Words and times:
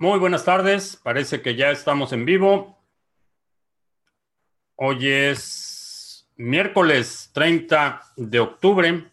Muy 0.00 0.18
buenas 0.18 0.46
tardes, 0.46 0.96
parece 0.96 1.42
que 1.42 1.56
ya 1.56 1.70
estamos 1.70 2.14
en 2.14 2.24
vivo. 2.24 2.78
Hoy 4.76 5.06
es 5.06 6.26
miércoles 6.36 7.30
30 7.34 8.00
de 8.16 8.40
octubre. 8.40 9.12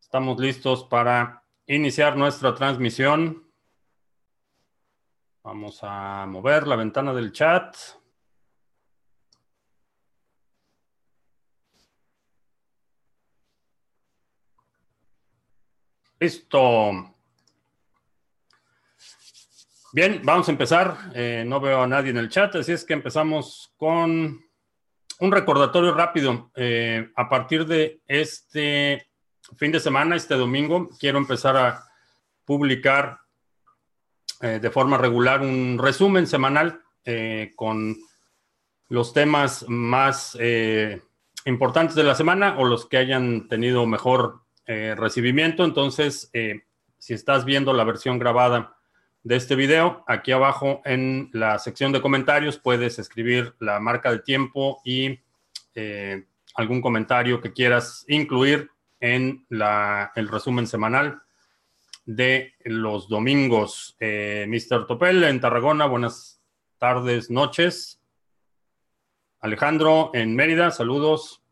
Estamos 0.00 0.40
listos 0.40 0.84
para 0.84 1.44
iniciar 1.66 2.16
nuestra 2.16 2.54
transmisión. 2.54 3.46
Vamos 5.42 5.80
a 5.82 6.24
mover 6.24 6.66
la 6.66 6.76
ventana 6.76 7.12
del 7.12 7.30
chat. 7.30 7.76
Listo. 16.18 17.13
Bien, 19.94 20.22
vamos 20.24 20.48
a 20.48 20.50
empezar. 20.50 20.96
Eh, 21.14 21.44
no 21.46 21.60
veo 21.60 21.80
a 21.80 21.86
nadie 21.86 22.10
en 22.10 22.16
el 22.16 22.28
chat, 22.28 22.56
así 22.56 22.72
es 22.72 22.84
que 22.84 22.94
empezamos 22.94 23.72
con 23.76 24.40
un 25.20 25.30
recordatorio 25.30 25.94
rápido. 25.94 26.50
Eh, 26.56 27.12
a 27.14 27.28
partir 27.28 27.64
de 27.64 28.00
este 28.08 29.06
fin 29.56 29.70
de 29.70 29.78
semana, 29.78 30.16
este 30.16 30.34
domingo, 30.34 30.90
quiero 30.98 31.18
empezar 31.18 31.56
a 31.56 31.84
publicar 32.44 33.20
eh, 34.40 34.58
de 34.60 34.68
forma 34.68 34.98
regular 34.98 35.42
un 35.42 35.78
resumen 35.80 36.26
semanal 36.26 36.80
con 37.54 37.96
los 38.88 39.12
temas 39.12 39.64
más 39.68 40.36
importantes 41.44 41.94
de 41.94 42.02
la 42.02 42.16
semana 42.16 42.58
o 42.58 42.64
los 42.64 42.86
que 42.86 42.96
hayan 42.96 43.46
tenido 43.46 43.86
mejor 43.86 44.40
recibimiento. 44.66 45.64
Entonces, 45.64 46.32
si 46.98 47.14
estás 47.14 47.44
viendo 47.44 47.74
la 47.74 47.84
versión 47.84 48.18
grabada, 48.18 48.74
de 49.24 49.36
este 49.36 49.56
video. 49.56 50.04
Aquí 50.06 50.32
abajo 50.32 50.82
en 50.84 51.30
la 51.32 51.58
sección 51.58 51.92
de 51.92 52.02
comentarios 52.02 52.58
puedes 52.58 52.98
escribir 52.98 53.54
la 53.58 53.80
marca 53.80 54.12
de 54.12 54.18
tiempo 54.20 54.80
y 54.84 55.18
eh, 55.74 56.26
algún 56.54 56.80
comentario 56.82 57.40
que 57.40 57.52
quieras 57.52 58.04
incluir 58.06 58.70
en 59.00 59.46
el 59.50 60.28
resumen 60.28 60.66
semanal 60.66 61.22
de 62.04 62.52
los 62.64 63.08
domingos. 63.08 63.96
Eh, 63.98 64.46
Mr. 64.46 64.86
Topel 64.86 65.24
en 65.24 65.40
Tarragona, 65.40 65.86
buenas 65.86 66.42
tardes, 66.78 67.30
noches. 67.30 68.00
Alejandro 69.40 70.10
en 70.12 70.36
Mérida, 70.36 70.70
saludos. 70.70 71.42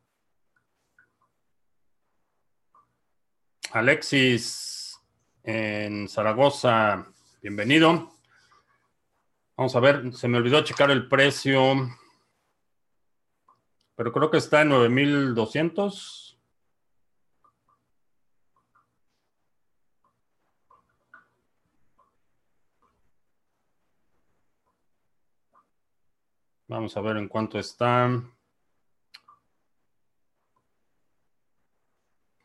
Alexis 3.73 5.01
en 5.43 6.07
Zaragoza, 6.09 7.12
Bienvenido. 7.43 8.11
Vamos 9.57 9.75
a 9.75 9.81
ver, 9.81 10.15
se 10.15 10.29
me 10.29 10.39
olvidó 10.39 10.63
checar 10.63 10.93
el 10.93 11.09
precio, 11.09 11.75
pero 13.97 14.13
creo 14.13 14.31
que 14.31 14.37
está 14.37 14.63
en 14.63 14.69
9200. 14.69 16.39
Vamos 26.69 26.97
a 26.97 27.01
ver 27.01 27.17
en 27.17 27.27
cuánto 27.27 27.59
está. 27.59 28.23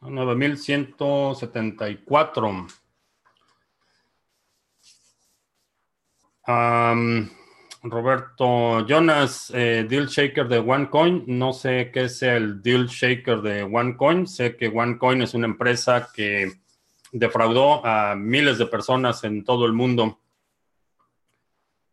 9174. 0.01 2.86
Roberto 7.83 8.87
Jonas, 8.87 9.51
eh, 9.53 9.85
deal 9.87 10.07
shaker 10.07 10.47
de 10.47 10.59
OneCoin. 10.59 11.25
No 11.27 11.51
sé 11.51 11.91
qué 11.91 12.05
es 12.05 12.21
el 12.23 12.61
deal 12.61 12.87
shaker 12.87 13.41
de 13.41 13.63
OneCoin. 13.63 14.27
Sé 14.27 14.55
que 14.55 14.69
OneCoin 14.69 15.21
es 15.21 15.33
una 15.33 15.47
empresa 15.47 16.09
que 16.13 16.53
defraudó 17.11 17.85
a 17.85 18.15
miles 18.15 18.57
de 18.57 18.65
personas 18.67 19.23
en 19.25 19.43
todo 19.43 19.65
el 19.65 19.73
mundo. 19.73 20.21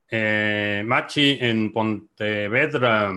Eh, 0.09 0.85
Machi 0.87 1.39
en 1.41 1.73
Pontevedra. 1.73 3.13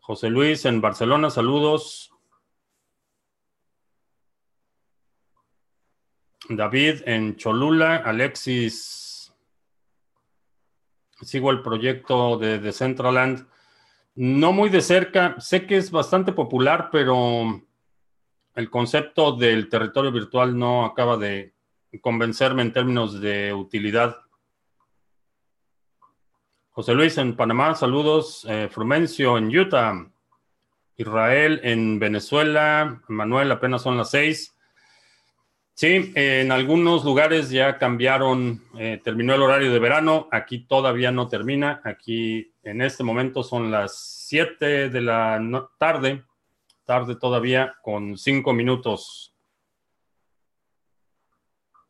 José 0.00 0.30
Luis 0.30 0.64
en 0.64 0.80
Barcelona, 0.80 1.30
saludos. 1.30 2.12
David 6.48 7.02
en 7.06 7.36
Cholula, 7.36 7.98
Alexis 7.98 9.09
sigo 11.22 11.50
el 11.50 11.62
proyecto 11.62 12.38
de 12.38 12.58
Decentraland. 12.58 13.46
No 14.14 14.52
muy 14.52 14.68
de 14.68 14.80
cerca, 14.80 15.40
sé 15.40 15.66
que 15.66 15.76
es 15.76 15.90
bastante 15.90 16.32
popular, 16.32 16.88
pero 16.90 17.62
el 18.54 18.70
concepto 18.70 19.32
del 19.32 19.68
territorio 19.68 20.12
virtual 20.12 20.58
no 20.58 20.84
acaba 20.84 21.16
de 21.16 21.54
convencerme 22.00 22.62
en 22.62 22.72
términos 22.72 23.20
de 23.20 23.52
utilidad. 23.52 24.16
José 26.70 26.94
Luis 26.94 27.18
en 27.18 27.36
Panamá, 27.36 27.74
saludos. 27.74 28.46
Eh, 28.48 28.68
Frumencio 28.70 29.36
en 29.36 29.56
Utah. 29.56 30.06
Israel 30.96 31.60
en 31.62 31.98
Venezuela. 31.98 33.02
Manuel, 33.08 33.50
apenas 33.50 33.82
son 33.82 33.96
las 33.96 34.10
seis. 34.10 34.56
Sí, 35.80 36.12
en 36.14 36.52
algunos 36.52 37.06
lugares 37.06 37.48
ya 37.48 37.78
cambiaron, 37.78 38.62
eh, 38.78 39.00
terminó 39.02 39.34
el 39.34 39.40
horario 39.40 39.72
de 39.72 39.78
verano, 39.78 40.28
aquí 40.30 40.58
todavía 40.58 41.10
no 41.10 41.26
termina, 41.26 41.80
aquí 41.84 42.52
en 42.62 42.82
este 42.82 43.02
momento 43.02 43.42
son 43.42 43.70
las 43.70 44.26
7 44.28 44.90
de 44.90 45.00
la 45.00 45.70
tarde, 45.78 46.22
tarde 46.84 47.16
todavía 47.16 47.76
con 47.80 48.18
5 48.18 48.52
minutos. 48.52 49.34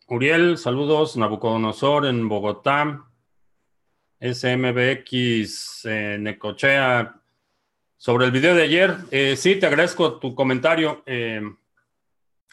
Uriel, 0.06 0.56
saludos, 0.56 1.16
Nabucodonosor 1.16 2.06
en 2.06 2.28
Bogotá, 2.28 3.08
SMBX 4.20 5.84
en 5.86 6.22
Necochea. 6.22 7.20
Sobre 7.96 8.26
el 8.26 8.30
video 8.30 8.54
de 8.54 8.62
ayer, 8.62 8.96
eh, 9.10 9.34
sí, 9.36 9.56
te 9.56 9.66
agradezco 9.66 10.20
tu 10.20 10.36
comentario. 10.36 11.02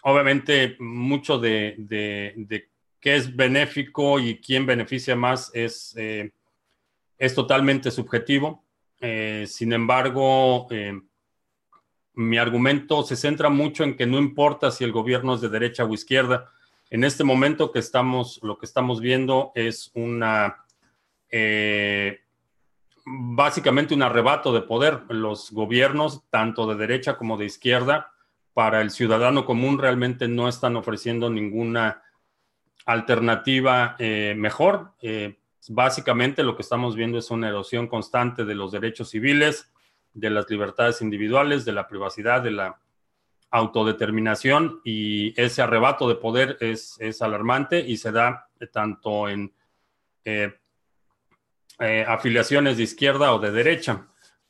Obviamente 0.09 0.78
mucho 0.79 1.38
de, 1.38 2.69
qué 3.01 3.16
es 3.18 3.35
benéfico 3.35 4.22
y 4.22 4.40
quién 4.40 4.66
beneficia 4.66 5.18
más 5.18 5.51
es, 5.53 5.94
eh, 5.97 6.31
es 7.18 7.35
totalmente 7.35 7.91
subjetivo. 7.91 8.63
Eh, 9.01 9.44
sin 9.50 9.73
embargo, 9.73 10.68
eh, 10.72 10.97
mi 12.13 12.38
argumento 12.38 13.03
se 13.03 13.18
centra 13.18 13.50
mucho 13.50 13.84
en 13.84 13.97
que 13.97 14.06
no 14.06 14.18
importa 14.18 14.72
si 14.72 14.85
el 14.85 14.94
gobierno 14.94 15.34
es 15.34 15.41
de 15.41 15.50
derecha 15.50 15.84
o 15.84 15.94
izquierda. 15.94 16.53
En 16.89 17.03
este 17.03 17.25
momento 17.25 17.74
que 17.74 17.79
estamos, 17.79 18.39
lo 18.44 18.57
que 18.57 18.66
estamos 18.66 19.01
viendo 19.01 19.51
es 19.56 19.91
una 19.94 20.63
básicamente 23.06 23.94
un 23.94 24.03
arrebato 24.03 24.53
de 24.53 24.62
poder. 24.62 25.01
Los 25.09 25.51
gobiernos, 25.51 26.24
tanto 26.29 26.66
de 26.66 26.75
derecha 26.75 27.18
como 27.18 27.35
de 27.35 27.44
izquierda, 27.44 28.13
para 28.57 28.81
el 28.81 28.90
ciudadano 28.90 29.45
común 29.45 29.78
realmente 29.78 30.28
no 30.28 30.50
están 30.50 30.78
ofreciendo 30.78 31.29
ninguna 31.29 32.01
alternativa 32.88 33.95
eh, 34.00 34.34
mejor. 34.35 34.94
Eh, 35.00 35.38
básicamente 35.69 36.41
lo 36.41 36.56
que 36.56 36.63
estamos 36.63 36.95
viendo 36.95 37.19
es 37.19 37.29
una 37.29 37.50
erosión 37.50 37.85
constante 37.85 38.45
de 38.45 38.56
los 38.56 38.72
derechos 38.72 39.12
civiles, 39.12 39.72
de 40.12 40.31
las 40.31 40.50
libertades 40.50 41.04
individuales, 41.04 41.65
de 41.65 41.74
la 41.74 41.88
privacidad, 41.88 42.42
de 42.42 42.50
la 42.50 42.80
autodeterminación 43.51 44.81
y 44.83 45.39
ese 45.39 45.62
arrebato 45.62 46.09
de 46.09 46.15
poder 46.15 46.57
es, 46.59 46.98
alarmante 47.21 47.80
y 47.80 47.98
se 47.98 48.12
da 48.12 48.50
tanto 48.74 49.30
en 49.30 49.54
eh, 50.25 50.51
afiliaciones 52.07 52.77
de 52.77 52.83
izquierda 52.83 53.36
o 53.36 53.39
de 53.39 53.51
derecha. 53.51 54.07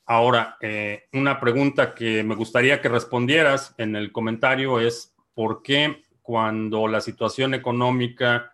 Ahora, 0.09 0.55
eh, 0.61 1.09
una 1.11 1.37
pregunta 1.37 1.93
que 1.93 2.23
me 2.23 2.33
gustaría 2.35 2.81
que 2.81 2.87
respondieras 2.87 3.75
en 3.77 3.93
el 3.97 4.13
comentario 4.13 4.79
es, 4.79 5.13
¿por 5.33 5.61
qué 5.61 6.01
cuando 6.21 6.87
la 6.87 7.01
situación 7.01 7.53
económica 7.53 8.53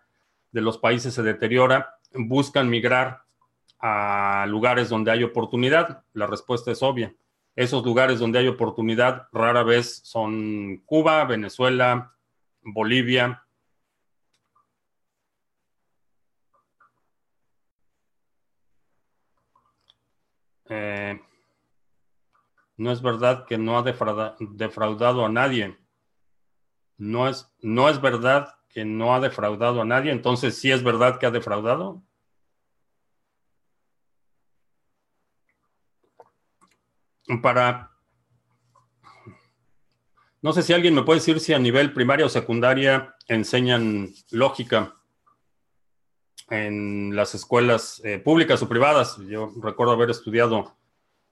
de 0.50 0.60
los 0.62 0.78
países 0.78 1.14
se 1.14 1.22
deteriora, 1.22 1.94
buscan 2.12 2.68
migrar 2.68 3.22
a 3.78 4.46
lugares 4.48 4.88
donde 4.88 5.12
hay 5.12 5.22
oportunidad? 5.22 6.02
La 6.12 6.26
respuesta 6.26 6.72
es 6.72 6.82
obvia. 6.82 7.14
Esos 7.54 7.84
lugares 7.84 8.18
donde 8.18 8.40
hay 8.40 8.48
oportunidad 8.48 9.28
rara 9.32 9.62
vez 9.62 10.00
son 10.02 10.78
Cuba, 10.84 11.24
Venezuela, 11.24 12.16
Bolivia. 12.62 13.44
Eh, 20.68 21.20
no 22.76 22.90
es 22.90 23.02
verdad 23.02 23.46
que 23.46 23.58
no 23.58 23.78
ha 23.78 23.82
defraudado 23.82 25.24
a 25.24 25.28
nadie. 25.28 25.78
No 26.96 27.28
es, 27.28 27.52
no 27.60 27.88
es 27.88 28.00
verdad 28.00 28.54
que 28.68 28.84
no 28.84 29.14
ha 29.14 29.20
defraudado 29.20 29.80
a 29.80 29.84
nadie, 29.84 30.10
entonces 30.10 30.58
sí 30.58 30.70
es 30.72 30.82
verdad 30.82 31.18
que 31.18 31.26
ha 31.26 31.30
defraudado. 31.30 32.02
Para... 37.42 37.90
No 40.42 40.52
sé 40.52 40.62
si 40.62 40.72
alguien 40.72 40.94
me 40.94 41.02
puede 41.02 41.20
decir 41.20 41.40
si 41.40 41.54
a 41.54 41.58
nivel 41.58 41.94
primaria 41.94 42.26
o 42.26 42.28
secundaria 42.28 43.14
enseñan 43.28 44.10
lógica 44.30 44.94
en 46.50 47.16
las 47.16 47.34
escuelas 47.34 48.02
eh, 48.04 48.18
públicas 48.18 48.62
o 48.62 48.68
privadas. 48.68 49.16
Yo 49.26 49.52
recuerdo 49.62 49.94
haber 49.94 50.10
estudiado 50.10 50.76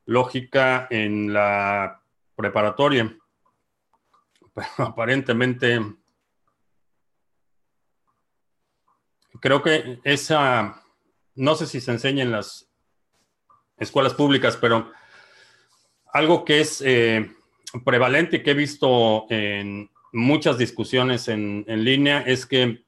lógica 0.06 0.86
en 0.90 1.32
la 1.32 2.02
preparatoria, 2.36 3.16
pero 4.54 4.68
aparentemente 4.78 5.80
creo 9.40 9.62
que 9.62 10.00
esa, 10.04 10.82
no 11.34 11.54
sé 11.54 11.66
si 11.66 11.80
se 11.80 11.90
enseña 11.90 12.22
en 12.22 12.32
las 12.32 12.70
escuelas 13.76 14.14
públicas, 14.14 14.56
pero 14.56 14.92
algo 16.12 16.44
que 16.44 16.60
es 16.60 16.82
eh, 16.84 17.34
prevalente 17.84 18.36
y 18.36 18.42
que 18.42 18.52
he 18.52 18.54
visto 18.54 19.26
en 19.30 19.90
muchas 20.12 20.58
discusiones 20.58 21.28
en, 21.28 21.64
en 21.66 21.84
línea 21.84 22.20
es 22.20 22.46
que 22.46 22.84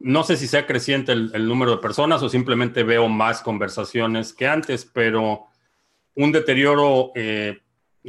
no 0.00 0.24
sé 0.24 0.36
si 0.38 0.48
sea 0.48 0.66
creciente 0.66 1.12
el, 1.12 1.46
número 1.46 1.72
de 1.72 1.76
personas 1.76 2.22
o 2.22 2.28
simplemente 2.28 2.82
veo 2.82 3.06
más 3.08 3.42
conversaciones 3.42 4.32
que 4.32 4.46
antes, 4.46 4.86
pero 4.86 5.46
un 6.14 6.32
deterioro 6.32 7.12
eh, 7.14 7.60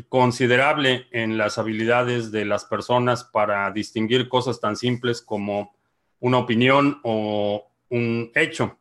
considerable 0.07 1.07
en 1.11 1.38
las 1.38 1.57
habilidades 1.57 2.31
de 2.31 2.45
las 2.45 2.63
personas 2.63 3.25
para 3.25 3.69
distinguir 3.71 4.29
cosas 4.29 4.61
tan 4.61 4.77
simples 4.77 5.21
como 5.21 5.75
una 6.21 6.38
opinión 6.38 7.01
o 7.03 7.67
un 7.89 8.31
hecho. 8.35 8.77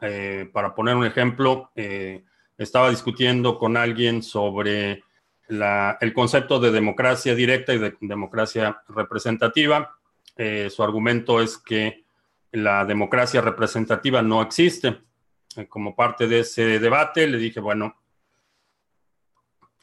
Eh, 0.00 0.48
para 0.52 0.76
poner 0.76 0.94
un 0.94 1.06
ejemplo, 1.06 1.72
eh, 1.74 2.22
estaba 2.56 2.88
discutiendo 2.88 3.58
con 3.58 3.76
alguien 3.76 4.22
sobre 4.22 5.02
el 5.48 6.12
concepto 6.12 6.60
de 6.60 6.70
democracia 6.70 7.34
directa 7.34 7.74
y 7.74 7.78
de 7.78 7.96
democracia 8.00 8.80
representativa 8.88 9.95
eh, 10.36 10.68
su 10.70 10.82
argumento 10.82 11.40
es 11.40 11.56
que 11.56 12.04
la 12.52 12.84
democracia 12.84 13.40
representativa 13.40 14.22
no 14.22 14.42
existe. 14.42 15.00
Eh, 15.56 15.66
como 15.66 15.96
parte 15.96 16.26
de 16.26 16.40
ese 16.40 16.78
debate, 16.78 17.26
le 17.26 17.38
dije, 17.38 17.60
bueno, 17.60 17.96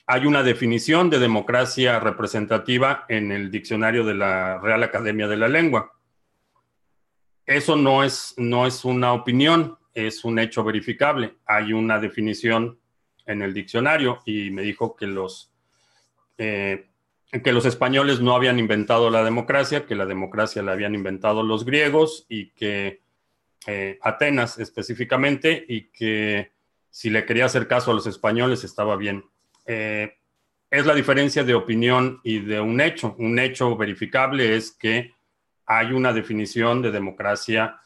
hay 0.05 0.25
una 0.25 0.43
definición 0.43 1.09
de 1.09 1.19
democracia 1.19 1.99
representativa 1.99 3.05
en 3.07 3.31
el 3.31 3.49
diccionario 3.49 4.03
de 4.03 4.15
la 4.15 4.59
Real 4.59 4.83
Academia 4.83 5.27
de 5.27 5.37
la 5.37 5.47
Lengua. 5.47 5.93
Eso 7.45 7.75
no 7.75 8.03
es, 8.03 8.33
no 8.37 8.65
es 8.67 8.85
una 8.85 9.13
opinión, 9.13 9.77
es 9.93 10.23
un 10.23 10.39
hecho 10.39 10.63
verificable. 10.63 11.35
Hay 11.45 11.73
una 11.73 11.99
definición 11.99 12.79
en 13.25 13.41
el 13.41 13.53
diccionario 13.53 14.19
y 14.25 14.49
me 14.51 14.61
dijo 14.61 14.95
que 14.95 15.07
los 15.07 15.51
eh, 16.37 16.89
que 17.41 17.51
los 17.51 17.65
españoles 17.65 18.19
no 18.19 18.35
habían 18.35 18.59
inventado 18.59 19.09
la 19.09 19.23
democracia, 19.23 19.85
que 19.85 19.95
la 19.95 20.05
democracia 20.05 20.61
la 20.61 20.73
habían 20.73 20.93
inventado 20.93 21.41
los 21.41 21.65
griegos 21.65 22.25
y 22.29 22.49
que 22.51 23.01
eh, 23.65 23.97
Atenas 24.01 24.59
específicamente, 24.59 25.65
y 25.67 25.85
que 25.85 26.51
si 26.91 27.09
le 27.09 27.25
quería 27.25 27.45
hacer 27.45 27.67
caso 27.67 27.91
a 27.91 27.93
los 27.95 28.05
españoles 28.05 28.63
estaba 28.63 28.95
bien. 28.97 29.25
Eh, 29.65 30.15
es 30.69 30.85
la 30.85 30.93
diferencia 30.93 31.43
de 31.43 31.55
opinión 31.55 32.19
y 32.23 32.39
de 32.39 32.59
un 32.59 32.81
hecho. 32.81 33.15
Un 33.17 33.39
hecho 33.39 33.75
verificable 33.77 34.55
es 34.55 34.71
que 34.71 35.13
hay 35.65 35.91
una 35.91 36.13
definición 36.13 36.81
de 36.81 36.91
democracia 36.91 37.79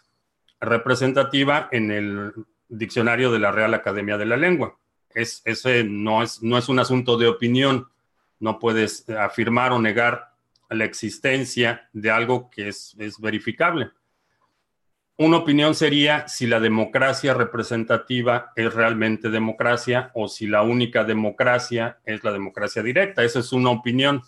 representativa 0.60 1.70
en 1.72 1.92
el 1.92 2.34
diccionario 2.68 3.32
de 3.32 3.40
la 3.40 3.52
Real 3.52 3.74
Academia 3.74 4.18
de 4.18 4.26
la 4.26 4.38
Lengua. 4.38 4.78
Es, 5.14 5.42
ese 5.46 5.84
no 5.84 6.24
es, 6.24 6.42
no 6.42 6.58
es 6.58 6.68
un 6.70 6.80
asunto 6.80 7.18
de 7.18 7.28
opinión 7.28 7.88
no 8.40 8.60
puedes 8.60 9.10
afirmar 9.10 9.72
o 9.72 9.80
negar 9.80 10.34
la 10.70 10.86
existencia 10.86 11.90
de 11.94 12.12
algo 12.12 12.50
que 12.50 12.70
es, 12.70 12.96
verificable. 13.20 13.92
Una 15.18 15.38
opinión 15.38 15.74
sería 15.74 16.28
si 16.28 16.46
la 16.46 16.60
democracia 16.60 17.34
representativa 17.34 18.52
es 18.56 18.72
realmente 18.74 19.30
democracia 19.30 20.12
o 20.14 20.28
si 20.28 20.46
la 20.46 20.62
única 20.62 21.04
democracia 21.04 22.00
es 22.06 22.24
la 22.24 22.32
democracia 22.32 22.84
directa. 22.84 23.24
Esa 23.24 23.40
es 23.40 23.52
una 23.52 23.72
opinión 23.72 24.22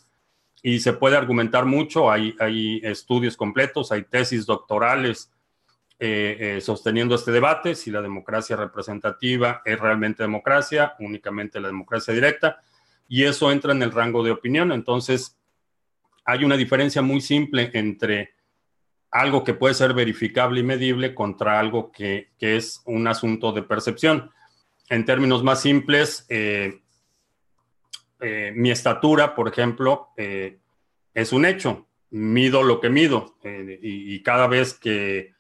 y 0.64 0.80
se 0.80 0.94
puede 0.94 1.16
argumentar 1.16 1.66
mucho. 1.66 2.10
Hay, 2.10 2.36
hay 2.40 2.82
estudios 2.84 3.38
completos, 3.38 3.92
hay 3.92 4.04
tesis 4.04 4.48
doctorales 4.48 5.32
eh, 6.00 6.56
eh, 6.58 6.62
sosteniendo 6.62 7.14
este 7.14 7.32
debate, 7.32 7.76
si 7.76 7.92
la 7.92 8.02
democracia 8.02 8.56
representativa 8.56 9.62
es 9.66 9.80
realmente 9.80 10.24
democracia, 10.24 10.96
únicamente 11.00 11.60
la 11.60 11.68
democracia 11.68 12.14
directa 12.14 12.62
y 13.10 13.24
eso 13.24 13.52
entra 13.52 13.74
en 13.74 13.82
el 13.82 13.92
rango 13.92 14.24
de 14.24 14.32
opinión. 14.32 14.72
Entonces, 14.72 15.36
hay 16.24 16.46
una 16.46 16.56
diferencia 16.56 17.02
muy 17.02 17.20
simple 17.20 17.72
entre 17.74 18.36
algo 19.12 19.44
que 19.44 19.56
puede 19.56 19.74
ser 19.74 19.96
verificable 19.96 20.60
y 20.60 20.64
medible 20.64 21.16
contra 21.16 21.60
algo 21.60 21.92
que, 21.92 22.30
es 22.40 22.84
un 22.86 23.08
asunto 23.08 23.52
de 23.52 23.64
percepción. 23.64 24.30
En 24.90 25.06
términos 25.06 25.44
más 25.44 25.62
simples, 25.62 26.28
eh, 26.30 26.82
eh, 28.22 28.54
mi 28.56 28.70
estatura, 28.70 29.34
por 29.34 29.48
ejemplo, 29.48 30.10
eh, 30.16 30.60
es 31.14 31.34
un 31.34 31.46
hecho. 31.46 31.88
Mido 32.12 32.64
lo 32.64 32.80
que 32.80 32.90
mido 32.90 33.36
y, 33.44 34.16
y, 34.16 34.24
cada 34.24 34.48
vez 34.48 34.74
que 34.74 35.34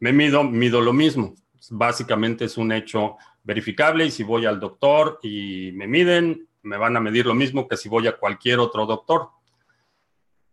me 0.00 0.12
mido, 0.12 0.42
mido 0.42 0.80
lo 0.80 0.94
mismo. 0.94 1.34
Básicamente 1.70 2.46
es 2.46 2.56
un 2.56 2.72
hecho 2.72 3.16
verificable 3.42 4.06
y 4.06 4.10
si 4.10 4.22
voy 4.22 4.46
al 4.46 4.58
doctor 4.58 5.18
y 5.22 5.70
me 5.74 5.86
miden, 5.86 6.48
me 6.64 6.76
van 6.76 6.96
a 6.96 7.00
medir 7.00 7.26
lo 7.26 7.34
mismo 7.34 7.68
que 7.68 7.76
si 7.76 7.88
voy 7.88 8.08
a 8.08 8.16
cualquier 8.16 8.58
otro 8.58 8.86
doctor. 8.86 9.28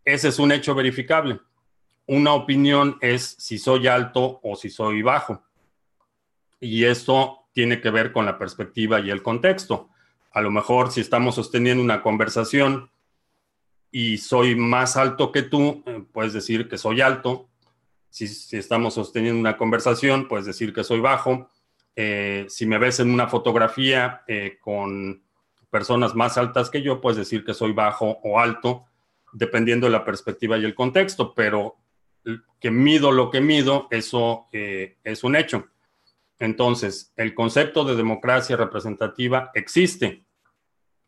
Ese 0.05 0.27
es 0.27 0.39
un 0.39 0.51
hecho 0.51 0.75
verificable. 0.75 1.39
Una 2.07 2.33
opinión 2.33 2.97
es 3.01 3.35
si 3.39 3.57
soy 3.57 3.87
alto 3.87 4.39
o 4.43 4.55
si 4.55 4.69
soy 4.69 5.01
bajo. 5.01 5.43
Y 6.59 6.83
esto 6.85 7.45
tiene 7.53 7.81
que 7.81 7.89
ver 7.89 8.11
con 8.11 8.25
la 8.25 8.37
perspectiva 8.37 8.99
y 8.99 9.09
el 9.09 9.23
contexto. 9.23 9.89
A 10.31 10.41
lo 10.41 10.51
mejor 10.51 10.91
si 10.91 11.01
estamos 11.01 11.35
sosteniendo 11.35 11.83
una 11.83 12.01
conversación 12.01 12.89
y 13.91 14.17
soy 14.17 14.55
más 14.55 14.95
alto 14.97 15.31
que 15.31 15.43
tú, 15.43 15.83
eh, 15.85 16.03
puedes 16.11 16.33
decir 16.33 16.69
que 16.69 16.77
soy 16.77 17.01
alto. 17.01 17.49
Si, 18.09 18.25
estamos 18.57 18.93
sosteniendo 18.93 19.39
una 19.39 19.57
conversación, 19.57 20.27
puedes 20.27 20.45
decir 20.45 20.73
que 20.73 20.83
soy 20.83 20.99
bajo. 20.99 21.49
Eh, 21.95 22.45
si 22.49 22.65
me 22.65 22.77
ves 22.77 22.99
en 22.99 23.11
una 23.11 23.27
fotografía 23.27 24.23
eh, 24.27 24.57
con 24.61 25.21
personas 25.71 26.13
más 26.13 26.37
altas 26.37 26.69
que 26.69 26.83
yo, 26.83 27.01
puedes 27.01 27.17
decir 27.17 27.43
que 27.43 27.53
soy 27.55 27.71
bajo 27.71 28.19
o 28.23 28.39
alto, 28.39 28.85
dependiendo 29.33 29.87
de 29.87 29.93
la 29.93 30.05
perspectiva 30.05 30.57
y 30.57 30.65
el 30.65 30.75
contexto, 30.75 31.33
pero 31.33 31.77
que 32.59 32.69
mido 32.69 33.11
lo 33.11 33.31
que 33.31 33.41
mido, 33.41 33.87
eso 33.89 34.47
eh, 34.51 34.97
es 35.03 35.23
un 35.23 35.35
hecho. 35.35 35.67
Entonces, 36.37 37.13
el 37.15 37.33
concepto 37.33 37.85
de 37.85 37.95
democracia 37.95 38.57
representativa 38.57 39.51
existe 39.53 40.25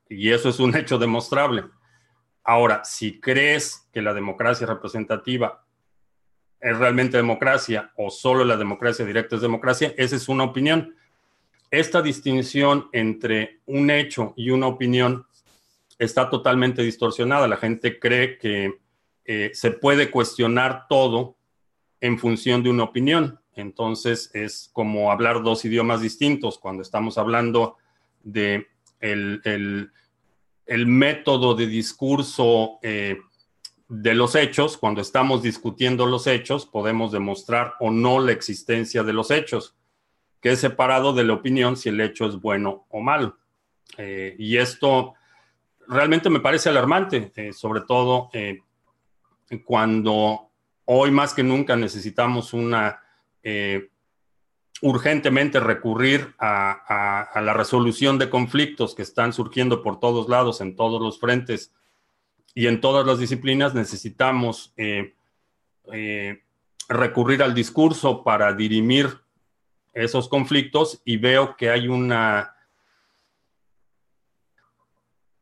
y 0.09 0.31
eso 0.31 0.49
es 0.49 0.59
un 0.59 0.75
hecho 0.77 0.97
demostrable. 0.97 1.65
Ahora, 2.43 2.83
si 2.83 3.19
crees 3.19 3.89
que 3.91 4.01
la 4.01 4.13
democracia 4.13 4.67
representativa 4.67 5.65
es 6.59 6.77
realmente 6.77 7.17
democracia 7.17 7.91
o 7.97 8.09
solo 8.09 8.45
la 8.45 8.57
democracia 8.57 9.05
directa 9.05 9.35
es 9.35 9.41
democracia, 9.41 9.93
esa 9.97 10.15
es 10.15 10.29
una 10.29 10.45
opinión 10.45 10.95
esta 11.73 12.03
distinción 12.03 12.87
entre 12.91 13.61
un 13.65 13.89
hecho 13.89 14.35
y 14.37 14.51
una 14.51 14.67
opinión 14.67 15.25
está 15.97 16.29
totalmente 16.29 16.83
distorsionada. 16.83 17.47
La 17.47 17.57
gente 17.57 17.99
cree 17.99 18.37
que 18.37 18.79
eh, 19.25 19.49
se 19.55 19.71
puede 19.71 20.11
cuestionar 20.11 20.85
todo 20.87 21.35
en 21.99 22.19
función 22.19 22.61
de 22.61 22.69
una 22.69 22.83
opinión. 22.83 23.39
Entonces 23.55 24.29
es 24.35 24.69
como 24.71 25.11
hablar 25.11 25.41
dos 25.41 25.65
idiomas 25.65 26.01
distintos 26.01 26.59
cuando 26.59 26.83
estamos 26.83 27.17
hablando 27.17 27.77
de 28.21 28.67
el, 28.99 29.89
método 30.67 31.55
de 31.55 31.65
discurso 31.65 32.77
eh, 32.83 33.17
de 33.87 34.13
los 34.13 34.35
hechos. 34.35 34.77
Cuando 34.77 35.01
estamos 35.01 35.41
discutiendo 35.41 36.05
los 36.05 36.27
hechos, 36.27 36.67
podemos 36.67 37.11
demostrar 37.11 37.73
o 37.79 37.89
no 37.89 38.19
la 38.19 38.31
existencia 38.31 39.01
de 39.01 39.13
los 39.13 39.31
hechos 39.31 39.75
que 40.43 40.51
es 40.51 40.59
separado 40.59 41.13
de 41.13 41.23
la 41.23 41.33
opinión 41.33 41.77
si 41.77 41.87
el 41.87 42.01
hecho 42.01 42.25
es 42.25 42.35
bueno 42.35 42.85
o 42.89 42.99
malo. 42.99 43.37
Eh, 43.97 44.35
y 44.37 44.57
esto 44.57 45.13
realmente 45.87 46.29
me 46.29 46.41
parece 46.41 46.67
alarmante, 46.67 47.31
eh, 47.37 47.53
sobre 47.53 47.79
todo 47.79 48.29
eh, 48.33 48.59
cuando 49.63 50.49
hoy 50.83 51.11
más 51.11 51.33
que 51.33 51.43
nunca 51.43 51.77
necesitamos 51.77 52.53
una 52.53 52.99
urgentemente 54.81 55.59
recurrir 55.59 56.33
a, 56.39 57.41
la 57.41 57.53
resolución 57.53 58.17
de 58.17 58.29
conflictos 58.29 58.95
que 58.95 59.01
están 59.01 59.33
surgiendo 59.33 59.81
por 59.81 59.99
todos 59.99 60.29
lados, 60.29 60.61
en 60.61 60.75
todos 60.77 61.01
los 61.01 61.19
frentes, 61.19 61.73
y 62.55 62.67
en 62.67 62.79
todas 62.79 63.05
las 63.05 63.19
disciplinas 63.19 63.73
necesitamos 63.73 64.73
recurrir 66.87 67.43
al 67.43 67.53
discurso 67.53 68.23
para 68.23 68.53
dirimir 68.53 69.22
esos 69.93 70.27
conflictos 70.27 71.01
y 71.05 71.17
veo 71.17 71.55
que 71.55 71.69
hay 71.69 71.87
una 71.87 72.55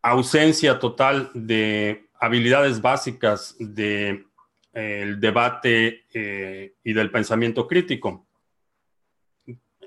ausencia 0.02 0.80
total 0.80 1.30
de 1.34 2.10
habilidades 2.20 2.82
básicas 2.82 3.56
del 3.60 4.26
de, 4.74 5.16
debate 5.18 6.06
eh, 6.14 6.76
y 6.84 6.94
del 6.94 7.12
pensamiento 7.12 7.68
crítico. 7.68 8.28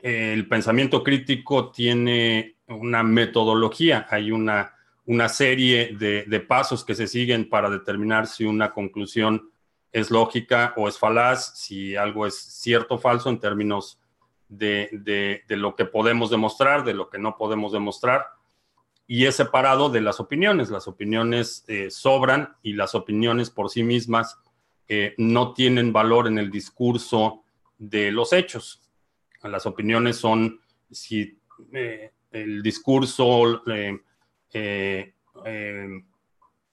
El 0.02 0.48
pensamiento 0.48 1.02
crítico 1.02 1.70
tiene 1.70 2.56
una 2.68 3.02
metodología, 3.02 4.06
hay 4.10 4.30
una, 4.30 4.74
una 5.06 5.28
serie 5.28 5.96
de, 5.98 6.24
de, 6.24 6.40
pasos 6.40 6.84
que 6.84 6.94
se 6.94 7.06
siguen 7.06 7.48
para 7.48 7.70
determinar 7.70 8.26
si 8.26 8.44
una 8.44 8.72
conclusión 8.72 9.50
es 9.92 10.10
lógica 10.10 10.74
o 10.76 10.88
es 10.88 10.98
falaz, 10.98 11.58
si 11.58 11.96
algo 11.96 12.26
es 12.26 12.36
cierto 12.36 12.96
o 12.96 12.98
falso 12.98 13.30
en 13.30 13.38
términos 13.38 13.98
de, 14.58 15.42
de 15.46 15.56
lo 15.56 15.76
que 15.76 15.84
podemos 15.84 16.30
demostrar, 16.30 16.84
de 16.84 16.94
lo 16.94 17.10
que 17.10 17.18
no 17.18 17.36
podemos 17.36 17.72
demostrar 17.72 18.26
y 19.06 19.26
es 19.26 19.36
separado 19.36 19.90
de 19.90 20.00
las 20.00 20.20
opiniones. 20.20 20.70
Las 20.70 20.88
opiniones 20.88 21.64
eh, 21.68 21.90
sobran 21.90 22.56
y 22.62 22.72
las 22.74 22.94
opiniones 22.94 23.50
por 23.50 23.70
sí 23.70 23.82
mismas 23.82 24.38
eh, 24.88 25.14
no 25.18 25.52
tienen 25.52 25.92
valor 25.92 26.26
en 26.26 26.38
el 26.38 26.50
discurso 26.50 27.44
de 27.78 28.10
los 28.10 28.32
hechos. 28.32 28.90
Las 29.42 29.66
opiniones 29.66 30.16
son 30.16 30.60
si 30.90 31.38
eh, 31.72 32.12
el 32.30 32.62
discurso 32.62 33.62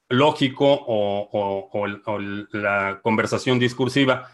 lógico 0.10 0.66
o, 0.74 1.70
o 1.72 2.18
la 2.52 3.00
conversación 3.02 3.60
discursiva 3.60 4.30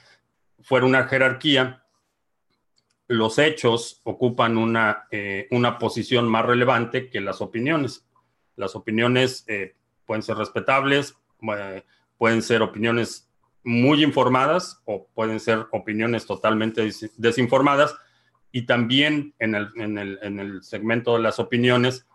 fuera 0.62 0.86
una 0.86 1.06
jerarquía, 1.06 1.84
los 3.08 3.40
hechos 3.40 4.02
ocupan 4.04 4.58
una, 4.58 5.08
eh, 5.12 5.48
una 5.52 5.80
posición 5.80 6.28
más 6.28 6.46
relevante 6.46 7.10
que 7.10 7.22
las 7.22 7.42
opiniones. 7.42 8.06
Las 8.56 8.76
opiniones 8.76 9.46
eh, 9.48 9.76
pueden 10.06 10.24
ser 10.24 10.38
respetables, 10.38 11.16
eh, 11.58 11.84
pueden 12.18 12.42
ser 12.42 12.62
opiniones 12.62 13.30
muy 13.64 14.04
informadas 14.04 14.82
o 14.86 15.08
pueden 15.14 15.40
ser 15.40 15.68
opiniones 15.72 16.26
totalmente 16.26 16.90
desinformadas. 17.18 17.96
Y 18.52 18.66
también 18.66 19.34
en 19.40 19.56
el, 19.56 19.70
en, 19.76 19.98
el, 19.98 20.20
en 20.22 20.40
el 20.40 20.64
segmento 20.64 21.14
de 21.16 21.24
las 21.24 21.40
opiniones 21.40 22.06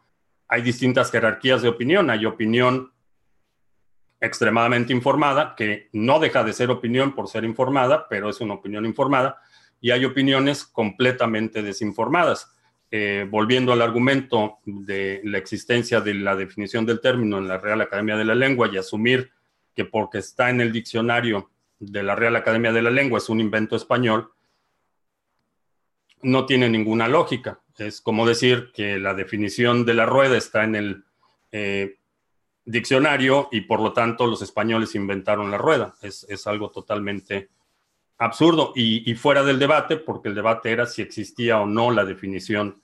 hay 0.49 0.61
distintas 0.61 1.11
jerarquías 1.11 1.63
de 1.63 1.69
opinión. 1.69 2.11
Hay 2.11 2.27
opinión 2.27 2.93
extremadamente 4.21 4.93
informada, 4.93 5.55
que 5.57 5.89
no 5.93 6.21
deja 6.21 6.45
de 6.45 6.53
ser 6.53 6.71
opinión 6.71 7.15
por 7.15 7.29
ser 7.29 7.45
informada, 7.45 8.07
pero 8.09 8.29
es 8.29 8.41
una 8.41 8.55
opinión 8.55 8.85
informada 8.85 9.41
y 9.83 9.91
hay 9.91 10.07
opiniones 10.07 10.65
completamente 10.65 11.61
desinformadas. 11.61 12.51
Eh, 12.95 13.27
volviendo 13.29 13.73
al 13.73 13.83
argumento 13.83 14.59
de 14.65 15.21
la 15.25 15.39
existencia 15.39 16.01
de 16.01 16.15
la 16.15 16.37
definición 16.37 16.87
del 16.87 17.01
término 17.01 17.39
en 17.39 17.49
la 17.49 17.59
Real 17.59 17.81
Academia 17.81 18.17
de 18.17 18.27
la 18.27 18.35
Lengua 18.35 18.69
y 18.71 18.77
asumir 18.77 19.31
que 19.75 19.87
porque 19.87 20.19
está 20.19 20.51
en 20.51 20.61
el 20.61 20.73
diccionario 20.73 21.51
de 21.81 22.03
la 22.03 22.15
Real 22.15 22.37
Academia 22.37 22.71
de 22.71 22.83
la 22.83 22.91
Lengua 22.91 23.19
es 23.19 23.31
un 23.31 23.41
invento 23.41 23.77
español, 23.77 24.31
no 26.23 26.45
tiene 26.45 26.69
ninguna 26.69 27.09
lógica. 27.09 27.61
Es 27.79 28.03
como 28.03 28.27
decir 28.27 28.71
que 28.75 28.99
la 28.99 29.15
definición 29.15 29.87
de 29.87 29.95
la 29.95 30.05
rueda 30.05 30.37
está 30.37 30.63
en 30.63 30.77
el 30.77 31.05
eh, 31.51 31.97
diccionario 32.67 33.49
y 33.51 33.63
por 33.63 33.81
lo 33.81 33.95
tanto 33.95 34.27
los 34.27 34.43
españoles 34.43 34.95
inventaron 34.95 35.51
la 35.51 35.59
rueda. 35.59 35.95
Es, 36.03 36.27
es 36.29 36.47
algo 36.47 36.71
totalmente 36.71 37.49
absurdo 38.23 38.73
y, 38.77 39.15
fuera 39.15 39.43
del 39.43 39.59
debate, 39.59 39.97
porque 39.97 40.29
el 40.29 40.35
debate 40.37 40.71
era 40.71 40.87
si 40.87 41.03
existía 41.03 41.61
o 41.61 41.67
no 41.67 41.91
la 41.91 42.05
definición 42.05 42.81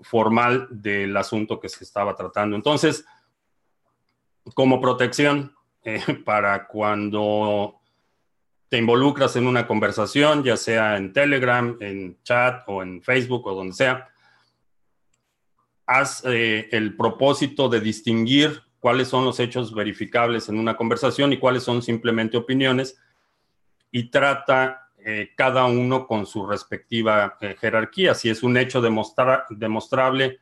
formal 0.00 0.68
del 0.70 1.16
asunto 1.16 1.58
que 1.58 1.68
se 1.68 1.82
estaba 1.82 2.14
tratando. 2.14 2.54
Entonces, 2.54 3.04
como 4.54 4.80
protección 4.80 5.54
eh, 5.84 6.00
para 6.24 6.66
cuando 6.68 7.80
te 8.68 8.78
involucras 8.78 9.34
en 9.36 9.48
una 9.48 9.66
conversación, 9.66 10.44
ya 10.44 10.56
sea 10.56 10.96
en 10.96 11.12
Telegram, 11.12 11.76
en 11.80 12.22
chat 12.22 12.62
o 12.68 12.82
en 12.82 13.02
Facebook 13.02 13.46
o 13.46 13.54
donde 13.54 13.74
sea, 13.74 14.08
haz 15.86 16.24
eh, 16.24 16.68
el 16.70 16.96
propósito 16.96 17.68
de 17.68 17.80
distinguir 17.80 18.62
cuáles 18.78 19.08
son 19.08 19.24
los 19.24 19.40
hechos 19.40 19.74
verificables 19.74 20.48
en 20.48 20.56
una 20.56 20.76
conversación 20.76 21.32
y 21.32 21.38
cuáles 21.38 21.64
son 21.64 21.82
simplemente 21.82 22.36
opiniones 22.36 22.96
y 23.92 24.10
trata 24.10 24.88
eh, 25.04 25.32
cada 25.36 25.66
uno 25.66 26.06
con 26.06 26.26
su 26.26 26.46
respectiva 26.46 27.36
eh, 27.40 27.56
jerarquía. 27.60 28.14
Si 28.14 28.30
es 28.30 28.42
un 28.42 28.56
hecho 28.56 28.80
demostrable, 28.80 30.40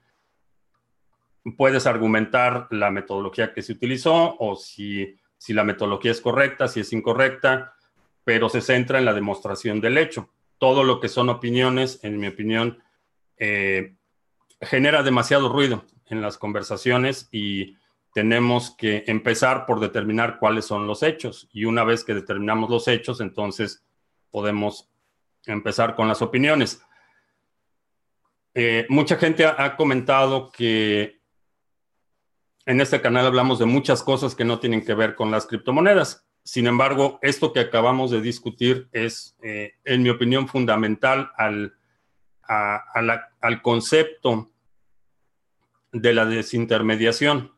puedes 1.57 1.87
argumentar 1.87 2.69
la 2.71 2.91
metodología 2.91 3.53
que 3.53 3.63
se 3.63 3.73
utilizó 3.73 4.37
o 4.39 4.57
si, 4.57 5.17
si 5.37 5.53
la 5.53 5.65
metodología 5.65 6.13
es 6.13 6.21
correcta, 6.21 6.69
si 6.69 6.81
es 6.81 6.93
incorrecta, 6.93 7.75
pero 8.23 8.49
se 8.49 8.61
centra 8.61 8.99
en 8.99 9.05
la 9.05 9.15
demostración 9.15 9.81
del 9.81 9.99
hecho. 9.99 10.31
Todo 10.59 10.85
lo 10.85 11.01
que 11.01 11.09
son 11.09 11.29
opiniones, 11.29 11.99
en 12.05 12.19
mi 12.19 12.29
opinión, 12.29 12.83
eh, 13.39 13.97
genera 14.61 15.03
demasiado 15.03 15.49
ruido 15.49 15.85
en 16.07 16.21
las 16.21 16.39
conversaciones 16.39 17.29
y 17.33 17.77
tenemos 18.13 18.75
que 18.77 19.05
empezar 19.07 19.67
por 19.67 19.81
determinar 19.81 20.39
cuáles 20.39 20.65
son 20.65 20.87
los 20.87 21.03
hechos. 21.03 21.49
Y 21.53 21.65
una 21.65 21.85
vez 21.85 22.05
que 22.05 22.15
determinamos 22.15 22.71
los 22.71 22.89
hechos, 22.89 23.21
entonces 23.21 23.85
podemos 24.31 24.91
empezar 25.47 25.95
con 25.95 26.09
las 26.09 26.23
opiniones. 26.23 26.83
Eh, 28.55 28.87
mucha 28.89 29.17
gente 29.17 29.47
ha, 29.47 29.77
comentado 29.77 30.51
que 30.51 31.21
en 32.67 32.81
este 32.81 33.01
canal 33.01 33.27
hablamos 33.27 33.59
de 33.59 33.67
muchas 33.67 34.03
cosas 34.03 34.35
que 34.35 34.45
no 34.45 34.59
tienen 34.59 34.85
que 34.85 34.95
ver 34.95 35.15
con 35.15 35.31
las 35.31 35.47
criptomonedas. 35.47 36.27
Sin 36.43 36.67
embargo, 36.67 37.19
esto 37.23 37.53
que 37.53 37.61
acabamos 37.61 38.11
de 38.11 38.21
discutir 38.21 38.89
es, 38.93 39.37
eh, 39.43 39.75
en 39.85 40.03
mi 40.03 40.11
opinión, 40.11 40.49
fundamental 40.49 41.31
al, 41.37 41.77
al 42.43 43.63
concepto 43.63 44.51
de 45.93 46.13
la 46.13 46.25
desintermediación. 46.25 47.53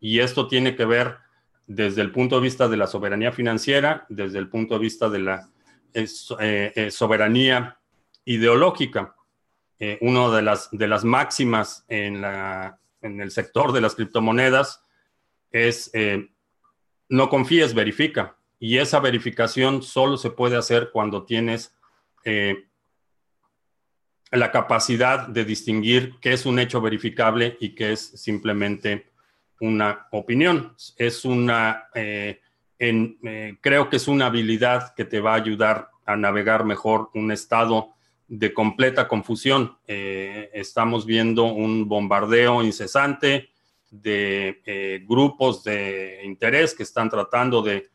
Y 0.00 0.20
esto 0.20 0.48
tiene 0.48 0.76
que 0.76 0.84
ver 0.84 1.18
desde 1.66 2.02
el 2.02 2.12
punto 2.12 2.36
de 2.36 2.42
vista 2.42 2.68
de 2.68 2.76
la 2.76 2.86
soberanía 2.86 3.32
financiera, 3.32 4.06
desde 4.08 4.38
el 4.38 4.48
punto 4.48 4.74
de 4.74 4.80
vista 4.80 5.08
de 5.08 5.18
la 5.18 5.50
eh, 5.94 6.72
eh, 6.74 6.90
soberanía 6.90 7.78
ideológica. 8.24 9.16
Eh, 9.78 9.98
una 10.00 10.28
de 10.34 10.42
las, 10.42 10.70
de 10.70 10.86
las 10.88 11.04
máximas 11.04 11.84
en, 11.88 12.20
la, 12.20 12.78
en 13.02 13.20
el 13.20 13.30
sector 13.30 13.72
de 13.72 13.80
las 13.80 13.94
criptomonedas 13.94 14.82
es 15.50 15.90
no 17.08 17.28
confíes, 17.28 17.72
verifica. 17.72 18.36
Y 18.58 18.78
esa 18.78 19.00
verificación 19.00 19.82
solo 19.82 20.16
se 20.16 20.30
puede 20.30 20.56
hacer 20.56 20.90
cuando 20.92 21.24
tienes 21.24 21.74
la 24.32 24.50
capacidad 24.50 25.28
de 25.28 25.44
distinguir 25.44 26.16
qué 26.20 26.32
es 26.32 26.46
un 26.46 26.58
hecho 26.58 26.80
verificable 26.80 27.56
y 27.60 27.74
qué 27.74 27.92
es 27.92 28.00
simplemente 28.00 29.12
una 29.60 30.06
opinión. 30.10 30.74
Es 30.96 31.24
una, 31.24 31.88
eh, 31.94 32.40
eh, 32.78 33.56
creo 33.60 33.88
que 33.88 33.96
es 33.96 34.08
una 34.08 34.26
habilidad 34.26 34.94
que 34.94 35.04
te 35.04 35.20
va 35.20 35.32
a 35.32 35.36
ayudar 35.36 35.90
a 36.04 36.16
navegar 36.16 36.64
mejor 36.64 37.10
un 37.14 37.32
estado 37.32 37.94
de 38.28 38.52
completa 38.52 39.08
confusión. 39.08 39.78
Eh, 39.86 40.50
estamos 40.52 41.06
viendo 41.06 41.44
un 41.44 41.88
bombardeo 41.88 42.62
incesante 42.62 43.50
de 43.90 45.04
grupos 45.06 45.64
de 45.64 46.20
interés 46.24 46.74
que 46.74 46.82
están 46.82 47.08
tratando 47.08 47.62
de 47.62 47.88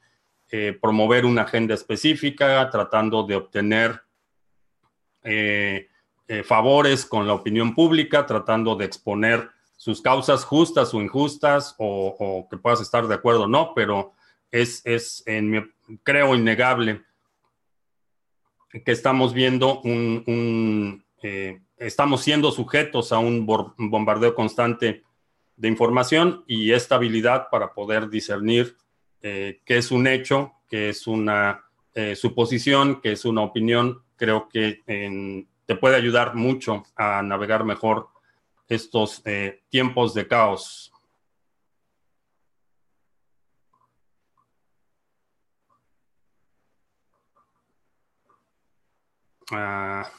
promover 0.82 1.26
una 1.26 1.44
agenda 1.44 1.76
específica, 1.76 2.70
tratando 2.70 3.24
de 3.24 3.36
obtener 3.36 4.02
favores 6.44 7.06
con 7.06 7.28
la 7.28 7.34
opinión 7.34 7.76
pública, 7.76 8.26
tratando 8.26 8.76
de 8.76 8.86
exponer 8.86 9.52
sus 9.82 10.00
causas 10.00 10.46
justas 10.46 10.94
o 10.94 11.02
injustas 11.02 11.74
o, 11.80 12.48
que 12.48 12.58
puedas 12.58 12.82
estar 12.82 13.08
de 13.08 13.16
acuerdo 13.16 13.46
o 13.46 13.48
no, 13.48 13.74
pero 13.74 14.12
es, 14.52 14.84
es 14.86 15.24
en 15.26 15.50
mi, 15.50 15.60
creo, 16.04 16.36
innegable 16.36 17.02
que 18.70 18.92
estamos 18.92 19.34
viendo 19.34 19.82
un, 19.82 21.04
eh, 21.24 21.62
estamos 21.78 22.22
siendo 22.22 22.52
sujetos 22.52 23.12
a 23.12 23.18
un 23.18 23.44
bombardeo 23.48 24.36
constante 24.36 25.02
de 25.56 25.68
información 25.68 26.44
y 26.46 26.74
esta 26.74 26.94
habilidad 26.94 27.48
para 27.50 27.74
poder 27.74 28.08
discernir 28.08 28.78
eh, 29.24 29.62
qué 29.66 29.78
es 29.78 29.90
un 29.90 30.06
hecho, 30.06 30.54
qué 30.70 30.90
es 30.90 31.08
una 31.08 31.66
eh, 31.96 32.16
suposición, 32.16 33.02
qué 33.02 33.14
es 33.14 33.26
una 33.26 33.42
opinión, 33.42 34.04
creo 34.16 34.48
que 34.48 34.84
te 35.66 35.76
puede 35.76 35.96
ayudar 35.96 36.36
mucho 36.36 36.84
a 36.96 37.24
navegar 37.24 37.66
mejor 37.66 38.11
estos 38.72 39.22
eh, 39.26 39.64
tiempos 39.70 40.14
de 40.14 40.26
caos. 40.28 40.94
Ah, 49.52 50.10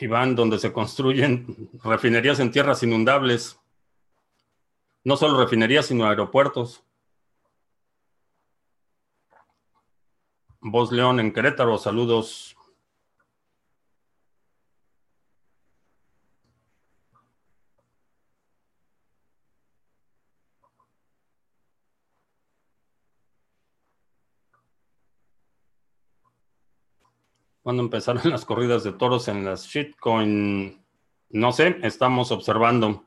Iván, 0.00 0.36
donde 0.36 0.58
se 0.58 0.70
construyen 0.70 1.70
refinerías 1.82 2.38
en 2.40 2.50
tierras 2.50 2.82
inundables, 2.82 3.58
no 5.02 5.16
solo 5.16 5.40
refinerías, 5.42 5.86
sino 5.86 6.04
aeropuertos. 6.04 6.84
Voz 10.60 10.92
León 10.92 11.20
en 11.20 11.32
Querétaro, 11.32 11.78
saludos. 11.78 12.54
¿Cuándo 27.62 27.82
empezaron 27.82 28.30
las 28.30 28.44
corridas 28.44 28.84
de 28.84 28.92
toros 28.92 29.28
en 29.28 29.44
las 29.44 29.66
shitcoin? 29.66 30.82
No 31.28 31.52
sé, 31.52 31.78
estamos 31.82 32.32
observando. 32.32 33.04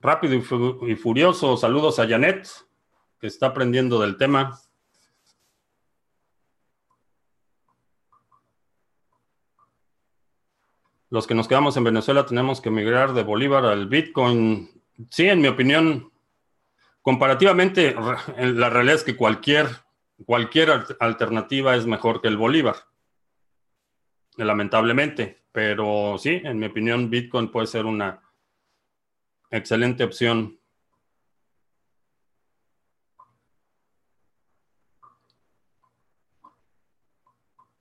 Rápido 0.00 0.34
y, 0.34 0.96
furioso, 0.96 1.56
saludos 1.56 1.98
a 1.98 2.06
Janet, 2.06 2.48
que 3.20 3.26
está 3.26 3.46
aprendiendo 3.46 4.00
del 4.00 4.16
tema. 4.16 4.60
Los 11.08 11.26
que 11.26 11.34
nos 11.34 11.46
quedamos 11.46 11.76
en 11.76 11.84
Venezuela 11.84 12.26
tenemos 12.26 12.60
que 12.60 12.70
migrar 12.70 13.14
de 13.14 13.22
Bolívar 13.22 13.64
al 13.64 13.86
Bitcoin. 13.86 14.82
Sí, 15.08 15.28
en 15.28 15.40
mi 15.40 15.48
opinión, 15.48 16.12
comparativamente, 17.00 17.94
la 17.94 18.70
realidad 18.70 18.96
es 18.96 19.04
que 19.04 19.16
cualquier 19.16 19.68
cualquier 20.24 20.70
alternativa 21.00 21.76
es 21.76 21.86
mejor 21.86 22.20
que 22.20 22.28
el 22.28 22.36
Bolívar, 22.36 22.76
lamentablemente. 24.36 25.42
Pero 25.52 26.16
sí, 26.18 26.40
en 26.44 26.58
mi 26.58 26.66
opinión, 26.66 27.10
Bitcoin 27.10 27.50
puede 27.50 27.66
ser 27.66 27.84
una 27.84 28.22
excelente 29.50 30.02
opción. 30.02 30.58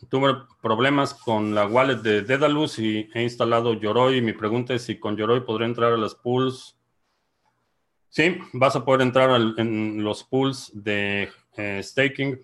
Tuve 0.09 0.35
problemas 0.61 1.13
con 1.13 1.55
la 1.55 1.65
wallet 1.65 2.01
de 2.01 2.21
Dedalus 2.23 2.79
y 2.79 3.09
he 3.13 3.23
instalado 3.23 3.73
Yoroi. 3.73 4.21
Mi 4.21 4.33
pregunta 4.33 4.73
es 4.73 4.81
si 4.81 4.99
con 4.99 5.15
Yoroi 5.15 5.45
podré 5.45 5.63
entrar 5.65 5.93
a 5.93 5.97
las 5.97 6.15
pools. 6.15 6.77
Sí, 8.09 8.37
vas 8.51 8.75
a 8.75 8.83
poder 8.83 9.03
entrar 9.03 9.29
en 9.57 10.03
los 10.03 10.25
pools 10.25 10.69
de 10.73 11.31
eh, 11.57 11.81
staking. 11.83 12.39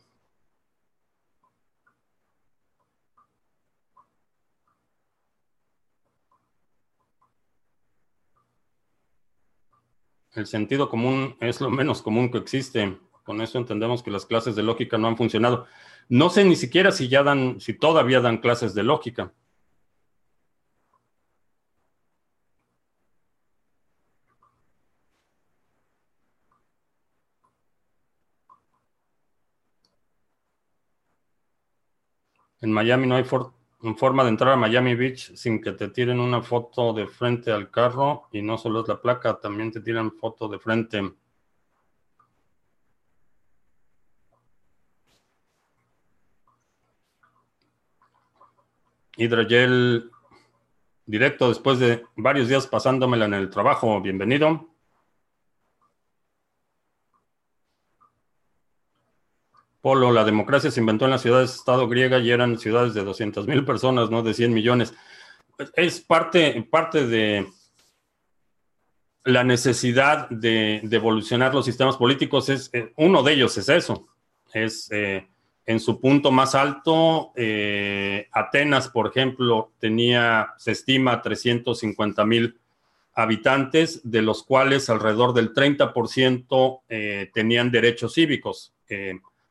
El 10.33 10.45
sentido 10.45 10.87
común 10.87 11.35
es 11.39 11.61
lo 11.61 11.71
menos 11.71 12.03
común 12.03 12.29
que 12.29 12.37
existe. 12.37 12.99
Con 13.23 13.41
eso 13.41 13.57
entendemos 13.57 14.03
que 14.03 14.11
las 14.11 14.25
clases 14.25 14.55
de 14.55 14.61
lógica 14.61 14.97
no 14.97 15.07
han 15.07 15.17
funcionado. 15.17 15.65
No 16.09 16.29
sé 16.29 16.45
ni 16.45 16.55
siquiera 16.55 16.91
si 16.91 17.07
ya 17.07 17.23
dan, 17.23 17.59
si 17.59 17.73
todavía 17.73 18.21
dan 18.21 18.37
clases 18.37 18.75
de 18.75 18.83
lógica. 18.83 19.33
En 32.62 32.72
Miami 32.72 33.06
no 33.08 33.15
hay 33.15 33.24
forma 33.24 34.24
de 34.24 34.30
entrar 34.30 34.54
a 34.54 34.56
Miami 34.56 34.96
Beach 34.96 35.36
sin 35.36 35.62
que 35.62 35.74
te 35.74 35.89
tiren 35.89 36.20
una 36.20 36.41
foto 36.41 36.91
de 36.93 37.06
frente 37.08 37.52
al 37.52 37.70
carro 37.70 38.28
y 38.32 38.41
no 38.41 38.58
solo 38.58 38.82
es 38.82 38.88
la 38.88 39.00
placa, 39.00 39.39
también 39.39 39.72
te 39.72 39.82
tiran 39.82 40.12
foto 40.12 40.48
de 40.48 40.58
frente. 40.60 41.13
Hidrogel 49.17 50.12
directo 51.06 51.50
después 51.50 51.80
de 51.80 52.06
varios 52.15 52.48
días 52.48 52.67
pasándomela 52.67 53.26
en 53.26 53.34
el 53.34 53.50
trabajo. 53.50 54.00
Bienvenido. 54.02 54.76
Polo, 59.88 60.12
la 60.12 60.26
democracia 60.26 60.69
se 60.69 60.82
inventó 60.82 61.06
en 61.06 61.12
las 61.12 61.21
ciudades-estado 61.21 61.88
griega 61.88 62.19
y 62.19 62.30
eran 62.30 62.60
ciudades 62.60 62.93
de 62.93 63.06
200 63.06 63.47
mil 63.47 63.63
personas, 63.63 64.10
no 64.10 64.21
de 64.21 64.34
100 64.34 64.54
millones. 64.54 64.93
Es 65.78 66.02
parte, 66.02 66.62
parte 66.69 67.08
de 67.08 67.47
la 69.23 69.45
necesidad 69.45 70.30
de, 70.30 70.82
evolucionar 70.91 71.56
los 71.56 71.63
sistemas 71.63 71.95
políticos. 71.95 72.50
Es, 72.50 72.69
eh, 72.73 72.91
uno 72.97 73.23
de 73.23 73.32
ellos 73.32 73.58
es 73.58 73.69
eso. 73.69 74.10
Es 74.52 74.91
eh, 74.91 75.26
en 75.65 75.80
su 75.80 76.02
punto 76.02 76.32
más 76.32 76.54
alto, 76.54 77.32
eh, 77.38 78.28
Atenas, 78.34 78.89
por 78.89 79.08
ejemplo, 79.08 79.71
tenía, 79.80 80.50
se 80.58 80.71
estima, 80.73 81.21
350 81.21 82.26
mil 82.26 82.60
habitantes, 83.13 84.02
de 84.04 84.21
los 84.21 84.43
cuales 84.43 84.89
alrededor 84.89 85.34
del 85.34 85.54
30% 85.54 87.32
tenían 87.32 87.71
derechos 87.71 88.15
cívicos 88.15 88.73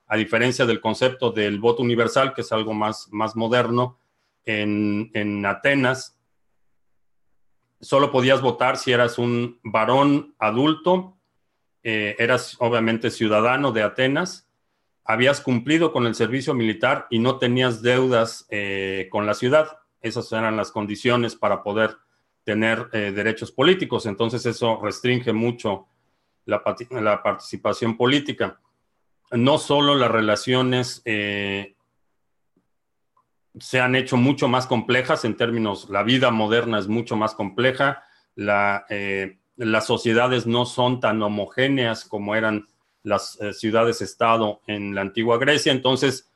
a 0.09 0.16
diferencia 0.16 0.66
del 0.66 0.81
concepto 0.81 1.31
del 1.31 1.59
voto 1.59 1.83
universal, 1.83 2.33
que 2.33 2.42
es 2.42 2.53
algo 2.53 2.75
más, 2.75 3.09
más 3.11 3.35
moderno, 3.35 3.99
en, 4.45 5.45
Atenas 5.45 6.16
solo 7.81 8.12
podías 8.12 8.40
votar 8.40 8.77
si 8.77 8.92
eras 8.92 9.19
un 9.19 9.59
varón 9.64 10.35
adulto, 10.38 11.19
eh, 11.83 12.16
eras 12.19 12.57
obviamente 12.61 13.11
ciudadano 13.11 13.73
de 13.73 13.83
Atenas, 13.83 14.49
habías 15.05 15.40
cumplido 15.40 15.92
con 15.92 16.07
el 16.07 16.14
servicio 16.14 16.55
militar 16.55 17.07
y 17.11 17.19
no 17.19 17.38
tenías 17.38 17.83
deudas 17.83 18.47
eh, 18.51 19.09
con 19.11 19.27
la 19.27 19.35
ciudad. 19.35 19.79
Esas 20.01 20.31
eran 20.33 20.57
las 20.57 20.71
condiciones 20.71 21.37
para 21.37 21.62
poder 21.62 21.97
tener 22.45 22.88
eh, 22.92 23.12
derechos 23.12 23.53
políticos. 23.53 24.07
Entonces 24.07 24.47
eso 24.47 24.81
restringe 24.83 25.33
mucho 25.33 25.87
la 26.45 26.62
participación 26.62 27.97
política 27.97 28.61
no 29.30 29.58
solo 29.58 29.94
las 29.94 30.10
relaciones 30.10 31.02
eh, 31.04 31.74
se 33.58 33.80
han 33.80 33.96
hecho 33.96 34.16
mucho 34.16 34.48
más 34.48 34.66
complejas 34.66 35.24
en 35.24 35.36
términos, 35.36 35.88
la 35.88 36.02
vida 36.02 36.30
moderna 36.30 36.78
es 36.78 36.88
mucho 36.88 37.16
más 37.16 37.34
compleja, 37.34 38.04
eh, 38.36 39.38
las 39.56 39.86
sociedades 39.86 40.46
no 40.46 40.66
son 40.66 41.00
tan 41.00 41.22
homogéneas 41.22 42.04
como 42.04 42.34
eran 42.34 42.68
las 43.02 43.40
eh, 43.40 43.54
ciudades-estado 43.54 44.60
en 44.66 44.94
la 44.94 45.00
antigua 45.00 45.38
Grecia, 45.38 45.72
entonces, 45.72 46.30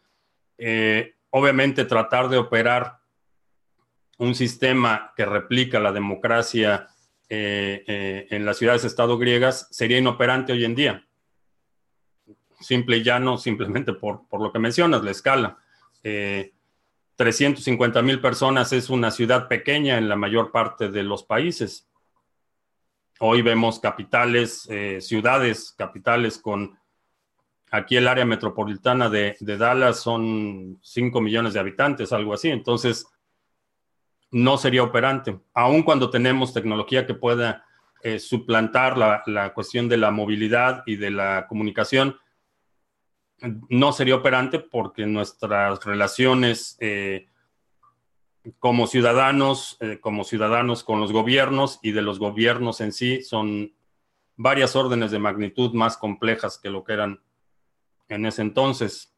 obviamente 1.31 1.87
tratar 1.87 2.29
de 2.29 2.37
operar 2.37 2.98
un 4.18 4.35
sistema 4.35 5.14
que 5.16 5.24
replica 5.24 5.81
la 5.81 5.90
democracia 5.92 6.88
en 7.31 8.44
las 8.44 8.59
ciudades-estado 8.59 9.16
griegas 9.16 9.68
sería 9.70 9.96
inoperante 9.96 10.53
hoy 10.53 10.66
en 10.66 10.74
día 10.74 11.07
simple 12.61 12.99
y 12.99 13.03
llano, 13.03 13.38
simplemente 13.38 13.92
por, 13.92 14.23
lo 14.33 14.53
que 14.53 14.59
mencionas, 14.59 15.03
la 15.03 15.11
escala. 15.11 15.59
350 16.03 17.99
eh, 17.99 18.03
mil 18.03 18.20
personas 18.20 18.73
es 18.73 18.90
una 18.90 19.11
ciudad 19.11 19.49
pequeña 19.49 19.99
en 19.99 20.09
la 20.09 20.16
mayor 20.16 20.53
parte 20.53 20.88
de 20.88 21.03
los 21.03 21.25
países. 21.25 21.88
Hoy 23.18 23.42
vemos 23.42 23.81
capitales, 23.81 24.66
eh, 24.70 25.01
ciudades, 25.01 25.75
capitales 25.77 26.38
con, 26.38 26.79
aquí 27.70 27.96
el 27.96 28.09
área 28.09 28.25
metropolitana 28.25 29.11
de, 29.11 29.37
Dallas 29.40 30.01
son 30.01 30.79
5 30.83 31.20
millones 31.20 31.55
de 31.55 31.61
habitantes, 31.61 32.12
algo 32.12 32.33
así. 32.33 32.49
Entonces, 32.49 33.07
no 34.31 34.57
sería 34.57 34.85
operante, 34.85 35.38
aun 35.55 35.83
cuando 35.83 36.09
tenemos 36.09 36.55
tecnología 36.55 37.05
que 37.05 37.14
pueda 37.14 37.64
eh, 38.03 38.18
suplantar 38.18 38.96
la, 38.96 39.23
la, 39.27 39.53
cuestión 39.53 39.88
de 39.88 39.96
la 39.96 40.12
movilidad 40.12 40.85
y 40.87 40.96
de 40.96 41.11
la 41.11 41.46
comunicación 41.49 42.16
no 43.68 43.92
sería 43.92 44.16
operante 44.16 44.59
porque 44.59 45.07
nuestras 45.07 45.85
relaciones 45.85 46.76
eh, 46.81 47.29
como 48.59 48.87
ciudadanos, 48.87 49.76
eh, 49.81 49.98
como 50.00 50.24
ciudadanos 50.24 50.85
con 50.85 51.00
los 51.00 51.12
gobiernos 51.12 51.79
y 51.83 51.92
de 51.92 52.03
los 52.03 52.18
gobiernos 52.18 52.81
en 52.81 52.92
sí 52.92 53.22
son 53.22 53.74
varias 54.37 54.76
órdenes 54.76 55.11
de 55.11 55.18
magnitud 55.18 55.72
más 55.74 55.96
complejas 55.96 56.59
que 56.59 56.70
lo 56.70 56.85
que 56.85 56.94
eran 56.94 57.20
en 58.09 58.26
ese 58.26 58.42
entonces. 58.42 59.14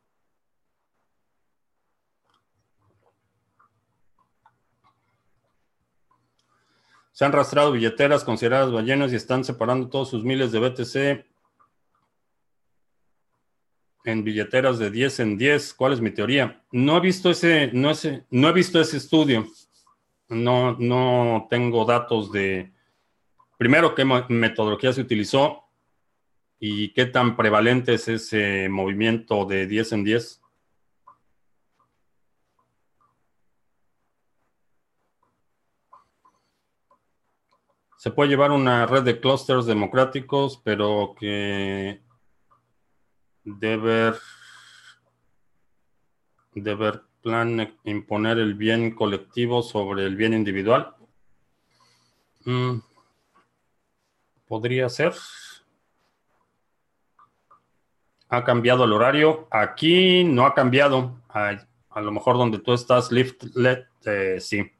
Se 7.12 7.24
han 7.24 7.32
rastrado 7.32 7.72
billeteras 7.72 8.24
consideradas 8.24 8.72
ballenas 8.72 9.12
y 9.12 9.16
están 9.16 9.44
separando 9.44 9.88
todos 9.88 10.08
sus 10.08 10.24
miles 10.24 10.50
de 10.50 10.58
BTC 10.58 11.31
en 14.04 14.24
billeteras 14.24 14.78
de 14.78 14.90
10 14.90 15.20
en 15.20 15.38
10. 15.38 15.74
¿Cuál 15.74 15.92
es 15.92 16.00
mi 16.00 16.10
teoría? 16.10 16.62
No 16.72 16.96
he 16.96 17.00
visto 17.00 17.30
ese, 17.30 17.70
no 17.72 17.90
ese, 17.90 18.24
no 18.30 18.48
he 18.48 18.52
visto 18.52 18.80
ese 18.80 18.96
estudio. 18.96 19.46
No, 20.28 20.76
no 20.78 21.46
tengo 21.50 21.84
datos 21.84 22.32
de, 22.32 22.72
primero, 23.58 23.94
qué 23.94 24.04
metodología 24.04 24.92
se 24.92 25.02
utilizó 25.02 25.64
y 26.58 26.92
qué 26.92 27.06
tan 27.06 27.36
prevalente 27.36 27.94
es 27.94 28.08
ese 28.08 28.68
movimiento 28.68 29.44
de 29.44 29.66
10 29.66 29.92
en 29.92 30.04
10. 30.04 30.42
Se 37.98 38.10
puede 38.10 38.30
llevar 38.30 38.50
una 38.50 38.84
red 38.86 39.04
de 39.04 39.20
clústeres 39.20 39.64
democráticos, 39.66 40.60
pero 40.64 41.14
que 41.16 42.00
debe 43.44 44.14
deber 46.54 47.02
plan 47.22 47.72
imponer 47.84 48.38
el 48.38 48.54
bien 48.54 48.94
colectivo 48.94 49.62
sobre 49.62 50.04
el 50.04 50.16
bien 50.16 50.34
individual. 50.34 50.94
Mm, 52.44 52.78
podría 54.46 54.88
ser. 54.88 55.14
¿Ha 58.28 58.44
cambiado 58.44 58.84
el 58.84 58.92
horario? 58.92 59.46
Aquí 59.50 60.24
no 60.24 60.46
ha 60.46 60.54
cambiado. 60.54 61.20
A, 61.28 62.00
lo 62.00 62.12
mejor 62.12 62.36
donde 62.38 62.58
tú 62.58 62.72
estás, 62.72 63.12
Lift 63.12 63.44
LED, 63.54 63.84
eh, 64.06 64.40
sí. 64.40 64.70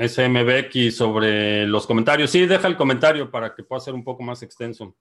SMBX 0.00 0.96
sobre 0.96 1.66
los 1.66 1.86
comentarios. 1.86 2.30
Sí, 2.30 2.46
deja 2.46 2.66
el 2.66 2.76
comentario 2.76 3.30
para 3.30 3.54
que 3.54 3.62
pueda 3.62 3.80
ser 3.80 3.92
un 3.92 4.02
poco 4.02 4.22
más 4.22 4.42
extenso. 4.42 4.96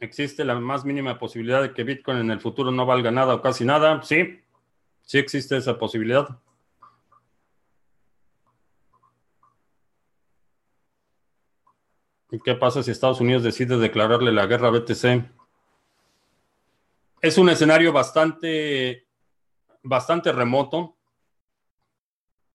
¿Existe 0.00 0.44
la 0.44 0.58
más 0.58 0.84
mínima 0.84 1.16
posibilidad 1.16 1.62
de 1.62 1.72
que 1.72 1.84
Bitcoin 1.84 2.18
en 2.18 2.30
el 2.32 2.40
futuro 2.40 2.72
no 2.72 2.86
valga 2.86 3.12
nada 3.12 3.34
o 3.34 3.40
casi 3.40 3.64
nada? 3.64 4.02
Sí, 4.02 4.40
sí 5.02 5.18
existe 5.18 5.56
esa 5.56 5.78
posibilidad. 5.78 6.40
¿Y 12.32 12.40
qué 12.40 12.54
pasa 12.54 12.82
si 12.82 12.90
Estados 12.90 13.20
Unidos 13.20 13.44
decide 13.44 13.76
declararle 13.76 14.32
la 14.32 14.46
guerra 14.46 14.68
a 14.68 14.70
BTC? 14.72 15.30
Es 17.20 17.38
un 17.38 17.48
escenario 17.48 17.92
bastante 17.92 19.09
bastante 19.82 20.32
remoto. 20.32 20.96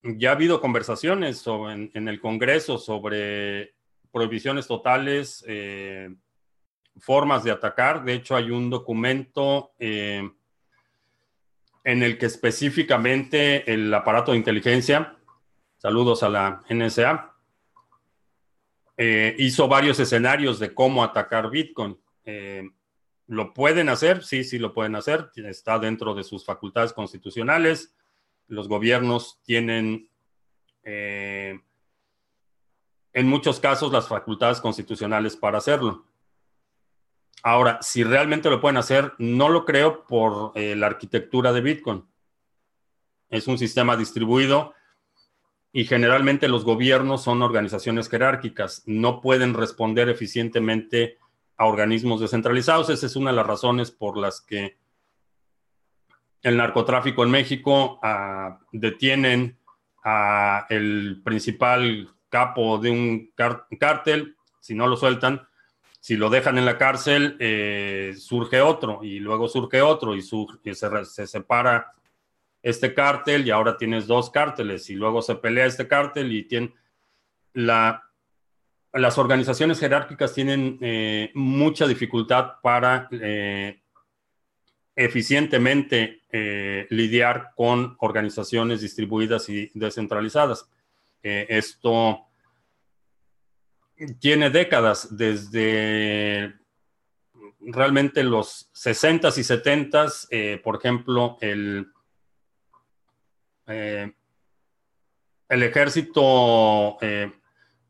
Ya 0.03 0.29
ha 0.29 0.33
habido 0.33 0.61
conversaciones 0.61 1.43
en, 1.47 2.07
el 2.07 2.19
Congreso 2.19 2.77
sobre 2.77 3.73
prohibiciones 4.11 4.67
totales, 4.67 5.43
eh, 5.47 6.13
formas 6.97 7.43
de 7.43 7.51
atacar. 7.51 8.03
De 8.03 8.13
hecho, 8.13 8.35
hay 8.35 8.51
un 8.51 8.69
documento 8.69 9.73
eh, 9.79 10.29
en 11.83 12.03
el 12.03 12.17
que 12.17 12.27
específicamente 12.27 13.71
el 13.71 13.91
aparato 13.93 14.31
de 14.31 14.37
inteligencia, 14.37 15.17
saludos 15.77 16.21
a 16.23 16.29
la 16.29 16.61
NSA, 16.69 17.33
eh, 18.97 19.35
hizo 19.39 19.67
varios 19.67 19.99
escenarios 19.99 20.59
de 20.59 20.73
cómo 20.73 21.03
atacar 21.03 21.49
Bitcoin. 21.49 21.97
¿Lo 23.27 23.53
pueden 23.53 23.89
hacer? 23.89 24.23
Sí, 24.23 24.43
sí 24.43 24.59
lo 24.59 24.73
pueden 24.73 24.95
hacer. 24.95 25.31
Está 25.35 25.79
dentro 25.79 26.13
de 26.13 26.23
sus 26.23 26.45
facultades 26.45 26.93
constitucionales. 26.93 27.95
Los 28.47 28.67
gobiernos 28.67 29.39
tienen, 29.43 30.09
eh, 30.83 31.59
en 33.13 33.27
muchos 33.27 33.59
casos, 33.59 33.91
las 33.91 34.07
facultades 34.07 34.61
constitucionales 34.61 35.35
para 35.35 35.57
hacerlo. 35.57 36.05
Ahora, 37.41 37.79
si 37.81 38.03
realmente 38.03 38.49
lo 38.49 38.61
pueden 38.61 38.77
hacer, 38.77 39.13
no 39.17 39.49
lo 39.49 39.65
creo 39.65 40.05
por 40.05 40.51
eh, 40.55 40.75
la 40.75 40.87
arquitectura 40.87 41.51
de 41.53 41.61
Bitcoin. 41.61 42.05
Es 43.29 43.47
un 43.47 43.57
sistema 43.57 43.97
distribuido 43.97 44.73
y 45.71 45.85
generalmente 45.85 46.47
los 46.47 46.63
gobiernos 46.63 47.23
son 47.23 47.41
organizaciones 47.41 48.07
jerárquicas. 48.07 48.83
No 48.85 49.19
pueden 49.19 49.53
responder 49.53 50.09
eficientemente 50.09 51.17
a 51.57 51.65
organismos 51.65 52.21
descentralizados. 52.21 52.89
Esa 52.89 53.05
es 53.05 53.15
una 53.15 53.31
de 53.31 53.37
las 53.37 53.47
razones 53.47 53.91
por 53.91 54.17
las 54.17 54.41
que 54.41 54.77
el 56.41 56.57
narcotráfico 56.57 57.23
en 57.23 57.31
México 57.31 57.99
ah, 58.03 58.59
detienen 58.71 59.57
a 60.03 60.67
el 60.69 61.21
principal 61.23 62.13
capo 62.29 62.77
de 62.77 62.91
un 62.91 63.31
cártel, 63.79 64.35
si 64.59 64.75
no 64.75 64.87
lo 64.87 64.97
sueltan, 64.97 65.47
si 65.99 66.17
lo 66.17 66.29
dejan 66.29 66.59
en 66.59 66.65
la 66.65 66.77
cárcel, 66.77 67.35
eh, 67.39 68.13
surge 68.15 68.61
otro 68.61 69.03
y 69.03 69.19
luego 69.19 69.47
surge 69.47 69.81
otro 69.81 70.15
y, 70.15 70.21
se, 70.21 71.05
se, 71.05 71.25
separa 71.25 71.93
este 72.61 72.93
cártel 72.93 73.47
y 73.47 73.49
ahora 73.49 73.75
tienes 73.75 74.05
dos 74.05 74.29
cárteles 74.29 74.89
y 74.91 74.93
luego 74.93 75.23
se 75.23 75.33
pelea 75.33 75.65
este 75.65 75.87
cártel 75.87 76.31
y 76.31 76.43
tiene 76.43 76.75
la 77.53 78.04
las 78.95 79.17
organizaciones 79.17 79.79
jerárquicas 79.79 80.33
tienen 80.33 80.77
eh, 80.81 81.29
mucha 81.33 81.85
dificultad 81.85 82.53
para 82.61 83.09
eh, 83.11 83.81
eficientemente 84.95 86.21
eh, 86.31 86.87
lidiar 86.89 87.51
con 87.55 87.97
organizaciones 87.99 88.81
distribuidas 88.81 89.49
y 89.49 89.69
descentralizadas. 89.73 90.69
esto 91.21 92.21
tiene 94.19 94.49
décadas, 94.49 95.17
desde 95.17 96.53
realmente 97.61 98.23
los 98.23 98.69
60s 98.73 99.37
y 99.37 99.41
70s, 99.41 100.61
por 100.61 100.75
ejemplo, 100.75 101.37
el, 101.41 101.91
el 103.65 104.13
ejército 105.49 106.97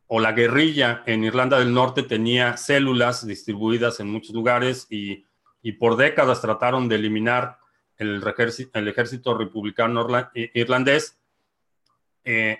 o 0.08 0.20
la 0.20 0.34
guerrilla 0.34 1.04
en 1.06 1.24
Irlanda 1.24 1.60
del 1.60 1.74
Norte 1.74 2.04
tenía 2.04 2.58
células 2.58 3.26
distribuidas 3.26 4.00
en 4.00 4.10
muchos 4.10 4.36
lugares 4.36 4.88
y, 4.90 5.26
por 5.80 5.98
décadas 5.98 6.42
trataron 6.42 6.88
de 6.88 6.96
eliminar 6.96 7.58
el, 7.98 8.22
ejército, 8.26 9.36
republicano 9.36 10.08
irlandés. 10.54 11.18
Eh, 12.24 12.60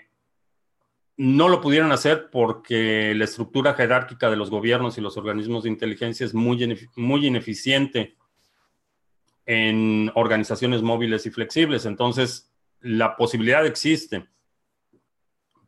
no 1.16 1.48
lo 1.48 1.60
pudieron 1.60 1.92
hacer 1.92 2.30
porque 2.30 3.14
la 3.14 3.24
estructura 3.24 3.74
jerárquica 3.74 4.28
de 4.28 4.36
los 4.36 4.50
gobiernos 4.50 4.98
y 4.98 5.00
los 5.00 5.16
organismos 5.16 5.62
de 5.62 5.70
inteligencia 5.70 6.26
es 6.26 6.34
muy, 6.34 6.90
muy 6.96 7.26
ineficiente 7.26 8.16
en 9.46 10.10
organizaciones 10.14 10.82
móviles 10.82 11.24
y 11.26 11.30
flexibles. 11.30 11.86
Entonces, 11.86 12.52
la 12.80 13.16
posibilidad 13.16 13.64
existe, 13.64 14.26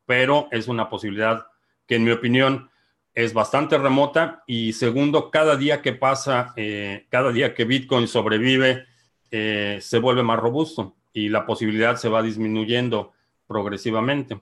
pero 0.05 0.49
es 0.51 0.67
una 0.67 0.91
posibilidad 0.91 1.47
que 1.89 1.97
en 1.97 2.05
mi 2.05 2.13
opinión 2.13 2.71
es 3.15 3.35
bastante 3.35 3.77
remota 3.79 4.45
y 4.47 4.75
segundo, 4.75 5.31
cada 5.33 5.57
día 5.57 5.83
que 5.83 5.93
pasa, 5.93 6.53
eh, 6.55 7.07
cada 7.09 7.33
día 7.33 7.55
que 7.55 7.65
Bitcoin 7.65 8.07
sobrevive, 8.07 8.87
eh, 9.33 9.79
se 9.81 9.99
vuelve 9.99 10.23
más 10.23 10.39
robusto 10.39 10.95
y 11.13 11.29
la 11.29 11.45
posibilidad 11.45 11.97
se 11.97 12.09
va 12.09 12.23
disminuyendo 12.23 13.13
progresivamente. 13.49 14.41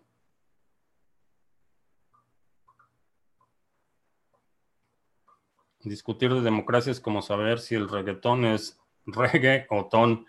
Discutir 5.83 6.35
de 6.35 6.41
democracia 6.41 6.91
es 6.91 7.01
como 7.01 7.23
saber 7.23 7.61
si 7.61 7.77
el 7.77 7.89
reggaetón 7.89 8.45
es 8.45 8.79
reggae 9.07 9.67
o 9.71 9.87
ton. 9.87 10.27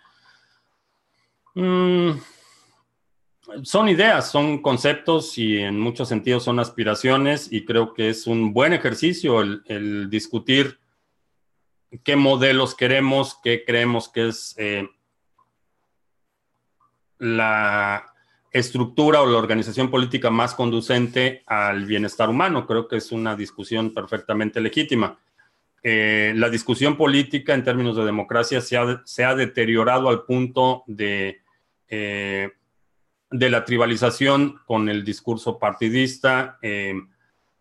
Mm, 1.55 2.11
son 3.63 3.89
ideas, 3.89 4.31
son 4.31 4.61
conceptos 4.61 5.37
y 5.37 5.59
en 5.59 5.79
muchos 5.79 6.09
sentidos 6.09 6.43
son 6.43 6.59
aspiraciones 6.59 7.51
y 7.51 7.65
creo 7.65 7.93
que 7.93 8.09
es 8.09 8.27
un 8.27 8.53
buen 8.53 8.73
ejercicio 8.73 9.41
el, 9.41 10.09
discutir 10.09 10.79
qué 12.03 12.15
modelos 12.15 12.75
queremos, 12.75 13.39
qué 13.43 13.63
creemos 13.65 14.09
que 14.09 14.27
es 14.27 14.53
eh, 14.57 14.87
la 17.19 18.13
estructura 18.51 19.21
o 19.21 19.25
la 19.25 19.37
organización 19.37 19.89
política 19.89 20.29
más 20.29 20.53
conducente 20.53 21.43
al 21.45 21.85
bienestar 21.85 22.29
humano. 22.29 22.65
Creo 22.67 22.87
que 22.87 22.97
es 22.97 23.11
una 23.11 23.35
discusión 23.35 23.93
perfectamente 23.93 24.59
legítima. 24.59 25.19
Eh, 25.83 26.33
la 26.35 26.49
discusión 26.49 26.97
política 26.97 27.53
en 27.53 27.63
términos 27.63 27.95
de 27.95 28.05
democracia 28.05 28.61
se 28.61 28.77
ha, 29.25 29.35
deteriorado 29.35 30.09
al 30.09 30.23
punto 30.23 30.83
de... 30.87 31.41
Eh, 31.87 32.51
de 33.29 33.49
la 33.49 33.65
tribalización 33.65 34.59
con 34.65 34.89
el 34.89 35.03
discurso 35.03 35.59
partidista 35.59 36.57
eh, 36.61 36.95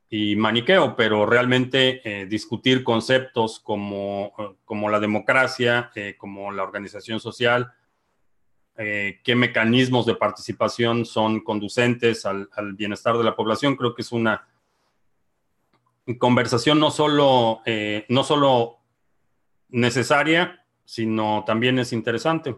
y 0.08 0.36
maniqueo, 0.36 0.94
pero 0.96 1.26
realmente 1.26 2.00
eh, 2.04 2.26
discutir 2.26 2.84
conceptos 2.84 3.58
como, 3.58 4.32
como, 4.64 4.88
la 4.88 5.00
democracia, 5.00 5.90
eh, 5.94 6.14
como 6.16 6.52
la 6.52 6.62
organización 6.62 7.18
social, 7.18 7.72
eh, 8.78 9.20
qué 9.24 9.34
mecanismos 9.34 10.04
de 10.04 10.16
participación 10.16 11.06
son 11.06 11.40
conducentes 11.40 12.26
al, 12.26 12.48
bienestar 12.74 13.16
de 13.16 13.24
la 13.24 13.34
población. 13.34 13.74
Creo 13.74 13.94
que 13.94 14.02
es 14.02 14.12
una 14.12 14.46
conversación 16.18 16.78
no 16.78 16.90
solo, 16.90 17.62
eh, 17.64 18.04
no 18.10 18.22
solo 18.22 18.78
necesaria, 19.70 20.62
sino 20.84 21.42
también 21.46 21.78
es 21.78 21.94
interesante. 21.94 22.54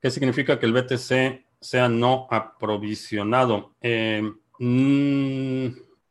¿Qué 0.00 0.10
significa 0.10 0.58
que 0.58 0.66
el 0.66 0.72
BTC 0.72 1.44
sea 1.60 1.88
no 1.88 2.26
aprovisionado? 2.30 3.74
Eh, 3.82 4.22
mm, 4.58 5.66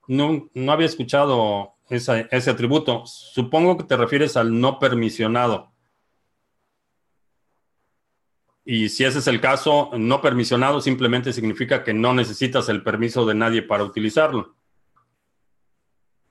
no, 0.08 0.72
había 0.72 0.86
escuchado 0.86 1.76
ese 1.90 2.50
atributo. 2.50 3.04
Supongo 3.06 3.78
que 3.78 3.84
te 3.84 3.98
refieres 3.98 4.38
al 4.38 4.60
no 4.60 4.78
permisionado. 4.78 5.72
Y 8.64 8.90
si 8.90 9.04
ese 9.04 9.18
es 9.18 9.26
el 9.26 9.42
caso, 9.42 9.90
no 9.98 10.22
permisionado 10.22 10.80
simplemente 10.80 11.34
significa 11.34 11.84
que 11.84 11.92
no 11.92 12.14
necesitas 12.14 12.70
el 12.70 12.84
permiso 12.84 13.26
de 13.26 13.34
nadie 13.34 13.64
para 13.64 13.84
utilizarlo. 13.84 14.56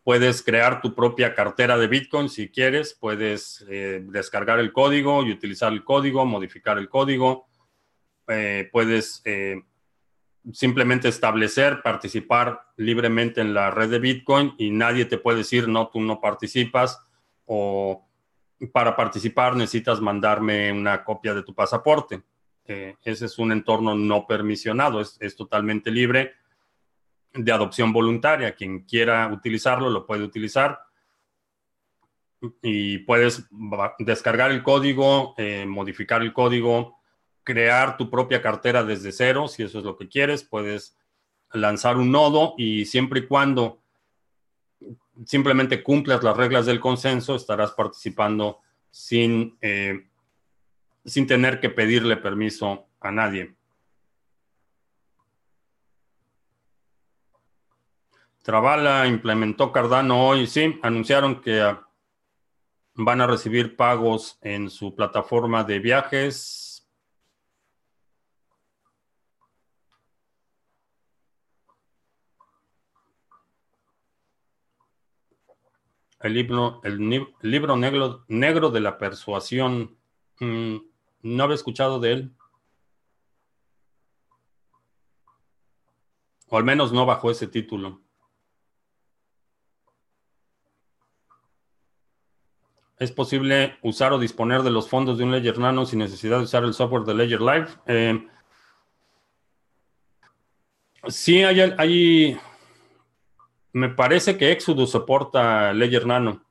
Puedes 0.04 0.42
crear 0.42 0.80
tu 0.80 0.94
propia 0.94 1.34
cartera 1.34 1.76
de 1.76 1.88
Bitcoin 1.88 2.28
si 2.28 2.48
quieres, 2.48 2.94
puedes 2.94 3.66
eh, 3.68 4.04
descargar 4.04 4.60
el 4.60 4.72
código 4.72 5.24
y 5.24 5.32
utilizar 5.32 5.72
el 5.72 5.82
código, 5.82 6.24
modificar 6.24 6.78
el 6.78 6.88
código, 6.88 7.47
eh, 8.28 8.68
puedes 8.70 9.22
eh, 9.24 9.62
simplemente 10.52 11.08
establecer, 11.08 11.82
participar 11.82 12.60
libremente 12.76 13.40
en 13.40 13.54
la 13.54 13.70
red 13.70 13.90
de 13.90 13.98
Bitcoin 13.98 14.54
y 14.58 14.70
nadie 14.70 15.06
te 15.06 15.18
puede 15.18 15.38
decir, 15.38 15.68
no, 15.68 15.88
tú 15.88 16.00
no 16.00 16.20
participas 16.20 17.00
o 17.46 18.06
para 18.72 18.94
participar 18.96 19.56
necesitas 19.56 20.00
mandarme 20.00 20.72
una 20.72 21.04
copia 21.04 21.32
de 21.32 21.42
tu 21.42 21.54
pasaporte. 21.54 22.22
Eh, 22.64 22.96
ese 23.02 23.26
es 23.26 23.38
un 23.38 23.52
entorno 23.52 23.94
no 23.94 24.26
permisionado, 24.26 25.00
es, 25.00 25.16
es, 25.20 25.34
totalmente 25.34 25.90
libre 25.90 26.34
de 27.32 27.52
adopción 27.52 27.92
voluntaria. 27.92 28.54
Quien 28.54 28.80
quiera 28.80 29.26
utilizarlo 29.32 29.88
lo 29.88 30.06
puede 30.06 30.24
utilizar 30.24 30.80
y 32.62 32.98
puedes 32.98 33.48
descargar 33.98 34.50
el 34.50 34.62
código, 34.62 35.34
modificar 35.66 36.22
el 36.22 36.32
código, 36.32 36.97
crear 37.48 37.96
tu 37.96 38.10
propia 38.10 38.42
cartera 38.42 38.84
desde 38.84 39.10
cero, 39.10 39.48
si 39.48 39.62
eso 39.62 39.78
es 39.78 39.84
lo 39.86 39.96
que 39.96 40.06
quieres, 40.06 40.44
puedes 40.44 40.98
lanzar 41.54 41.96
un 41.96 42.12
nodo 42.12 42.52
y 42.58 42.84
siempre 42.84 43.20
y 43.20 43.26
cuando 43.26 43.80
simplemente 45.24 45.82
cumplas 45.82 46.22
las 46.22 46.36
reglas 46.36 46.66
del 46.66 46.78
consenso, 46.78 47.34
estarás 47.34 47.72
participando 47.72 48.60
sin, 48.90 49.56
eh, 49.62 50.08
sin 51.06 51.26
tener 51.26 51.58
que 51.58 51.70
pedirle 51.70 52.18
permiso 52.18 52.86
a 53.00 53.10
nadie. 53.10 53.54
Travala 58.42 59.06
implementó 59.06 59.72
Cardano 59.72 60.28
hoy, 60.28 60.46
sí, 60.46 60.78
anunciaron 60.82 61.40
que 61.40 61.62
ah, 61.62 61.88
van 62.94 63.22
a 63.22 63.26
recibir 63.26 63.74
pagos 63.74 64.38
en 64.42 64.68
su 64.68 64.94
plataforma 64.94 65.64
de 65.64 65.78
viajes 65.78 66.67
El 76.20 76.34
libro, 76.34 76.80
el, 76.84 77.26
libro 77.42 77.76
negro, 77.76 78.24
negro 78.28 78.70
de 78.70 78.80
la 78.80 78.98
persuasión. 78.98 79.96
Mm, 80.40 80.76
no 81.22 81.44
había 81.44 81.54
escuchado 81.54 82.00
de 82.00 82.12
él. 82.12 82.32
O 86.48 86.56
al 86.56 86.64
menos 86.64 86.92
no 86.92 87.06
bajo 87.06 87.30
ese 87.30 87.46
título. 87.46 88.00
¿Es 92.98 93.12
posible 93.12 93.78
usar 93.82 94.12
o 94.12 94.18
disponer 94.18 94.62
de 94.62 94.70
los 94.70 94.88
fondos 94.88 95.18
de 95.18 95.24
un 95.24 95.30
Ledger 95.30 95.58
Nano 95.58 95.86
sin 95.86 96.00
necesidad 96.00 96.38
de 96.38 96.44
usar 96.44 96.64
el 96.64 96.74
software 96.74 97.04
de 97.04 97.14
Ledger 97.14 97.40
Live? 97.40 97.68
Eh, 97.86 98.26
sí, 101.06 101.44
hay, 101.44 101.60
hay, 101.60 102.40
me 103.78 103.88
parece 103.88 104.36
que 104.36 104.50
Exodus 104.50 104.90
soporta 104.90 105.72
Ledger 105.72 106.04
Nano. 106.04 106.42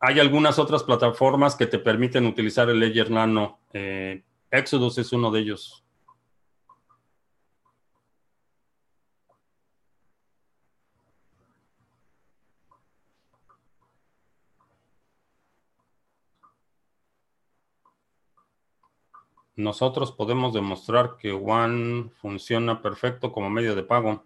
Hay 0.00 0.18
algunas 0.18 0.58
otras 0.58 0.82
plataformas 0.82 1.54
que 1.54 1.66
te 1.66 1.78
permiten 1.78 2.26
utilizar 2.26 2.68
el 2.68 2.80
Ledger 2.80 3.10
Nano. 3.10 3.60
Eh, 3.72 4.24
Exodus 4.50 4.98
es 4.98 5.12
uno 5.12 5.30
de 5.30 5.40
ellos. 5.40 5.84
Nosotros 19.56 20.10
podemos 20.10 20.52
demostrar 20.52 21.16
que 21.16 21.30
One 21.32 22.10
funciona 22.20 22.82
perfecto 22.82 23.30
como 23.30 23.48
medio 23.48 23.76
de 23.76 23.84
pago. 23.84 24.24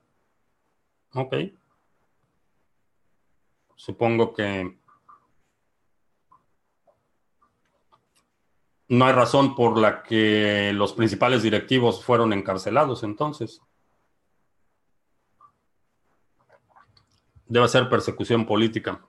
Ok. 1.14 1.34
Supongo 3.76 4.34
que 4.34 4.78
no 8.88 9.04
hay 9.04 9.12
razón 9.12 9.54
por 9.54 9.78
la 9.78 10.02
que 10.02 10.72
los 10.74 10.92
principales 10.92 11.42
directivos 11.42 12.04
fueron 12.04 12.32
encarcelados 12.32 13.02
entonces. 13.02 13.60
Debe 17.46 17.68
ser 17.68 17.88
persecución 17.88 18.46
política. 18.46 19.04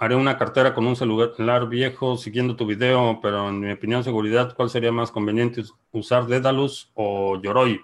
Haré 0.00 0.14
una 0.14 0.38
cartera 0.38 0.74
con 0.74 0.86
un 0.86 0.94
celular 0.94 1.68
viejo 1.68 2.16
siguiendo 2.16 2.54
tu 2.54 2.64
video, 2.64 3.18
pero 3.20 3.48
en 3.48 3.58
mi 3.58 3.72
opinión, 3.72 4.04
seguridad, 4.04 4.54
¿cuál 4.54 4.70
sería 4.70 4.92
más 4.92 5.10
conveniente? 5.10 5.64
¿Usar 5.90 6.26
Dedalus 6.26 6.92
o 6.94 7.42
Yoroi? 7.42 7.80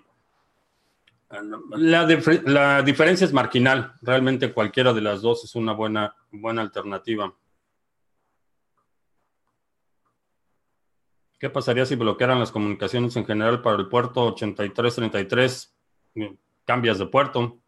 La, 1.77 2.07
la, 2.45 2.83
diferencia 2.83 3.25
es 3.25 3.33
marginal. 3.33 3.95
Realmente 4.01 4.53
cualquiera 4.53 4.93
de 4.93 5.01
las 5.01 5.23
dos 5.23 5.43
es 5.43 5.57
una 5.57 5.73
buena, 5.73 6.15
buena 6.31 6.63
alternativa. 6.63 7.35
¿Qué 11.41 11.51
pasaría 11.51 11.85
si 11.85 11.97
bloquearan 11.97 12.39
las 12.39 12.53
comunicaciones 12.53 13.17
en 13.17 13.27
general 13.27 13.61
para 13.61 13.77
el 13.79 13.89
puerto 13.89 14.23
8333? 14.27 15.75
Cambias 16.65 16.99
de 17.01 17.07
puerto. 17.07 17.59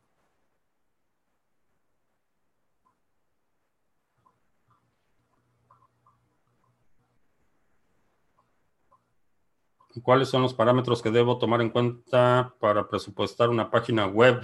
¿Cuáles 10.02 10.28
son 10.28 10.42
los 10.42 10.54
parámetros 10.54 11.02
que 11.02 11.10
debo 11.10 11.38
tomar 11.38 11.60
en 11.60 11.70
cuenta 11.70 12.54
para 12.60 12.88
presupuestar 12.88 13.48
una 13.48 13.70
página 13.70 14.06
web? 14.06 14.42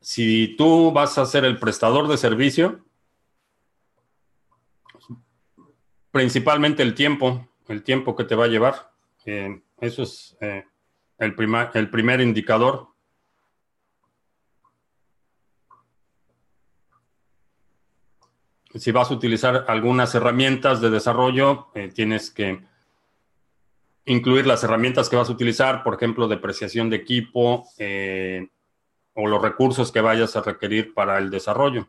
Si 0.00 0.56
tú 0.56 0.92
vas 0.92 1.18
a 1.18 1.26
ser 1.26 1.44
el 1.44 1.58
prestador 1.58 2.08
de 2.08 2.16
servicio, 2.16 2.84
principalmente 6.10 6.82
el 6.82 6.94
tiempo, 6.94 7.48
el 7.68 7.82
tiempo 7.82 8.16
que 8.16 8.24
te 8.24 8.34
va 8.34 8.44
a 8.44 8.48
llevar. 8.48 8.92
Eh, 9.24 9.62
eso 9.80 10.02
es 10.02 10.36
eh, 10.40 10.64
el, 11.18 11.34
primer 11.34 12.20
indicador. 12.20 12.88
Si 18.74 18.92
vas 18.92 19.10
a 19.10 19.14
utilizar 19.14 19.64
algunas 19.68 20.14
herramientas 20.14 20.80
de 20.80 20.90
desarrollo, 20.90 21.68
eh, 21.74 21.90
tienes 21.92 22.30
que 22.30 22.69
incluir 24.10 24.44
las 24.44 24.64
herramientas 24.64 25.08
que 25.08 25.14
vas 25.14 25.28
a 25.28 25.32
utilizar, 25.32 25.84
por 25.84 25.94
ejemplo, 25.94 26.26
depreciación 26.26 26.90
de 26.90 26.96
equipo 26.96 27.68
eh, 27.78 28.48
o 29.14 29.28
los 29.28 29.40
recursos 29.40 29.92
que 29.92 30.00
vayas 30.00 30.34
a 30.34 30.42
requerir 30.42 30.92
para 30.94 31.18
el 31.18 31.30
desarrollo. 31.30 31.88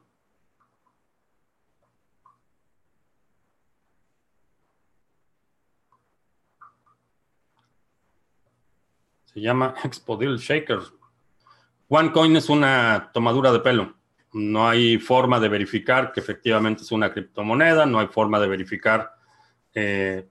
Se 9.26 9.42
llama 9.42 9.74
Expo 9.84 10.16
Deal 10.16 10.38
Shaker. 10.38 10.80
OneCoin 11.88 12.36
es 12.36 12.50
una 12.50 13.10
tomadura 13.12 13.52
de 13.52 13.62
pelo. 13.62 13.96
No 14.34 14.70
hay 14.70 15.00
forma 15.00 15.40
de 15.40 15.50
verificar 15.50 16.12
que 16.12 16.20
efectivamente 16.20 16.84
es 16.84 16.92
una 16.92 17.12
criptomoneda, 17.12 17.88
no 17.88 18.00
hay 18.00 18.08
forma 18.08 18.40
de 18.40 18.48
verificar. 18.48 19.12
Eh, 19.74 20.30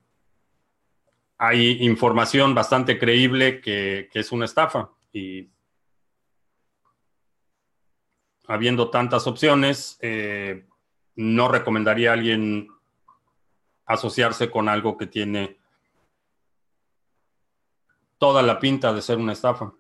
hay 1.43 1.83
información 1.87 2.55
bastante 2.55 2.99
creíble 2.99 3.63
que, 3.63 4.11
es 4.13 4.31
una 4.31 4.45
estafa. 4.45 4.91
Y 5.11 5.49
habiendo 8.47 8.91
tantas 8.91 9.27
opciones, 9.27 9.97
eh, 10.03 10.67
no 11.17 11.49
recomendaría 11.49 12.11
a 12.11 12.13
alguien 12.13 12.69
asociarse 13.87 14.51
con 14.51 14.69
algo 14.69 14.99
que 14.99 15.07
tiene 15.07 15.59
toda 18.19 18.43
la 18.43 18.59
pinta 18.59 18.93
de 18.93 19.01
ser 19.01 19.17
una 19.17 19.33
estafa. 19.33 19.73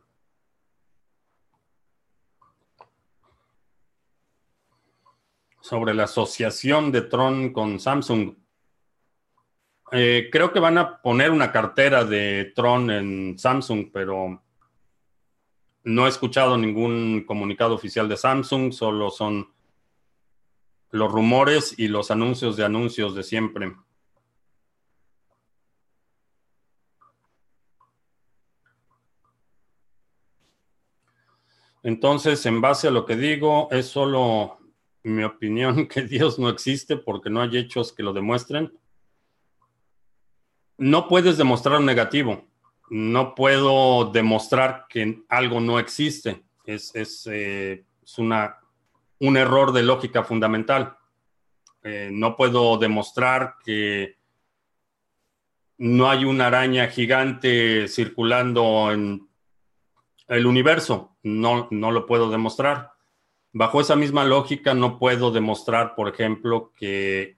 sobre 5.60 5.94
la 5.94 6.04
asociación 6.04 6.90
de 6.90 7.02
Tron 7.02 7.52
con 7.52 7.78
Samsung. 7.78 8.39
Eh, 9.92 10.28
creo 10.30 10.52
que 10.52 10.60
van 10.60 10.78
a 10.78 11.02
poner 11.02 11.30
una 11.30 11.50
cartera 11.50 12.04
de 12.04 12.52
Tron 12.54 12.90
en 12.90 13.38
Samsung, 13.38 13.90
pero 13.92 14.42
no 15.84 16.06
he 16.06 16.08
escuchado 16.08 16.56
ningún 16.56 17.24
comunicado 17.26 17.74
oficial 17.74 18.08
de 18.08 18.16
Samsung, 18.16 18.72
solo 18.72 19.10
son 19.10 19.52
los 20.90 21.10
rumores 21.10 21.74
y 21.78 21.88
los 21.88 22.10
anuncios 22.10 22.56
de 22.56 22.64
anuncios 22.64 23.14
de 23.14 23.22
siempre. 23.22 23.74
Entonces, 31.82 32.44
en 32.46 32.60
base 32.60 32.88
a 32.88 32.90
lo 32.90 33.06
que 33.06 33.16
digo, 33.16 33.68
es 33.70 33.86
solo 33.86 34.58
mi 35.02 35.24
opinión 35.24 35.88
que 35.88 36.02
Dios 36.02 36.38
no 36.38 36.48
existe 36.48 36.96
porque 36.96 37.30
no 37.30 37.40
hay 37.40 37.56
hechos 37.56 37.92
que 37.92 38.02
lo 38.02 38.12
demuestren. 38.12 38.72
No 40.80 41.08
puedes 41.08 41.36
demostrar 41.36 41.78
un 41.78 41.84
negativo. 41.84 42.46
No 42.88 43.34
puedo 43.34 44.10
demostrar 44.12 44.86
que 44.88 45.22
algo 45.28 45.60
no 45.60 45.78
existe. 45.78 46.42
Es, 46.64 46.94
es, 46.94 47.28
eh, 47.30 47.84
una, 48.16 48.56
un 49.18 49.36
error 49.36 49.72
de 49.72 49.82
lógica 49.82 50.24
fundamental. 50.24 50.96
Eh, 51.82 52.08
no 52.10 52.34
puedo 52.34 52.78
demostrar 52.78 53.56
que 53.62 54.16
no 55.76 56.08
hay 56.08 56.24
una 56.24 56.46
araña 56.46 56.88
gigante 56.88 57.86
circulando 57.86 58.90
en 58.90 59.28
el 60.28 60.46
universo. 60.46 61.14
No, 61.22 61.68
no 61.70 61.90
lo 61.90 62.06
puedo 62.06 62.30
demostrar. 62.30 62.94
Bajo 63.52 63.82
esa 63.82 63.96
misma 63.96 64.24
lógica, 64.24 64.72
no 64.72 64.98
puedo 64.98 65.30
demostrar, 65.30 65.94
por 65.94 66.08
ejemplo, 66.08 66.72
que 66.74 67.36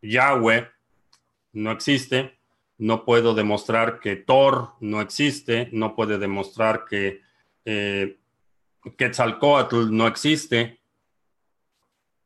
Yahweh 0.00 0.75
no 1.56 1.70
existe, 1.72 2.38
no 2.76 3.06
puedo 3.06 3.34
demostrar 3.34 3.98
que 3.98 4.16
Thor 4.16 4.74
no 4.80 5.00
existe, 5.00 5.70
no 5.72 5.96
puede 5.96 6.18
demostrar 6.18 6.84
que 6.84 7.22
eh, 7.64 8.18
Quetzalcoatl 8.98 9.90
no 9.90 10.06
existe. 10.06 10.78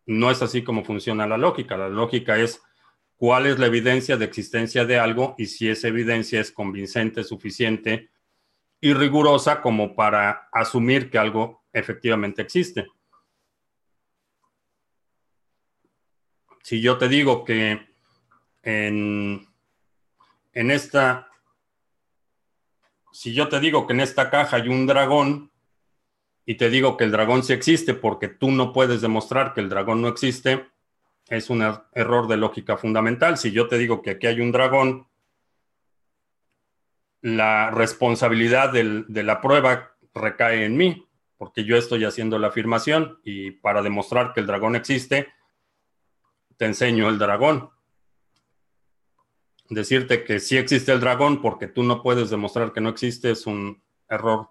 No 0.07 0.33
es 0.33 0.43
así 0.43 0.64
como 0.64 0.85
funciona 0.85 1.29
la 1.29 1.38
lógica. 1.38 1.77
La 1.77 1.88
lógica 1.88 2.38
es 2.38 2.61
cuál 3.16 3.47
es 3.47 3.61
la 3.61 3.66
evidencia 3.66 4.16
de 4.16 4.25
existencia 4.25 4.85
de 4.85 4.99
algo 4.99 5.37
y 5.38 5.47
si 5.47 5.69
esa 5.69 5.87
evidencia 5.87 6.40
es 6.40 6.51
convincente, 6.51 7.23
suficiente 7.23 8.11
y 8.81 8.95
rigurosa 8.95 9.61
como 9.61 9.95
para 9.95 10.49
asumir 10.53 11.09
que 11.09 11.19
algo 11.19 11.62
efectivamente 11.73 12.43
existe. 12.43 12.88
Si 16.64 16.81
yo 16.81 16.99
te 16.99 17.09
digo 17.09 17.45
que 17.45 17.89
en, 18.62 19.49
en 20.53 20.70
esta, 20.70 21.29
si 23.12 23.33
yo 23.33 23.49
te 23.49 23.61
digo 23.61 23.87
que 23.87 23.92
en 23.92 24.01
esta 24.01 24.31
caja 24.31 24.57
hay 24.57 24.68
un 24.68 24.87
dragón 24.87 25.51
y 26.44 26.57
te 26.57 26.70
digo 26.70 26.96
que 26.96 27.05
el 27.05 27.12
dragón 27.12 27.42
sí 27.42 27.53
existe 27.53 27.94
porque 27.94 28.29
tú 28.29 28.51
no 28.51 28.73
puedes 28.73 29.01
demostrar 29.01 29.55
que 29.55 29.61
el 29.61 29.68
dragón 29.68 30.03
no 30.03 30.09
existe, 30.09 30.66
es 31.29 31.51
un 31.51 31.62
er, 31.62 31.83
error 31.94 32.27
de 32.27 32.37
lógica 32.37 32.77
fundamental. 32.77 33.38
Si 33.38 33.53
yo 33.53 33.68
te 33.68 33.79
digo 33.79 34.03
que 34.03 34.11
aquí 34.11 34.27
hay 34.27 34.40
un 34.40 34.53
dragón, 34.53 35.07
la 37.23 37.70
responsabilidad 37.70 38.73
de 38.73 39.23
la 39.23 39.40
prueba 39.40 39.94
recae 40.14 40.64
en 40.64 40.77
mí 40.77 41.07
porque 41.40 41.64
yo 41.64 41.79
estoy 41.79 42.05
haciendo 42.05 42.38
la 42.38 42.49
afirmación 42.49 43.18
y 43.25 43.51
para 43.51 43.81
demostrar 43.81 44.35
que 44.35 44.40
el 44.40 44.46
dragón 44.46 44.77
existe, 44.77 45.29
te 46.59 46.66
enseño 46.66 47.09
el 47.09 47.18
dragón. 47.18 47.70
Decirte 49.70 50.24
que 50.24 50.40
sí 50.40 50.59
existe 50.59 50.92
el 50.92 51.00
dragón 51.00 51.40
porque 51.40 51.68
tú 51.68 51.83
no 51.83 52.02
puedes 52.02 52.28
demostrar 52.28 52.72
que 52.72 52.80
no 52.80 52.90
existe 52.90 53.30
es 53.30 53.46
un 53.46 53.83
error 54.09 54.50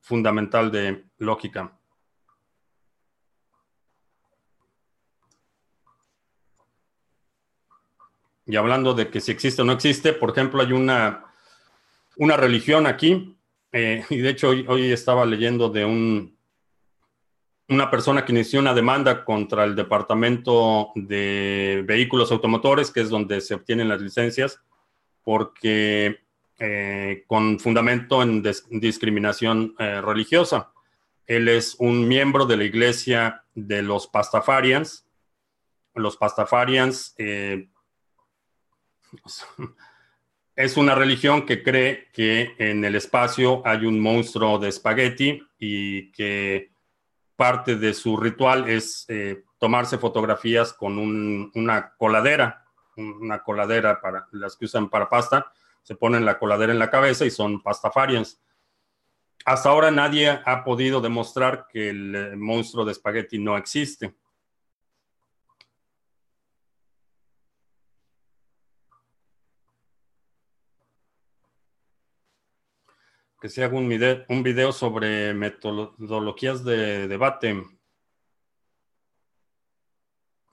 fundamental 0.00 0.72
de 0.72 1.04
lógica. 1.18 1.78
Y 8.46 8.56
hablando 8.56 8.94
de 8.94 9.10
que 9.10 9.20
si 9.20 9.30
existe 9.30 9.62
o 9.62 9.64
no 9.64 9.72
existe, 9.72 10.12
por 10.12 10.30
ejemplo, 10.30 10.60
hay 10.60 10.72
una, 10.72 11.26
una 12.16 12.36
religión 12.36 12.86
aquí 12.86 13.36
eh, 13.72 14.04
y 14.10 14.18
de 14.18 14.30
hecho, 14.30 14.48
hoy, 14.48 14.90
estaba 14.90 15.24
leyendo 15.24 15.68
de 15.68 15.84
un, 15.84 16.36
una 17.70 17.90
persona 17.90 18.24
que 18.24 18.32
inició 18.32 18.58
una 18.60 18.74
demanda 18.74 19.24
contra 19.24 19.64
el 19.64 19.76
Departamento 19.76 20.90
de 20.96 21.84
Vehículos 21.86 22.32
Automotores, 22.32 22.90
que 22.90 23.00
es 23.00 23.08
donde 23.08 23.40
se 23.40 23.54
obtienen 23.54 23.88
las 23.88 24.00
licencias, 24.00 24.60
porque 25.22 26.18
eh, 26.58 27.24
con 27.28 27.60
fundamento 27.60 28.22
en 28.22 28.42
discriminación 28.70 29.74
eh, 29.78 30.00
religiosa. 30.00 30.72
Él 31.26 31.48
es 31.48 31.76
un 31.78 32.08
miembro 32.08 32.44
de 32.44 32.56
la 32.56 32.64
iglesia 32.64 33.44
de 33.54 33.82
los 33.82 34.08
Pastafarians. 34.08 35.06
Los 35.94 36.16
Pastafarians 36.16 37.14
es 40.56 40.76
una 40.76 40.96
religión 40.96 41.46
que 41.46 41.62
cree 41.62 42.08
que 42.12 42.54
en 42.58 42.84
el 42.84 42.96
espacio 42.96 43.62
hay 43.64 43.86
un 43.86 44.00
monstruo 44.00 44.58
de 44.58 44.70
espagueti 44.70 45.40
y 45.56 46.10
que 46.10 46.72
parte 47.40 47.76
de 47.76 47.94
su 47.94 48.18
ritual 48.18 48.68
es 48.68 49.06
eh, 49.08 49.44
tomarse 49.58 49.96
fotografías 49.96 50.74
con 50.74 50.98
una 50.98 51.94
coladera, 51.96 52.66
una 52.98 53.42
coladera 53.42 53.98
para 53.98 54.28
las 54.32 54.58
que 54.58 54.66
usan 54.66 54.90
para 54.90 55.08
pasta, 55.08 55.50
se 55.82 55.94
ponen 55.94 56.26
la 56.26 56.38
coladera 56.38 56.70
en 56.70 56.78
la 56.78 56.90
cabeza 56.90 57.24
y 57.24 57.30
son 57.30 57.62
pastafarians. 57.62 58.42
Hasta 59.46 59.70
ahora 59.70 59.90
nadie 59.90 60.38
ha 60.44 60.64
podido 60.64 61.00
demostrar 61.00 61.66
que 61.72 61.88
el 61.88 62.14
eh, 62.14 62.36
monstruo 62.36 62.84
de 62.84 62.92
espagueti 62.92 63.38
no 63.38 63.56
existe. 63.56 64.14
Que 73.40 73.48
se 73.48 73.64
haga 73.64 73.76
un 73.76 73.88
video, 73.88 74.24
un 74.28 74.42
video 74.42 74.70
sobre 74.70 75.32
metodologías 75.32 76.62
de 76.62 77.08
debate. 77.08 77.54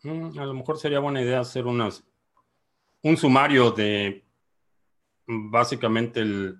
Mm, 0.03 0.39
a 0.39 0.45
lo 0.45 0.53
mejor 0.53 0.77
sería 0.77 0.99
buena 0.99 1.21
idea 1.21 1.41
hacer 1.41 1.65
un 1.65 3.17
sumario 3.17 3.71
de 3.71 4.25
básicamente 5.25 6.21
el, 6.21 6.57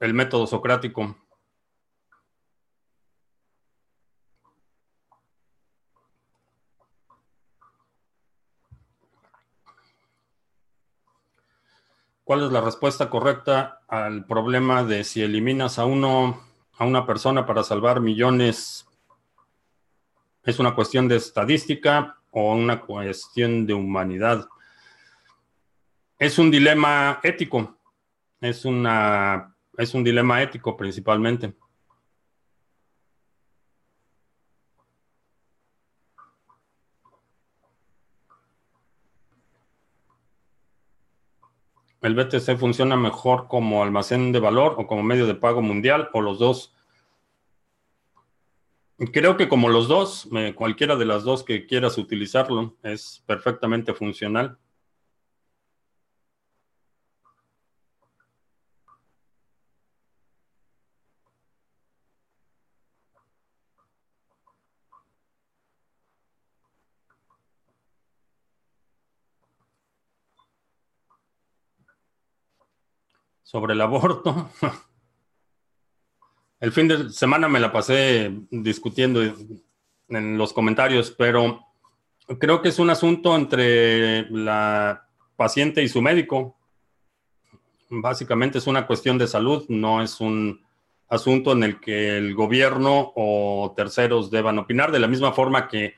el 0.00 0.14
método 0.14 0.46
socrático. 0.48 1.16
¿Cuál 12.30 12.44
es 12.44 12.52
la 12.52 12.60
respuesta 12.60 13.10
correcta 13.10 13.80
al 13.88 14.24
problema 14.24 14.84
de 14.84 15.02
si 15.02 15.20
eliminas 15.20 15.80
a 15.80 15.84
uno, 15.84 16.40
a 16.78 16.84
una 16.84 17.04
persona 17.04 17.44
para 17.44 17.64
salvar 17.64 18.00
millones? 18.00 18.86
¿Es 20.44 20.60
una 20.60 20.76
cuestión 20.76 21.08
de 21.08 21.16
estadística 21.16 22.20
o 22.30 22.54
una 22.54 22.82
cuestión 22.82 23.66
de 23.66 23.74
humanidad? 23.74 24.46
Es 26.20 26.38
un 26.38 26.52
dilema 26.52 27.18
ético. 27.24 27.76
Es, 28.40 28.64
una, 28.64 29.52
es 29.76 29.92
un 29.92 30.04
dilema 30.04 30.40
ético 30.40 30.76
principalmente. 30.76 31.56
¿El 42.02 42.14
BTC 42.14 42.56
funciona 42.56 42.96
mejor 42.96 43.46
como 43.46 43.82
almacén 43.82 44.32
de 44.32 44.40
valor 44.40 44.76
o 44.78 44.86
como 44.86 45.02
medio 45.02 45.26
de 45.26 45.34
pago 45.34 45.60
mundial 45.60 46.08
o 46.12 46.22
los 46.22 46.38
dos? 46.38 46.74
Creo 49.12 49.36
que 49.36 49.48
como 49.48 49.68
los 49.68 49.88
dos, 49.88 50.28
cualquiera 50.54 50.96
de 50.96 51.04
las 51.04 51.24
dos 51.24 51.42
que 51.42 51.66
quieras 51.66 51.98
utilizarlo 51.98 52.76
es 52.82 53.22
perfectamente 53.26 53.94
funcional. 53.94 54.58
Sobre 73.50 73.74
el 73.74 73.80
aborto. 73.80 74.48
El 76.60 76.70
fin 76.70 76.86
de 76.86 77.10
semana 77.10 77.48
me 77.48 77.58
la 77.58 77.72
pasé 77.72 78.30
discutiendo 78.48 79.20
en 80.08 80.38
los 80.38 80.52
comentarios, 80.52 81.10
pero 81.10 81.58
creo 82.38 82.62
que 82.62 82.68
es 82.68 82.78
un 82.78 82.90
asunto 82.90 83.34
entre 83.34 84.30
la 84.30 85.08
paciente 85.34 85.82
y 85.82 85.88
su 85.88 86.00
médico. 86.00 86.56
Básicamente 87.88 88.58
es 88.58 88.68
una 88.68 88.86
cuestión 88.86 89.18
de 89.18 89.26
salud, 89.26 89.64
no 89.68 90.00
es 90.00 90.20
un 90.20 90.64
asunto 91.08 91.50
en 91.50 91.64
el 91.64 91.80
que 91.80 92.18
el 92.18 92.36
gobierno 92.36 93.12
o 93.16 93.72
terceros 93.74 94.30
deban 94.30 94.60
opinar, 94.60 94.92
de 94.92 95.00
la 95.00 95.08
misma 95.08 95.32
forma 95.32 95.66
que 95.66 95.94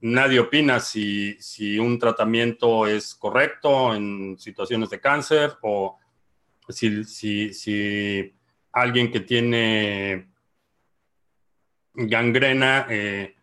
nadie 0.00 0.40
opina 0.40 0.80
si, 0.80 1.40
si 1.40 1.78
un 1.78 1.96
tratamiento 2.00 2.88
es 2.88 3.14
correcto 3.14 3.94
en 3.94 4.36
situaciones 4.36 4.90
de 4.90 4.98
cáncer 4.98 5.52
o 5.62 5.96
si, 6.68 7.04
si, 7.04 7.52
si 7.52 8.34
alguien 8.72 9.10
que 9.10 9.20
tiene 9.20 10.28
gangrena 11.94 12.86
eh, 12.88 13.34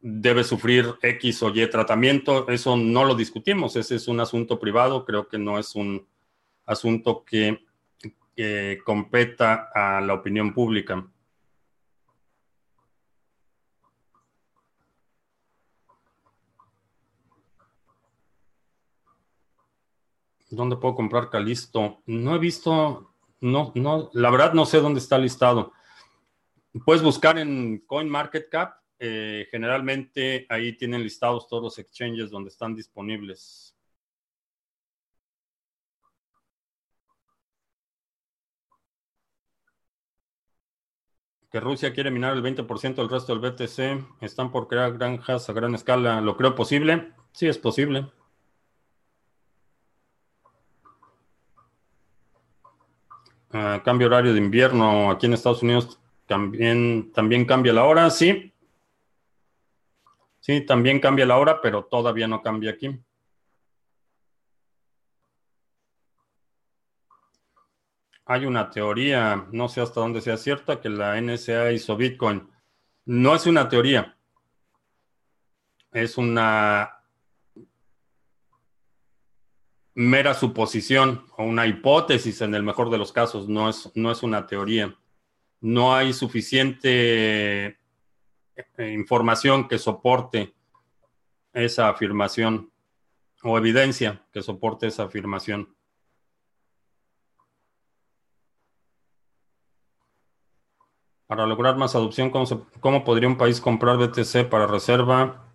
debe 0.00 0.42
sufrir 0.42 0.94
X 1.00 1.42
o 1.42 1.50
Y 1.50 1.66
tratamiento. 1.68 2.48
Eso 2.48 2.76
no 2.76 3.04
lo 3.04 3.14
discutimos, 3.14 3.76
ese 3.76 3.96
es 3.96 4.08
un 4.08 4.20
asunto 4.20 4.58
privado, 4.58 5.04
creo 5.04 5.28
que 5.28 5.38
no 5.38 5.58
es 5.58 5.74
un 5.74 6.06
asunto 6.66 7.24
que, 7.24 7.60
competa 8.84 9.68
a 9.74 10.00
la 10.00 10.14
opinión 10.14 10.54
pública. 10.54 11.06
¿Dónde 20.52 20.76
puedo 20.76 20.94
comprar 20.94 21.30
Calisto? 21.30 22.02
No 22.06 22.34
he 22.34 22.38
visto 22.38 23.12
no, 23.42 23.72
no, 23.74 24.08
la 24.12 24.30
verdad 24.30 24.52
no 24.52 24.64
sé 24.64 24.78
dónde 24.78 25.00
está 25.00 25.18
listado. 25.18 25.72
Puedes 26.84 27.02
buscar 27.02 27.38
en 27.38 27.78
CoinMarketCap. 27.86 28.76
Eh, 29.00 29.48
generalmente 29.50 30.46
ahí 30.48 30.76
tienen 30.76 31.02
listados 31.02 31.48
todos 31.48 31.62
los 31.62 31.78
exchanges 31.78 32.30
donde 32.30 32.50
están 32.50 32.76
disponibles. 32.76 33.76
Que 41.50 41.58
Rusia 41.60 41.92
quiere 41.92 42.12
minar 42.12 42.34
el 42.34 42.42
20% 42.42 42.94
del 42.94 43.10
resto 43.10 43.36
del 43.36 43.50
BTC. 43.50 44.22
Están 44.22 44.52
por 44.52 44.68
crear 44.68 44.96
granjas 44.96 45.50
a 45.50 45.52
gran 45.52 45.74
escala. 45.74 46.20
¿Lo 46.20 46.36
creo 46.36 46.54
posible? 46.54 47.12
Sí, 47.32 47.48
es 47.48 47.58
posible. 47.58 48.06
Cambio 53.52 54.06
horario 54.06 54.32
de 54.32 54.38
invierno 54.38 55.10
aquí 55.10 55.26
en 55.26 55.34
Estados 55.34 55.62
Unidos 55.62 56.00
también, 56.26 57.12
también 57.12 57.44
cambia 57.44 57.72
la 57.72 57.84
hora, 57.84 58.08
sí. 58.08 58.52
Sí, 60.40 60.62
también 60.62 60.98
cambia 60.98 61.26
la 61.26 61.36
hora, 61.36 61.60
pero 61.60 61.84
todavía 61.84 62.26
no 62.26 62.42
cambia 62.42 62.72
aquí. 62.72 62.98
Hay 68.24 68.46
una 68.46 68.70
teoría, 68.70 69.46
no 69.52 69.68
sé 69.68 69.82
hasta 69.82 70.00
dónde 70.00 70.20
sea 70.20 70.36
cierta, 70.36 70.80
que 70.80 70.88
la 70.88 71.20
NSA 71.20 71.72
hizo 71.72 71.96
Bitcoin. 71.96 72.48
No 73.04 73.34
es 73.34 73.46
una 73.46 73.68
teoría, 73.68 74.16
es 75.90 76.16
una 76.16 77.01
mera 79.94 80.34
suposición 80.34 81.26
o 81.36 81.44
una 81.44 81.66
hipótesis 81.66 82.40
en 82.40 82.54
el 82.54 82.62
mejor 82.62 82.90
de 82.90 82.98
los 82.98 83.12
casos, 83.12 83.48
no 83.48 83.68
es, 83.68 83.90
no 83.94 84.10
es 84.10 84.22
una 84.22 84.46
teoría. 84.46 84.96
No 85.60 85.94
hay 85.94 86.12
suficiente 86.12 87.66
eh, 87.66 88.92
información 88.92 89.68
que 89.68 89.78
soporte 89.78 90.54
esa 91.52 91.88
afirmación 91.88 92.70
o 93.42 93.58
evidencia 93.58 94.22
que 94.32 94.42
soporte 94.42 94.86
esa 94.86 95.04
afirmación. 95.04 95.74
Para 101.26 101.46
lograr 101.46 101.76
más 101.76 101.94
adopción, 101.94 102.30
¿cómo, 102.30 102.46
¿cómo, 102.80 103.04
podría 103.04 103.28
un 103.28 103.38
país 103.38 103.60
comprar 103.60 103.96
BTC 103.96 104.48
para 104.50 104.66
reserva 104.66 105.46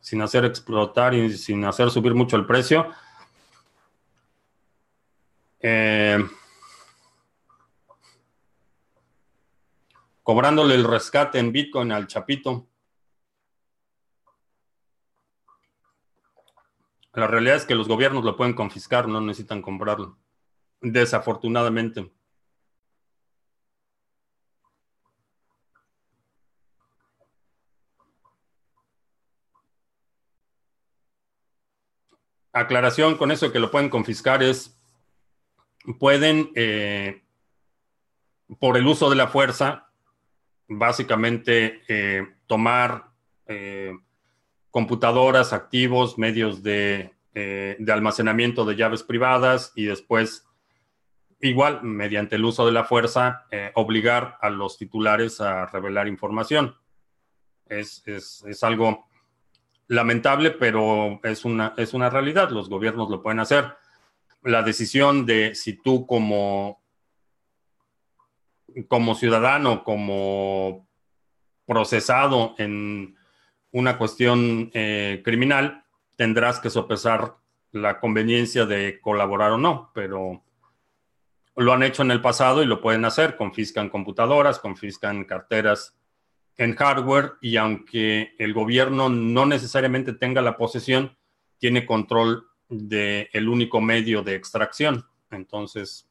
sin 0.00 0.22
hacer 0.22 0.44
explotar 0.44 1.14
y 1.14 1.36
sin 1.36 1.64
hacer 1.64 1.90
subir 1.90 2.14
mucho 2.14 2.36
el 2.36 2.46
precio? 2.46 2.90
Eh, 5.60 6.18
cobrándole 10.22 10.74
el 10.74 10.84
rescate 10.84 11.38
en 11.38 11.52
Bitcoin 11.52 11.90
al 11.90 12.06
Chapito. 12.06 12.68
La 17.14 17.26
realidad 17.26 17.56
es 17.56 17.64
que 17.64 17.74
los 17.74 17.88
gobiernos 17.88 18.24
lo 18.24 18.36
pueden 18.36 18.54
confiscar, 18.54 19.08
no 19.08 19.20
necesitan 19.20 19.62
comprarlo. 19.62 20.18
Desafortunadamente. 20.80 22.12
Aclaración 32.52 33.16
con 33.16 33.30
eso 33.30 33.50
que 33.50 33.58
lo 33.58 33.70
pueden 33.70 33.88
confiscar 33.88 34.42
es 34.42 34.77
pueden, 35.94 36.50
eh, 36.54 37.22
por 38.58 38.76
el 38.76 38.86
uso 38.86 39.08
de 39.10 39.16
la 39.16 39.28
fuerza, 39.28 39.90
básicamente 40.68 41.82
eh, 41.88 42.26
tomar 42.46 43.10
eh, 43.46 43.92
computadoras, 44.70 45.52
activos, 45.52 46.18
medios 46.18 46.62
de, 46.62 47.14
de, 47.32 47.92
almacenamiento 47.92 48.64
de 48.64 48.76
llaves 48.76 49.02
privadas 49.02 49.72
y 49.74 49.84
después, 49.84 50.46
igual, 51.40 51.82
mediante 51.82 52.36
el 52.36 52.44
uso 52.44 52.66
de 52.66 52.72
la 52.72 52.84
fuerza, 52.84 53.46
obligar 53.74 54.36
a 54.40 54.50
los 54.50 54.76
titulares 54.76 55.40
a 55.40 55.66
revelar 55.66 56.08
información. 56.08 56.76
Es, 57.66 58.02
es, 58.06 58.44
es 58.46 58.62
algo 58.64 59.08
lamentable, 59.86 60.50
pero 60.50 61.20
es 61.22 61.44
una, 61.44 61.74
es 61.76 61.94
una 61.94 62.10
realidad. 62.10 62.50
Los 62.50 62.68
gobiernos 62.68 63.08
lo 63.08 63.22
pueden 63.22 63.40
hacer 63.40 63.72
la 64.42 64.62
decisión 64.62 65.26
de 65.26 65.54
si 65.54 65.74
tú 65.74 66.06
como, 66.06 66.82
como 68.88 69.14
ciudadano, 69.14 69.84
como 69.84 70.88
procesado 71.66 72.54
en 72.58 73.16
una 73.72 73.98
cuestión 73.98 74.70
eh, 74.72 75.20
criminal, 75.24 75.84
tendrás 76.16 76.60
que 76.60 76.70
sopesar 76.70 77.36
la 77.72 78.00
conveniencia 78.00 78.64
de 78.64 79.00
colaborar 79.00 79.52
o 79.52 79.58
no, 79.58 79.90
pero 79.94 80.42
lo 81.56 81.72
han 81.72 81.82
hecho 81.82 82.02
en 82.02 82.10
el 82.10 82.20
pasado 82.20 82.62
y 82.62 82.66
lo 82.66 82.80
pueden 82.80 83.04
hacer, 83.04 83.36
confiscan 83.36 83.90
computadoras, 83.90 84.58
confiscan 84.58 85.24
carteras 85.24 85.98
en 86.56 86.74
hardware 86.74 87.34
y 87.40 87.56
aunque 87.56 88.34
el 88.38 88.52
gobierno 88.52 89.08
no 89.08 89.46
necesariamente 89.46 90.12
tenga 90.12 90.40
la 90.42 90.56
posesión, 90.56 91.16
tiene 91.58 91.84
control 91.86 92.47
de 92.68 93.28
el 93.32 93.48
único 93.48 93.80
medio 93.80 94.22
de 94.22 94.34
extracción. 94.34 95.06
Entonces, 95.30 96.08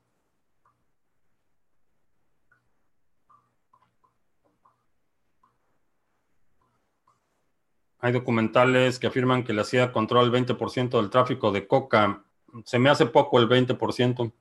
hay 7.99 8.12
documentales 8.12 8.99
que 8.99 9.08
afirman 9.08 9.43
que 9.43 9.53
la 9.53 9.64
CIA 9.64 9.91
controla 9.91 10.26
el 10.26 10.45
20% 10.45 10.99
del 10.99 11.10
tráfico 11.10 11.51
de 11.51 11.68
coca. 11.68 12.24
Se 12.66 12.80
me 12.80 12.89
hace 12.89 13.05
poco 13.05 13.39
el 13.39 13.47
20%. 13.47 14.32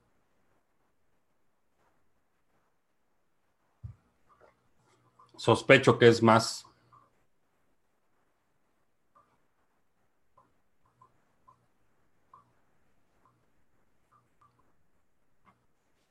Sospecho 5.37 5.99
que 5.99 6.07
es 6.07 6.23
más. 6.23 6.66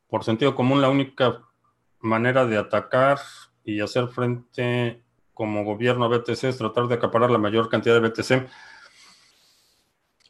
Por 0.08 0.24
sentido 0.24 0.54
común, 0.54 0.80
la 0.80 0.88
única 0.88 1.42
manera 2.00 2.46
de 2.46 2.56
atacar 2.56 3.18
y 3.64 3.80
hacer 3.80 4.08
frente 4.08 5.02
como 5.34 5.64
gobierno 5.64 6.04
a 6.04 6.08
BTC 6.08 6.44
es 6.44 6.58
tratar 6.58 6.86
de 6.86 6.94
acaparar 6.94 7.30
la 7.30 7.38
mayor 7.38 7.68
cantidad 7.68 8.00
de 8.00 8.08
BTC. 8.08 8.48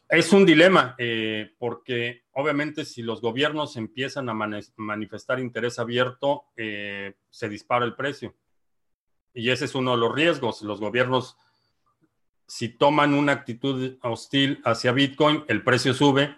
Es 0.09 0.31
un 0.31 0.45
dilema, 0.45 0.95
eh, 0.97 1.53
porque 1.59 2.23
obviamente 2.31 2.85
si 2.85 3.01
los 3.01 3.21
gobiernos 3.21 3.75
empiezan 3.75 4.29
a 4.29 4.33
manifestar 4.33 5.39
interés 5.39 5.79
abierto, 5.79 6.45
eh, 6.55 7.15
se 7.29 7.49
dispara 7.49 7.85
el 7.85 7.95
precio. 7.95 8.33
Y 9.33 9.49
ese 9.49 9.65
es 9.65 9.75
uno 9.75 9.91
de 9.91 9.97
los 9.97 10.15
riesgos. 10.15 10.61
Los 10.61 10.79
gobiernos, 10.79 11.37
si 12.47 12.69
toman 12.69 13.13
una 13.13 13.33
actitud 13.33 13.97
hostil 14.01 14.61
hacia 14.63 14.93
Bitcoin, 14.93 15.43
el 15.47 15.63
precio 15.63 15.93
sube. 15.93 16.35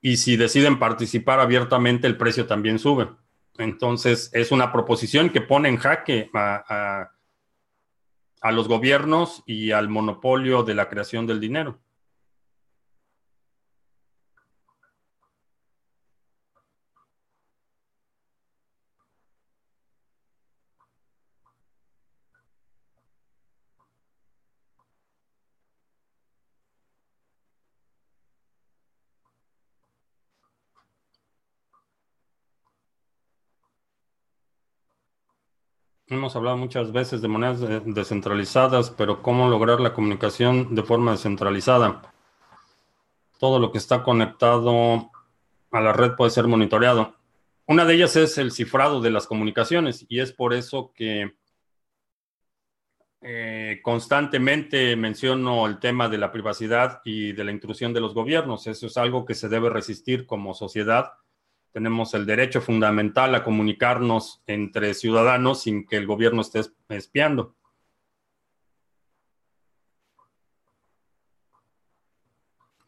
Y 0.00 0.16
si 0.16 0.36
deciden 0.36 0.78
participar 0.78 1.40
abiertamente, 1.40 2.06
el 2.06 2.16
precio 2.16 2.46
también 2.46 2.78
sube. 2.78 3.08
Entonces, 3.58 4.30
es 4.32 4.52
una 4.52 4.72
proposición 4.72 5.30
que 5.30 5.42
pone 5.42 5.68
en 5.68 5.76
jaque 5.76 6.30
a 6.32 7.10
los 8.52 8.68
gobiernos 8.68 9.42
y 9.44 9.72
al 9.72 9.88
monopolio 9.88 10.62
de 10.62 10.74
la 10.74 10.88
creación 10.88 11.26
del 11.26 11.40
dinero. 11.40 11.78
Hemos 36.10 36.34
hablado 36.34 36.56
muchas 36.56 36.90
veces 36.90 37.22
de 37.22 37.28
monedas 37.28 37.60
descentralizadas, 37.84 38.90
pero 38.90 39.22
¿cómo 39.22 39.48
lograr 39.48 39.78
la 39.78 39.94
comunicación 39.94 40.74
de 40.74 40.82
forma 40.82 41.12
descentralizada? 41.12 42.02
Todo 43.38 43.60
lo 43.60 43.70
que 43.70 43.78
está 43.78 44.02
conectado 44.02 45.08
a 45.70 45.80
la 45.80 45.92
red 45.92 46.16
puede 46.16 46.32
ser 46.32 46.48
monitoreado. 46.48 47.14
Una 47.64 47.84
de 47.84 47.94
ellas 47.94 48.16
es 48.16 48.38
el 48.38 48.50
cifrado 48.50 49.00
de 49.00 49.10
las 49.10 49.28
comunicaciones 49.28 50.04
y 50.08 50.18
es 50.18 50.32
por 50.32 50.52
eso 50.52 50.92
que 50.96 51.36
eh, 53.20 53.78
constantemente 53.80 54.96
menciono 54.96 55.64
el 55.68 55.78
tema 55.78 56.08
de 56.08 56.18
la 56.18 56.32
privacidad 56.32 57.02
y 57.04 57.34
de 57.34 57.44
la 57.44 57.52
intrusión 57.52 57.92
de 57.92 58.00
los 58.00 58.14
gobiernos. 58.14 58.66
Eso 58.66 58.88
es 58.88 58.96
algo 58.96 59.24
que 59.24 59.36
se 59.36 59.48
debe 59.48 59.70
resistir 59.70 60.26
como 60.26 60.54
sociedad 60.54 61.12
tenemos 61.72 62.14
el 62.14 62.26
derecho 62.26 62.60
fundamental 62.60 63.34
a 63.34 63.44
comunicarnos 63.44 64.42
entre 64.46 64.94
ciudadanos 64.94 65.62
sin 65.62 65.86
que 65.86 65.96
el 65.96 66.06
gobierno 66.06 66.42
esté 66.42 66.60
espiando. 66.88 67.54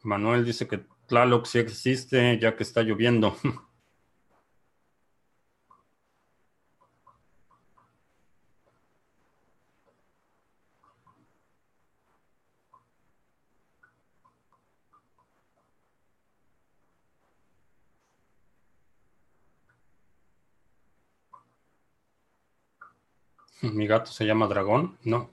Manuel 0.03 0.43
dice 0.43 0.67
que 0.67 0.85
Tlaloc 1.07 1.45
sí 1.45 1.59
existe 1.59 2.37
ya 2.39 2.55
que 2.55 2.63
está 2.63 2.81
lloviendo. 2.83 3.37
Mi 23.63 23.87
gato 23.87 24.11
se 24.11 24.25
llama 24.25 24.47
Dragón. 24.47 24.97
No. 25.05 25.29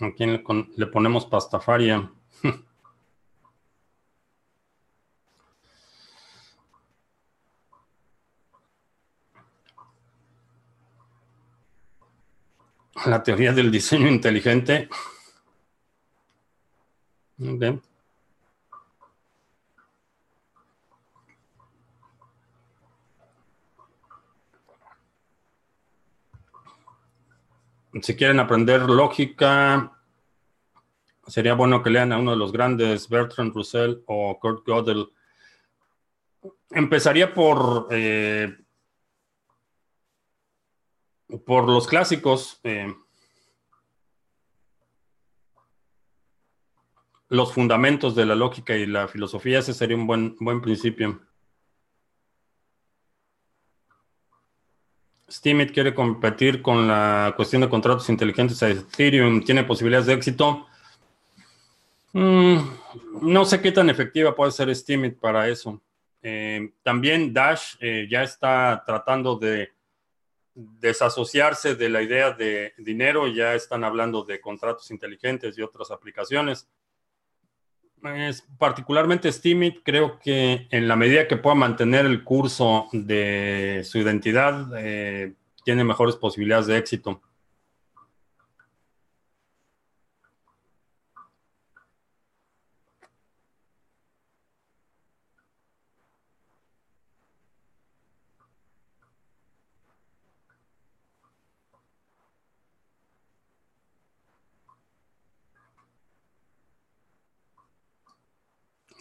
¿A 0.00 0.10
quién 0.16 0.32
le, 0.32 0.42
le 0.76 0.86
ponemos 0.86 1.26
pastafaria? 1.26 2.10
La 13.04 13.22
teoría 13.22 13.52
del 13.52 13.70
diseño 13.70 14.08
inteligente. 14.08 14.88
Okay. 17.38 17.80
Si 28.02 28.16
quieren 28.16 28.40
aprender 28.40 28.82
lógica, 28.82 29.92
sería 31.26 31.54
bueno 31.54 31.82
que 31.82 31.90
lean 31.90 32.12
a 32.12 32.18
uno 32.18 32.32
de 32.32 32.36
los 32.36 32.52
grandes, 32.52 33.08
Bertrand 33.08 33.54
Russell 33.54 34.02
o 34.06 34.38
Kurt 34.40 34.64
Gödel. 34.66 35.08
Empezaría 36.70 37.34
por, 37.34 37.88
eh, 37.90 38.56
por 41.44 41.66
los 41.66 41.86
clásicos. 41.86 42.60
Eh, 42.62 42.94
los 47.28 47.52
fundamentos 47.52 48.16
de 48.16 48.26
la 48.26 48.34
lógica 48.34 48.74
y 48.74 48.86
la 48.86 49.06
filosofía, 49.06 49.60
ese 49.60 49.72
sería 49.72 49.96
un 49.96 50.06
buen, 50.06 50.36
buen 50.40 50.60
principio. 50.60 51.20
Steemit 55.30 55.72
quiere 55.72 55.94
competir 55.94 56.60
con 56.60 56.88
la 56.88 57.32
cuestión 57.36 57.62
de 57.62 57.68
contratos 57.68 58.08
inteligentes 58.08 58.62
a 58.62 58.68
Ethereum. 58.68 59.44
¿Tiene 59.44 59.64
posibilidades 59.64 60.06
de 60.06 60.14
éxito? 60.14 60.66
Mm, 62.12 62.58
no 63.22 63.44
sé 63.44 63.60
qué 63.60 63.70
tan 63.70 63.88
efectiva 63.88 64.34
puede 64.34 64.50
ser 64.50 64.74
Steemit 64.74 65.18
para 65.18 65.48
eso. 65.48 65.80
Eh, 66.22 66.72
también 66.82 67.32
Dash 67.32 67.76
eh, 67.80 68.08
ya 68.10 68.22
está 68.22 68.82
tratando 68.84 69.36
de 69.36 69.72
desasociarse 70.54 71.76
de 71.76 71.88
la 71.88 72.02
idea 72.02 72.32
de 72.32 72.74
dinero. 72.76 73.28
Ya 73.28 73.54
están 73.54 73.84
hablando 73.84 74.24
de 74.24 74.40
contratos 74.40 74.90
inteligentes 74.90 75.56
y 75.56 75.62
otras 75.62 75.90
aplicaciones. 75.92 76.68
Es, 78.02 78.46
particularmente 78.58 79.30
Steemit, 79.30 79.80
creo 79.82 80.18
que 80.20 80.66
en 80.70 80.88
la 80.88 80.96
medida 80.96 81.28
que 81.28 81.36
pueda 81.36 81.54
mantener 81.54 82.06
el 82.06 82.24
curso 82.24 82.88
de 82.92 83.82
su 83.84 83.98
identidad, 83.98 84.70
eh, 84.76 85.34
tiene 85.64 85.84
mejores 85.84 86.16
posibilidades 86.16 86.66
de 86.66 86.78
éxito. 86.78 87.20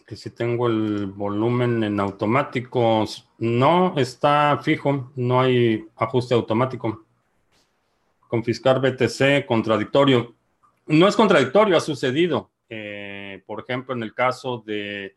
Que 0.10 0.16
si 0.16 0.32
tengo 0.32 0.66
el 0.66 1.06
volumen 1.06 1.84
en 1.84 2.00
automático, 2.00 3.06
no 3.38 3.94
está 3.96 4.58
fijo, 4.58 5.12
no 5.16 5.40
hay 5.40 5.86
ajuste 5.96 6.34
automático. 6.34 7.06
Confiscar 8.28 8.82
BTC, 8.82 9.46
contradictorio. 9.46 10.34
No 10.88 11.08
es 11.08 11.16
contradictorio, 11.16 11.78
ha 11.78 11.80
sucedido. 11.80 12.50
Eh, 12.68 13.44
por 13.46 13.60
ejemplo, 13.60 13.94
en 13.94 14.02
el 14.02 14.16
caso 14.16 14.64
de 14.66 15.16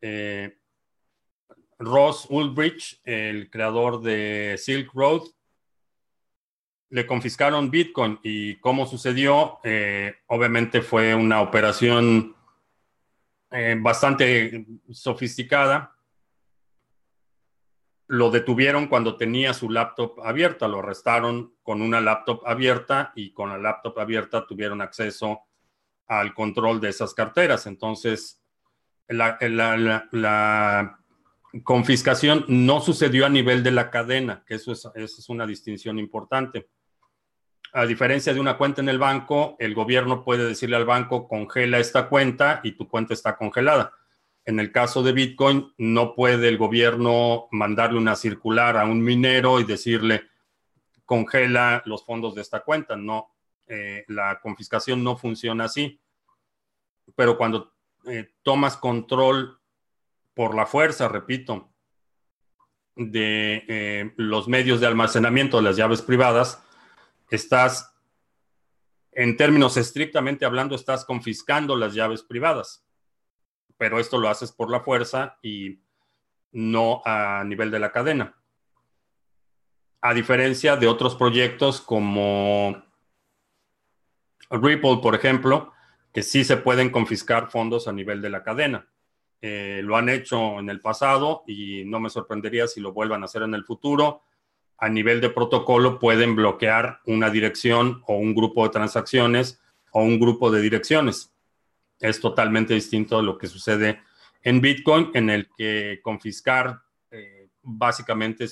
eh, 0.00 0.58
Ross 1.78 2.26
Ulbricht, 2.28 2.98
el 3.04 3.48
creador 3.48 4.02
de 4.02 4.56
Silk 4.58 4.92
Road, 4.94 5.22
le 6.90 7.06
confiscaron 7.06 7.70
Bitcoin 7.70 8.18
y 8.24 8.56
cómo 8.56 8.84
sucedió, 8.84 9.60
eh, 9.62 10.16
obviamente 10.26 10.82
fue 10.82 11.14
una 11.14 11.40
operación 11.40 12.33
eh, 13.56 13.76
bastante 13.80 14.66
sofisticada. 14.90 15.94
Lo 18.08 18.32
detuvieron 18.32 18.88
cuando 18.88 19.16
tenía 19.16 19.54
su 19.54 19.70
laptop 19.70 20.20
abierta, 20.24 20.66
lo 20.66 20.80
arrestaron 20.80 21.54
con 21.62 21.80
una 21.80 22.00
laptop 22.00 22.42
abierta 22.46 23.12
y 23.14 23.32
con 23.32 23.50
la 23.50 23.58
laptop 23.58 24.00
abierta 24.00 24.44
tuvieron 24.44 24.80
acceso 24.80 25.42
al 26.08 26.34
control 26.34 26.80
de 26.80 26.88
esas 26.88 27.14
carteras. 27.14 27.68
Entonces, 27.68 28.42
la, 29.06 29.38
confiscación 31.62 32.44
no 32.48 32.80
sucedió 32.80 33.24
a 33.24 33.28
nivel 33.28 33.62
de 33.62 33.70
la 33.70 33.88
cadena, 33.88 34.42
que 34.44 34.56
eso 34.56 34.72
es, 34.72 34.84
eso 34.96 35.20
es 35.20 35.28
una 35.28 35.46
distinción 35.46 36.00
importante. 36.00 36.68
A 37.76 37.86
diferencia 37.86 38.32
de 38.32 38.38
una 38.38 38.56
cuenta 38.56 38.80
en 38.80 38.88
el 38.88 39.00
banco, 39.00 39.56
el 39.58 39.74
gobierno 39.74 40.22
puede 40.22 40.46
decirle 40.46 40.76
al 40.76 40.84
banco, 40.84 41.26
congela 41.26 41.80
esta 41.80 42.08
cuenta 42.08 42.60
y 42.62 42.72
tu 42.72 42.86
cuenta 42.86 43.14
está 43.14 43.36
congelada. 43.36 43.92
En 44.44 44.60
el 44.60 44.70
caso 44.70 45.02
de 45.02 45.10
Bitcoin, 45.10 45.72
no 45.78 46.14
puede 46.14 46.46
el 46.46 46.56
gobierno 46.56 47.48
mandarle 47.50 47.98
una 47.98 48.14
circular 48.14 48.76
a 48.76 48.84
un 48.84 49.02
minero 49.02 49.58
y 49.58 49.64
decirle, 49.64 50.22
congela 51.04 51.82
los 51.84 52.04
fondos 52.04 52.36
de 52.36 52.42
esta 52.42 52.60
cuenta. 52.60 52.94
No, 52.94 53.34
eh, 53.66 54.04
la 54.06 54.38
confiscación 54.40 55.02
no 55.02 55.16
funciona 55.16 55.64
así. 55.64 56.00
Pero 57.16 57.36
cuando 57.36 57.72
eh, 58.06 58.34
tomas 58.44 58.76
control 58.76 59.58
por 60.32 60.54
la 60.54 60.66
fuerza, 60.66 61.08
repito, 61.08 61.72
de 62.94 63.64
eh, 63.66 64.12
los 64.16 64.46
medios 64.46 64.80
de 64.80 64.86
almacenamiento 64.86 65.56
de 65.56 65.64
las 65.64 65.76
llaves 65.76 66.02
privadas, 66.02 66.63
estás, 67.34 67.94
en 69.12 69.36
términos 69.36 69.76
estrictamente 69.76 70.44
hablando, 70.44 70.74
estás 70.74 71.04
confiscando 71.04 71.76
las 71.76 71.94
llaves 71.94 72.22
privadas. 72.22 72.84
Pero 73.76 73.98
esto 73.98 74.18
lo 74.18 74.28
haces 74.28 74.52
por 74.52 74.70
la 74.70 74.80
fuerza 74.80 75.38
y 75.42 75.80
no 76.52 77.02
a 77.04 77.42
nivel 77.44 77.70
de 77.70 77.78
la 77.78 77.92
cadena. 77.92 78.36
A 80.00 80.14
diferencia 80.14 80.76
de 80.76 80.86
otros 80.86 81.16
proyectos 81.16 81.80
como 81.80 82.82
Ripple, 84.50 84.98
por 85.02 85.14
ejemplo, 85.14 85.72
que 86.12 86.22
sí 86.22 86.44
se 86.44 86.56
pueden 86.56 86.90
confiscar 86.90 87.50
fondos 87.50 87.88
a 87.88 87.92
nivel 87.92 88.22
de 88.22 88.30
la 88.30 88.42
cadena. 88.42 88.86
Eh, 89.40 89.82
lo 89.82 89.96
han 89.96 90.08
hecho 90.08 90.58
en 90.60 90.70
el 90.70 90.80
pasado 90.80 91.42
y 91.46 91.84
no 91.84 92.00
me 92.00 92.08
sorprendería 92.08 92.66
si 92.66 92.80
lo 92.80 92.92
vuelvan 92.92 93.22
a 93.22 93.24
hacer 93.26 93.42
en 93.42 93.54
el 93.54 93.64
futuro. 93.64 94.22
A 94.84 94.90
nivel 94.90 95.22
de 95.22 95.30
protocolo 95.30 95.98
pueden 95.98 96.36
bloquear 96.36 97.00
una 97.06 97.30
dirección 97.30 98.02
o 98.06 98.18
un 98.18 98.34
grupo 98.34 98.64
de 98.64 98.68
transacciones 98.68 99.58
o 99.92 100.02
un 100.02 100.20
grupo 100.20 100.50
de 100.50 100.60
direcciones. 100.60 101.32
Es 102.00 102.20
totalmente 102.20 102.74
distinto 102.74 103.16
a 103.16 103.22
lo 103.22 103.38
que 103.38 103.46
sucede 103.46 104.02
en 104.42 104.60
Bitcoin, 104.60 105.10
en 105.14 105.30
el 105.30 105.48
que 105.56 106.00
confiscar 106.02 106.82
eh, 107.10 107.48
básicamente 107.62 108.46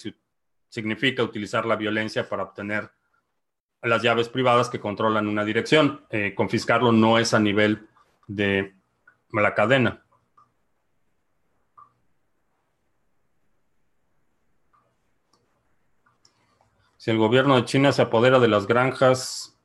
significa 0.71 1.23
utilizar 1.23 1.67
la 1.67 1.77
violencia 1.77 2.27
para 2.27 2.45
obtener 2.45 2.91
las 3.83 4.01
llaves 4.01 4.31
privadas 4.31 4.71
que 4.71 4.81
controlan 4.81 5.29
una 5.29 5.45
dirección. 5.45 6.07
Eh, 6.09 6.33
confiscarlo 6.35 6.93
no 6.93 7.19
es 7.19 7.35
a 7.35 7.41
nivel 7.41 7.89
de 8.27 8.73
la 9.35 9.55
cadena. 9.55 10.03
Si 17.03 17.11
el 17.11 17.19
gobierno 17.19 17.57
de 17.57 17.65
China 17.65 17.91
se 17.91 18.01
apodera 18.01 18.39
de 18.39 18.47
las 18.47 18.69
granjas 18.69 19.59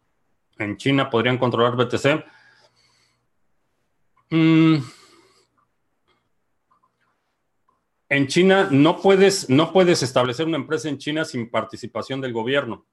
en 0.58 0.76
China, 0.76 1.08
¿podrían 1.12 1.38
controlar 1.38 1.76
BTC? 1.76 2.26
Mm. 4.32 4.78
En 8.10 8.26
China 8.26 8.70
no 8.72 9.00
puedes, 9.00 9.52
no 9.52 9.72
puedes 9.72 10.02
establecer 10.02 10.48
una 10.48 10.58
empresa 10.58 10.90
en 10.90 10.98
China 10.98 11.26
sin 11.26 11.52
participación 11.52 12.22
del 12.22 12.34
gobierno. 12.34 12.88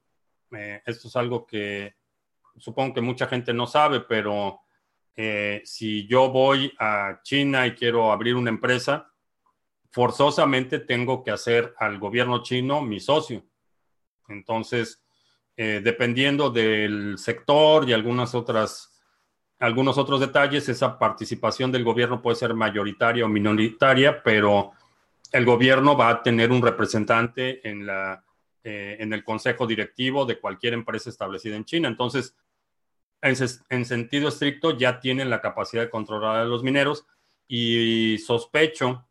Eh, 0.51 0.79
esto 0.85 1.07
es 1.07 1.15
algo 1.15 1.47
que 1.47 1.95
supongo 2.55 2.93
que 2.93 3.01
mucha 3.01 3.25
gente 3.25 3.51
no 3.51 3.65
sabe, 3.65 4.01
pero 4.01 4.59
eh, 5.15 5.63
si 5.65 6.05
yo 6.05 6.29
voy 6.29 6.71
a 6.77 7.19
China 7.23 7.65
y 7.65 7.73
quiero 7.73 8.11
abrir 8.11 8.35
una 8.35 8.51
empresa, 8.51 9.11
forzosamente 9.89 10.77
tengo 10.77 11.23
que 11.23 11.31
hacer 11.31 11.73
al 11.79 11.97
gobierno 11.97 12.43
chino 12.43 12.79
mi 12.81 12.99
socio. 12.99 13.43
Entonces, 14.27 15.01
eh, 15.57 15.81
dependiendo 15.83 16.49
del 16.49 17.17
sector 17.17 17.87
y 17.87 17.93
algunas 17.93 18.35
otras, 18.35 19.01
algunos 19.59 19.97
otros 19.97 20.19
detalles, 20.19 20.67
esa 20.69 20.99
participación 20.99 21.71
del 21.71 21.83
gobierno 21.83 22.21
puede 22.21 22.35
ser 22.35 22.53
mayoritaria 22.53 23.25
o 23.25 23.29
minoritaria, 23.29 24.21
pero 24.23 24.71
el 25.31 25.45
gobierno 25.45 25.95
va 25.95 26.09
a 26.09 26.23
tener 26.23 26.51
un 26.51 26.61
representante 26.61 27.67
en 27.67 27.85
la 27.85 28.25
eh, 28.67 28.97
en 28.99 29.13
el 29.13 29.23
consejo 29.23 29.67
directivo 29.67 30.25
de 30.25 30.39
cualquier 30.39 30.73
empresa 30.73 31.11
establecida 31.11 31.55
en 31.55 31.65
China. 31.65 31.87
Entonces, 31.87 32.35
en, 33.21 33.85
sentido 33.85 34.27
estricto, 34.27 34.75
ya 34.75 34.99
tienen 34.99 35.29
la 35.29 35.39
capacidad 35.39 35.83
de 35.83 35.91
controlar 35.91 36.37
a 36.37 36.45
los 36.45 36.63
mineros 36.63 37.05
y 37.47 38.17
sospecho, 38.17 39.07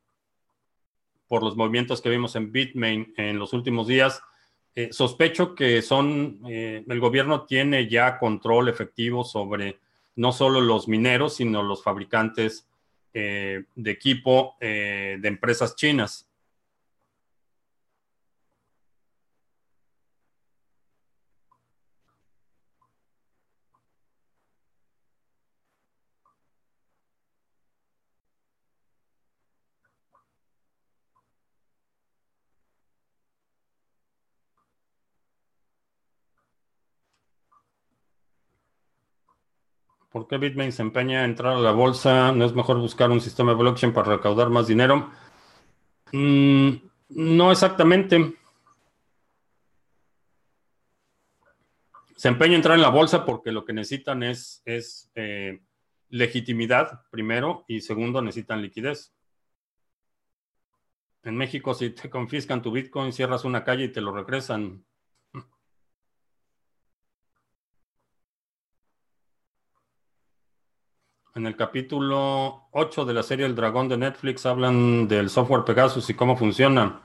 por 1.29 1.45
los 1.45 1.57
movimientos 1.57 2.03
que 2.03 2.11
vimos 2.11 2.35
en 2.35 2.51
Bitmain 2.51 3.15
en 3.17 3.39
los 3.39 3.53
últimos 3.53 3.87
días, 3.87 4.21
eh, 4.75 4.93
sospecho 4.93 5.55
que 5.55 5.83
son, 5.83 6.41
eh, 6.49 6.85
el 6.87 7.01
gobierno 7.01 7.45
tiene 7.45 7.89
ya 7.89 8.19
control 8.19 8.69
efectivo 8.69 9.25
sobre 9.25 9.79
no 10.17 10.33
solo 10.33 10.61
los 10.61 10.89
mineros, 10.89 11.37
sino 11.37 11.63
los 11.63 11.83
fabricantes 11.83 12.67
de 13.13 13.65
equipo 13.77 14.57
de 14.61 15.21
empresas 15.23 15.77
chinas. 15.77 16.29
¿Por 40.25 40.41
qué 40.41 40.47
Bitmain 40.49 40.73
se 40.73 40.81
empeña 40.81 41.21
a 41.21 41.25
entrar 41.27 41.53
a 41.53 41.61
la 41.61 41.73
bolsa? 41.73 42.33
¿No 42.33 42.47
es 42.47 42.55
mejor 42.55 42.79
buscar 42.79 43.11
un 43.11 43.21
sistema 43.21 43.51
de 43.51 43.59
blockchain 43.59 43.93
para 43.93 44.17
recaudar 44.17 44.49
más 44.49 44.67
dinero? 44.67 45.11
Mm, 46.13 46.71
no 47.11 47.53
exactamente. 47.53 48.33
Se 52.17 52.29
empeña 52.29 52.55
a 52.55 52.57
entrar 52.57 52.77
en 52.77 52.81
la 52.81 52.89
bolsa 52.89 53.27
porque 53.27 53.53
lo 53.53 53.67
que 53.67 53.75
necesitan 53.75 54.23
es, 54.23 54.63
eh, 55.15 55.61
legitimidad, 56.09 57.03
primero, 57.11 57.67
y 57.69 57.83
segundo, 57.83 58.23
necesitan 58.23 58.63
liquidez. 58.63 59.13
En 61.23 61.37
México, 61.37 61.75
si 61.75 61.91
te 61.91 62.09
confiscan 62.09 62.63
tu 62.63 62.73
Bitcoin, 62.73 63.13
cierras 63.13 63.45
una 63.45 63.63
calle 63.63 63.85
y 63.85 63.93
te 63.93 64.01
lo 64.01 64.11
regresan. 64.11 64.87
En 71.35 71.47
el 71.47 71.57
capítulo 71.57 72.69
8 72.71 73.05
de 73.05 73.13
la 73.13 73.25
serie 73.25 73.45
El 73.45 73.57
Dragón 73.57 73.89
de 73.89 73.97
Netflix 73.97 74.47
hablan 74.47 75.09
del 75.09 75.29
software 75.29 75.65
Pegasus 75.65 76.09
y 76.09 76.15
cómo 76.15 76.37
funciona. 76.37 77.03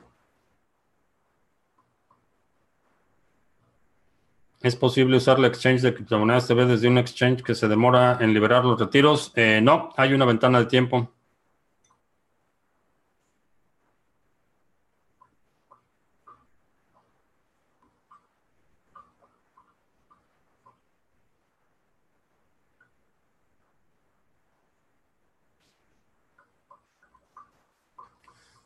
¿Es 4.62 4.76
posible 4.76 5.18
usar 5.18 5.40
la 5.40 5.48
exchange 5.48 5.82
de 5.82 5.96
criptomonedas 5.96 6.46
TV 6.46 6.68
desde 6.68 6.88
un 6.88 7.00
exchange 7.00 7.42
que 7.42 7.56
se 7.56 7.68
demora 7.68 8.20
en 8.22 8.34
liberar 8.34 8.66
los 8.66 8.80
retiros? 8.80 9.32
Eh, 9.36 9.62
no, 9.64 9.90
hay 9.98 10.14
una 10.14 10.26
ventana 10.26 10.60
de 10.60 10.66
tiempo. 10.68 11.12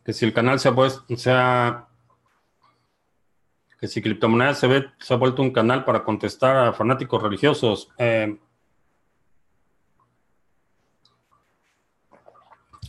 Que 0.04 0.14
si 0.14 0.26
el 0.26 0.34
canal 0.34 0.60
se 0.60 0.70
ha 0.70 0.76
puesto, 0.76 1.16
sea, 1.16 1.88
que 3.80 3.88
si 3.88 4.02
criptomonedas 4.02 4.60
se, 4.60 4.68
ve, 4.68 4.86
se 5.00 5.14
ha 5.14 5.18
vuelto 5.18 5.42
un 5.42 5.52
canal 5.52 5.86
para 5.86 6.04
contestar 6.04 6.56
a 6.58 6.74
fanáticos 6.74 7.22
religiosos. 7.22 7.90
Eh, 7.98 8.38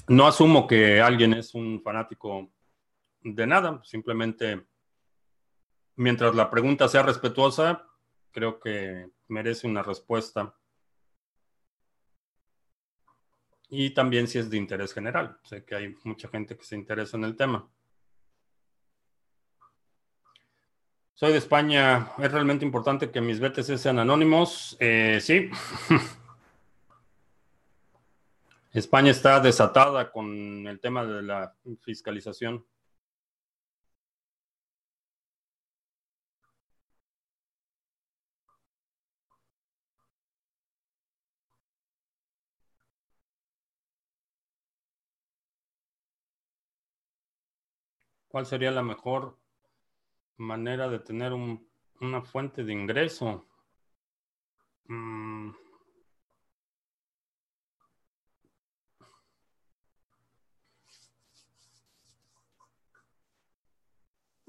no 0.08 0.26
asumo 0.26 0.66
que 0.66 1.00
alguien 1.00 1.34
es 1.34 1.54
un 1.54 1.80
fanático 1.82 2.50
de 3.22 3.46
nada, 3.46 3.80
simplemente 3.84 4.66
mientras 5.96 6.34
la 6.34 6.50
pregunta 6.50 6.88
sea 6.88 7.02
respetuosa, 7.02 7.86
creo 8.30 8.60
que 8.60 9.08
merece 9.28 9.66
una 9.66 9.82
respuesta. 9.82 10.54
Y 13.68 13.90
también 13.90 14.28
si 14.28 14.38
es 14.38 14.50
de 14.50 14.56
interés 14.56 14.92
general. 14.92 15.38
Sé 15.44 15.64
que 15.64 15.74
hay 15.74 15.94
mucha 16.04 16.28
gente 16.28 16.56
que 16.56 16.64
se 16.64 16.76
interesa 16.76 17.16
en 17.16 17.24
el 17.24 17.36
tema. 17.36 17.68
Soy 21.14 21.32
de 21.32 21.38
España. 21.38 22.12
¿Es 22.18 22.32
realmente 22.32 22.64
importante 22.64 23.10
que 23.10 23.20
mis 23.20 23.40
BTC 23.40 23.76
sean 23.78 23.98
anónimos? 23.98 24.76
Eh, 24.80 25.18
sí. 25.20 25.48
España 28.72 29.12
está 29.12 29.38
desatada 29.38 30.10
con 30.10 30.66
el 30.66 30.80
tema 30.80 31.04
de 31.04 31.22
la 31.22 31.54
fiscalización. 31.80 32.64
¿Cuál 48.35 48.47
sería 48.47 48.72
la 48.72 48.82
mejor 48.82 49.39
manera 50.39 50.89
de 50.89 50.99
tener 50.99 51.32
una 51.32 52.22
fuente 52.22 52.64
de 52.64 52.72
ingreso? 52.72 53.47
Mm. 54.89 55.51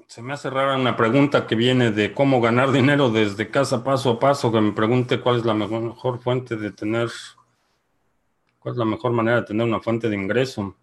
Se 0.08 0.24
me 0.24 0.34
hace 0.34 0.50
rara 0.50 0.76
una 0.76 0.98
pregunta 0.98 1.46
que 1.46 1.54
viene 1.54 1.92
de 1.92 2.12
cómo 2.12 2.42
ganar 2.42 2.72
dinero 2.72 3.12
desde 3.12 3.52
casa 3.52 3.84
paso 3.84 4.10
a 4.10 4.20
paso, 4.20 4.52
que 4.52 4.62
me 4.62 4.72
pregunte 4.72 5.22
cuál 5.22 5.38
es 5.38 5.46
la 5.46 5.54
mejor 5.54 6.18
fuente 6.18 6.56
de 6.56 6.72
tener, 6.72 7.12
cuál 8.58 8.74
es 8.74 8.80
la 8.80 8.86
mejor 8.86 9.12
manera 9.12 9.42
de 9.42 9.46
tener 9.46 9.68
una 9.68 9.80
fuente 9.80 10.10
de 10.10 10.16
ingreso. 10.16 10.76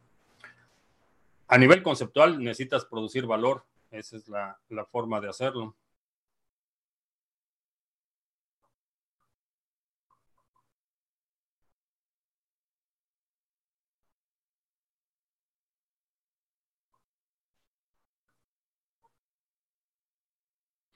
A 1.55 1.59
nivel 1.59 1.83
conceptual 1.83 2.43
necesitas 2.43 2.87
producir 2.87 3.27
valor, 3.27 3.67
esa 3.91 4.17
es 4.17 4.27
la, 4.27 4.59
la 4.71 4.87
forma 4.87 5.21
de 5.21 5.29
hacerlo. 5.29 5.77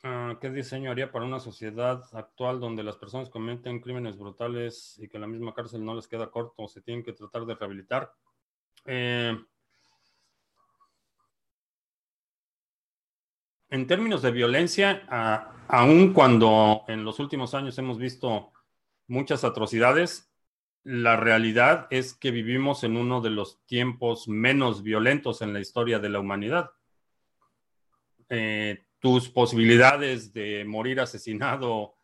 Ah, 0.03 0.39
¿Qué 0.41 0.49
diseño 0.49 0.91
haría 0.91 1.13
para 1.13 1.27
una 1.27 1.39
sociedad 1.39 2.03
actual 2.13 2.61
donde 2.61 2.83
las 2.83 2.97
personas 2.97 3.29
cometen 3.29 3.81
crímenes 3.81 4.17
brutales 4.17 4.99
y 5.03 5.07
que 5.09 5.19
la 5.19 5.27
misma 5.27 5.53
cárcel 5.53 5.85
no 5.85 5.95
les 5.95 6.09
queda 6.09 6.31
corto 6.31 6.67
se 6.67 6.81
tienen 6.81 7.05
que 7.05 7.13
tratar 7.13 7.45
de 7.45 7.57
rehabilitar? 7.57 8.11
Eh, 8.87 9.37
en 13.71 13.87
términos 13.87 14.23
de 14.23 14.31
violencia, 14.31 15.03
aun 15.69 16.13
cuando 16.13 16.85
en 16.89 17.05
los 17.05 17.19
últimos 17.19 17.55
años 17.55 17.79
hemos 17.79 17.99
visto 17.99 18.53
muchas 19.09 19.45
atrocidades, 19.45 20.31
la 20.85 21.17
realidad 21.17 21.89
es 21.91 22.15
que 22.15 22.31
vivimos 22.31 22.85
en 22.85 22.97
uno 22.97 23.21
de 23.21 23.31
los 23.31 23.65
tiempos 23.67 24.29
menos 24.29 24.83
violentos 24.83 25.43
en 25.43 25.53
la 25.53 25.61
historia 25.61 25.99
de 25.99 26.09
la 26.09 26.21
humanidad. 26.21 26.71
Eh, 28.29 28.85
tus 29.01 29.29
posibilidades 29.29 30.33
de 30.33 30.65
morir 30.65 31.01
asesinado 31.01 31.97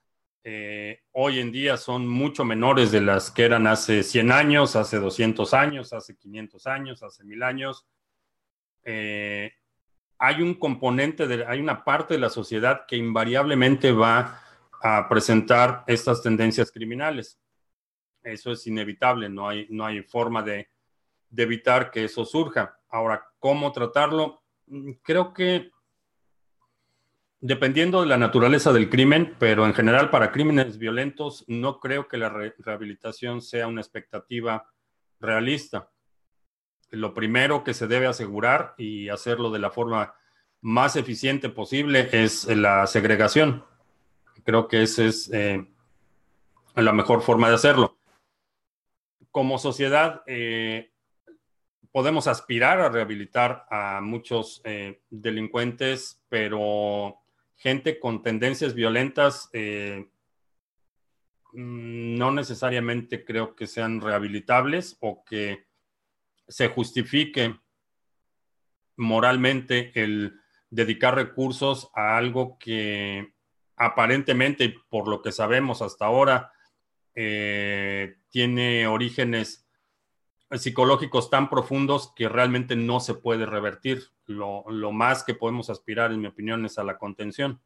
eh, 0.44 1.02
hoy 1.12 1.38
en 1.38 1.52
día 1.52 1.76
son 1.76 2.08
mucho 2.08 2.44
menores 2.44 2.90
de 2.90 3.00
las 3.00 3.30
que 3.30 3.44
eran 3.44 3.68
hace 3.68 4.02
100 4.02 4.32
años, 4.32 4.74
hace 4.74 4.98
200 4.98 5.54
años, 5.54 5.92
hace 5.92 6.16
500 6.16 6.66
años, 6.66 7.02
hace 7.02 7.24
1000 7.24 7.42
años. 7.44 7.86
Eh, 8.84 9.52
hay 10.24 10.40
un 10.40 10.54
componente, 10.54 11.26
de, 11.26 11.44
hay 11.44 11.58
una 11.58 11.82
parte 11.82 12.14
de 12.14 12.20
la 12.20 12.30
sociedad 12.30 12.86
que 12.86 12.96
invariablemente 12.96 13.90
va 13.90 14.40
a 14.80 15.08
presentar 15.08 15.82
estas 15.88 16.22
tendencias 16.22 16.70
criminales. 16.70 17.40
Eso 18.22 18.52
es 18.52 18.64
inevitable, 18.68 19.28
no 19.28 19.48
hay, 19.48 19.66
no 19.68 19.84
hay 19.84 20.00
forma 20.02 20.44
de, 20.44 20.68
de 21.28 21.42
evitar 21.42 21.90
que 21.90 22.04
eso 22.04 22.24
surja. 22.24 22.78
Ahora, 22.88 23.26
¿cómo 23.40 23.72
tratarlo? 23.72 24.44
Creo 25.02 25.34
que 25.34 25.72
Dependiendo 27.44 28.02
de 28.02 28.06
la 28.06 28.18
naturaleza 28.18 28.72
del 28.72 28.88
crimen, 28.88 29.34
pero 29.40 29.66
en 29.66 29.74
general 29.74 30.10
para 30.10 30.30
crímenes 30.30 30.78
violentos 30.78 31.44
no 31.48 31.80
creo 31.80 32.06
que 32.06 32.16
la 32.16 32.28
rehabilitación 32.28 33.42
sea 33.42 33.66
una 33.66 33.80
expectativa 33.80 34.70
realista. 35.18 35.90
Lo 36.93 37.14
primero 37.14 37.64
que 37.64 37.72
se 37.72 37.86
debe 37.86 38.07
asegurar 38.07 38.74
y 38.76 39.09
hacerlo 39.09 39.51
de 39.51 39.59
la 39.59 39.70
forma 39.70 40.14
más 40.61 40.95
eficiente 40.95 41.49
posible 41.49 42.11
es 42.12 42.47
la 42.47 42.86
segregación. 42.86 43.64
Creo 44.45 44.68
que 44.68 44.82
esa 44.82 45.05
es 45.05 45.30
eh, 45.32 45.66
la 46.76 46.93
mejor 46.93 47.22
forma 47.22 47.49
de 47.49 47.55
hacerlo. 47.55 47.99
Como 49.30 49.57
sociedad, 49.57 50.22
eh, 50.26 50.93
podemos 51.93 52.26
aspirar 52.26 52.78
a 52.80 52.90
rehabilitar 52.90 53.66
a 53.70 54.03
muchos 54.03 54.61
eh, 54.64 55.01
delincuentes, 55.09 56.22
pero 56.28 57.22
gente 57.57 57.99
con 57.99 58.22
tendencias 58.22 58.74
violentas, 58.74 59.49
mm, 61.55 62.18
no 62.18 62.30
necesariamente 62.32 63.24
creo 63.24 63.57
que 63.57 63.66
sean 63.66 64.03
rehabilitables 64.03 64.99
o 65.01 65.24
que 65.24 65.71
se 66.53 66.68
justifique 66.68 67.59
moralmente 68.96 69.90
el 69.94 70.38
dedicar 70.68 71.14
recursos 71.14 71.90
a 71.94 72.18
algo 72.18 72.59
que 72.59 73.32
aparentemente, 73.76 74.74
por 74.90 75.09
lo 75.09 75.22
que 75.22 75.32
sabemos 75.32 75.80
hasta 75.80 76.05
ahora, 76.05 76.53
eh, 77.14 78.16
tiene 78.28 78.86
orígenes 78.86 79.66
psicológicos 80.50 81.30
tan 81.30 81.48
profundos 81.48 82.12
que 82.14 82.28
realmente 82.28 82.76
no 82.76 83.00
se 83.00 83.14
puede 83.14 83.46
revertir. 83.46 84.11
Lo, 84.26 84.64
más 84.92 85.24
que 85.24 85.34
podemos 85.34 85.70
aspirar, 85.70 86.12
en 86.12 86.20
mi 86.20 86.26
opinión, 86.26 86.66
es 86.66 86.78
a 86.78 86.84
la 86.84 86.98
contención. 86.98 87.61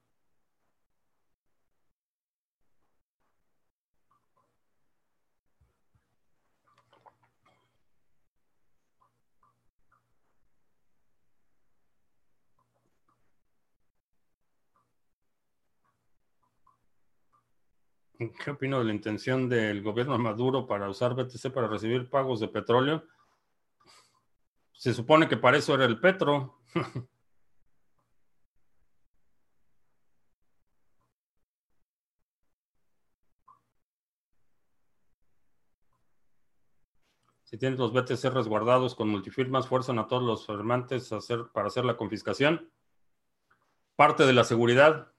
¿Qué 18.18 18.50
opino 18.50 18.78
de 18.78 18.84
la 18.86 18.94
intención 18.94 19.48
del 19.48 19.82
gobierno 19.82 20.16
Maduro 20.18 20.66
para 20.66 20.88
usar 20.88 21.14
BTC 21.14 21.52
para 21.52 21.68
recibir 21.68 22.08
pagos 22.08 22.40
de 22.40 22.48
petróleo? 22.48 23.04
Se 24.72 24.94
supone 24.94 25.28
que 25.28 25.36
para 25.36 25.58
eso 25.58 25.74
era 25.74 25.84
el 25.84 26.00
petro. 26.00 26.60
si 37.44 37.58
tienes 37.58 37.78
los 37.78 37.92
BTC 37.92 38.32
resguardados 38.32 38.94
con 38.94 39.10
multifirmas, 39.10 39.68
fuerzan 39.68 39.98
a 39.98 40.06
todos 40.08 40.22
los 40.22 40.46
firmantes 40.46 41.10
para 41.52 41.68
hacer 41.68 41.84
la 41.84 41.98
confiscación. 41.98 42.70
Parte 43.94 44.24
de 44.24 44.32
la 44.32 44.44
seguridad. 44.44 45.12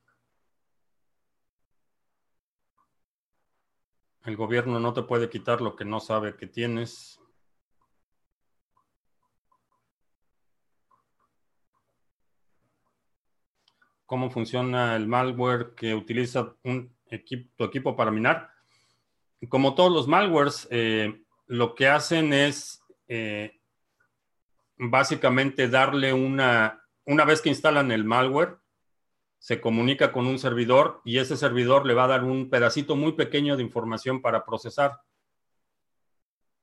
El 4.28 4.36
gobierno 4.36 4.78
no 4.78 4.94
te 4.94 5.04
puede 5.04 5.30
quitar 5.30 5.62
lo 5.62 5.78
que 5.78 5.86
no 5.86 6.02
sabe 6.02 6.36
que 6.36 6.48
tienes. 6.48 7.18
¿Cómo 14.06 14.30
funciona 14.30 14.98
el 14.98 15.08
malware 15.08 15.74
que 15.76 15.96
utiliza 15.96 16.54
un 16.64 16.94
tu 17.56 17.64
equipo 17.64 17.96
para 17.96 18.12
minar? 18.12 18.52
Como 19.48 19.76
todos 19.76 19.94
los 19.94 20.10
malwares, 20.10 20.68
eh, 20.72 21.24
lo 21.46 21.74
que 21.74 21.88
hacen 21.88 22.34
es 22.34 22.84
eh, 23.08 23.62
básicamente 24.78 25.70
darle 25.70 26.12
una, 26.12 26.84
una 27.06 27.24
vez 27.24 27.42
que 27.42 27.48
instalan 27.48 27.94
el 27.94 28.04
malware, 28.04 28.58
se 29.40 29.62
comunica 29.62 30.12
con 30.12 30.28
un 30.28 30.40
servidor 30.40 31.02
y 31.06 31.20
ese 31.20 31.38
servidor 31.38 31.86
le 31.86 31.94
va 31.94 32.06
a 32.06 32.08
dar 32.08 32.24
un 32.24 32.50
pedacito 32.50 32.96
muy 32.96 33.14
pequeño 33.14 33.56
de 33.56 33.64
información 33.64 34.22
para 34.22 34.46
procesar. 34.46 35.02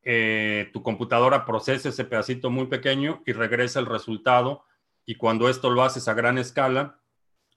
Eh, 0.03 0.68
tu 0.72 0.83
computadora 0.83 1.47
procesa 1.47 1.89
ese 1.89 2.05
pedacito 2.05 2.51
muy 2.51 2.66
pequeño 2.66 3.22
y 3.25 3.33
regresa 3.33 3.81
el 3.81 3.87
resultado 3.87 4.64
y 5.07 5.14
cuando 5.14 5.49
esto 5.49 5.70
lo 5.70 5.83
haces 5.83 6.09
a 6.09 6.14
gran 6.14 6.37
escala, 6.39 7.01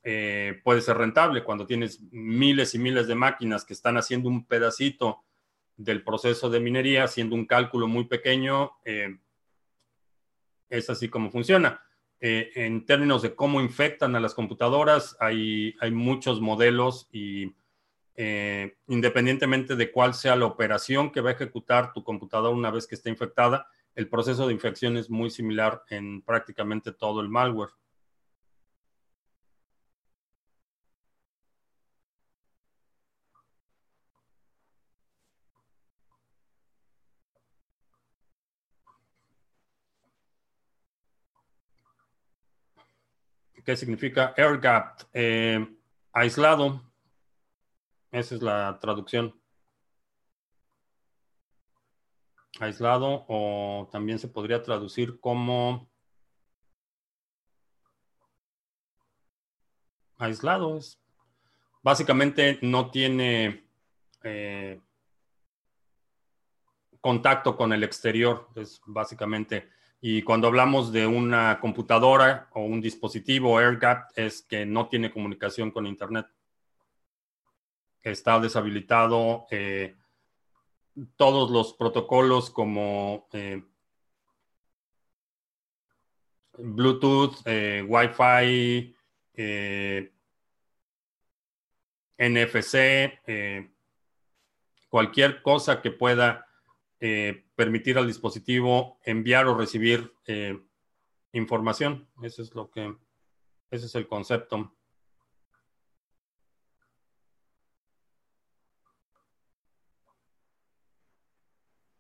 eh, 0.04 0.62
puede 0.64 0.82
ser 0.82 0.98
rentable. 0.98 1.44
Cuando 1.44 1.66
tienes 1.66 2.02
miles 2.12 2.76
y 2.76 2.80
miles 2.80 3.08
de 3.08 3.16
máquinas 3.16 3.66
que 3.66 3.74
están 3.74 3.98
haciendo 3.98 4.30
un 4.30 4.46
pedacito 4.46 5.24
del 5.76 6.04
proceso 6.04 6.50
de 6.50 6.60
minería, 6.60 7.04
haciendo 7.04 7.36
un 7.36 7.46
cálculo 7.46 7.88
muy 7.88 8.06
pequeño, 8.06 8.72
eh, 8.86 9.18
es 10.70 10.90
así 10.90 11.10
como 11.10 11.30
funciona. 11.32 11.82
Eh, 12.20 12.52
en 12.56 12.86
términos 12.86 13.22
de 13.22 13.36
cómo 13.36 13.62
infectan 13.62 14.16
a 14.16 14.20
las 14.20 14.34
computadoras, 14.34 15.16
hay, 15.20 15.76
muchos 15.92 16.42
modelos 16.42 17.08
y 17.12 17.54
eh, 18.16 18.78
independientemente 18.88 19.76
de 19.76 19.92
cuál 19.92 20.16
sea 20.16 20.36
la 20.36 20.46
operación 20.46 21.12
que 21.12 21.22
va 21.22 21.30
a 21.30 21.34
ejecutar 21.34 21.94
tu 21.94 22.04
computadora 22.04 22.56
una 22.56 22.72
vez 22.72 22.88
que 22.88 22.96
esté 22.96 23.10
infectada, 23.10 23.68
el 23.94 24.10
proceso 24.10 24.48
de 24.48 24.54
infección 24.54 24.98
es 24.98 25.10
muy 25.10 25.30
similar 25.30 25.84
en 25.90 26.22
prácticamente 26.24 26.92
todo 26.92 27.22
el 27.22 27.30
malware. 27.30 27.72
¿Qué 43.68 43.76
significa 43.76 44.34
air 44.38 44.62
gap? 44.62 45.02
Eh, 45.14 45.60
aislado. 46.14 46.82
Esa 48.10 48.36
es 48.36 48.42
la 48.42 48.80
traducción. 48.80 49.38
Aislado 52.62 53.26
o 53.28 53.90
también 53.92 54.20
se 54.20 54.30
podría 54.30 54.64
traducir 54.64 55.20
como 55.20 55.90
aislado. 60.18 60.80
Básicamente 61.84 62.60
no 62.62 62.90
tiene 62.90 63.68
eh, 64.24 64.80
contacto 67.02 67.58
con 67.58 67.74
el 67.74 67.84
exterior, 67.84 68.48
es 68.56 68.80
básicamente. 68.86 69.70
Y 70.00 70.22
cuando 70.22 70.48
hablamos 70.48 70.92
de 70.92 71.08
una 71.08 71.60
computadora 71.60 72.50
o 72.54 72.62
un 72.62 72.82
dispositivo 72.82 73.58
AirGap, 73.58 74.12
es 74.16 74.44
que 74.44 74.66
no 74.66 74.88
tiene 74.88 75.12
comunicación 75.12 75.72
con 75.72 75.88
Internet. 75.88 76.28
Está 78.04 78.40
deshabilitado 78.40 79.48
eh, 79.50 79.96
todos 81.16 81.50
los 81.50 81.74
protocolos 81.74 82.52
como 82.52 83.28
eh, 83.34 83.64
Bluetooth, 86.60 87.42
eh, 87.46 87.84
Wi-Fi, 87.88 88.96
NFC, 92.20 93.20
cualquier 94.90 95.42
cosa 95.44 95.82
que 95.82 95.92
pueda 95.92 96.47
eh, 97.00 97.46
permitir 97.56 97.98
al 97.98 98.08
dispositivo 98.08 99.00
enviar 99.04 99.48
o 99.48 99.56
recibir 99.56 100.14
eh, 100.26 100.60
información. 101.34 102.08
Ese 102.24 102.42
es 102.42 102.56
lo 102.56 102.70
que, 102.72 102.96
ese 103.70 103.86
es 103.86 103.96
el 103.96 104.08
concepto. 104.08 104.74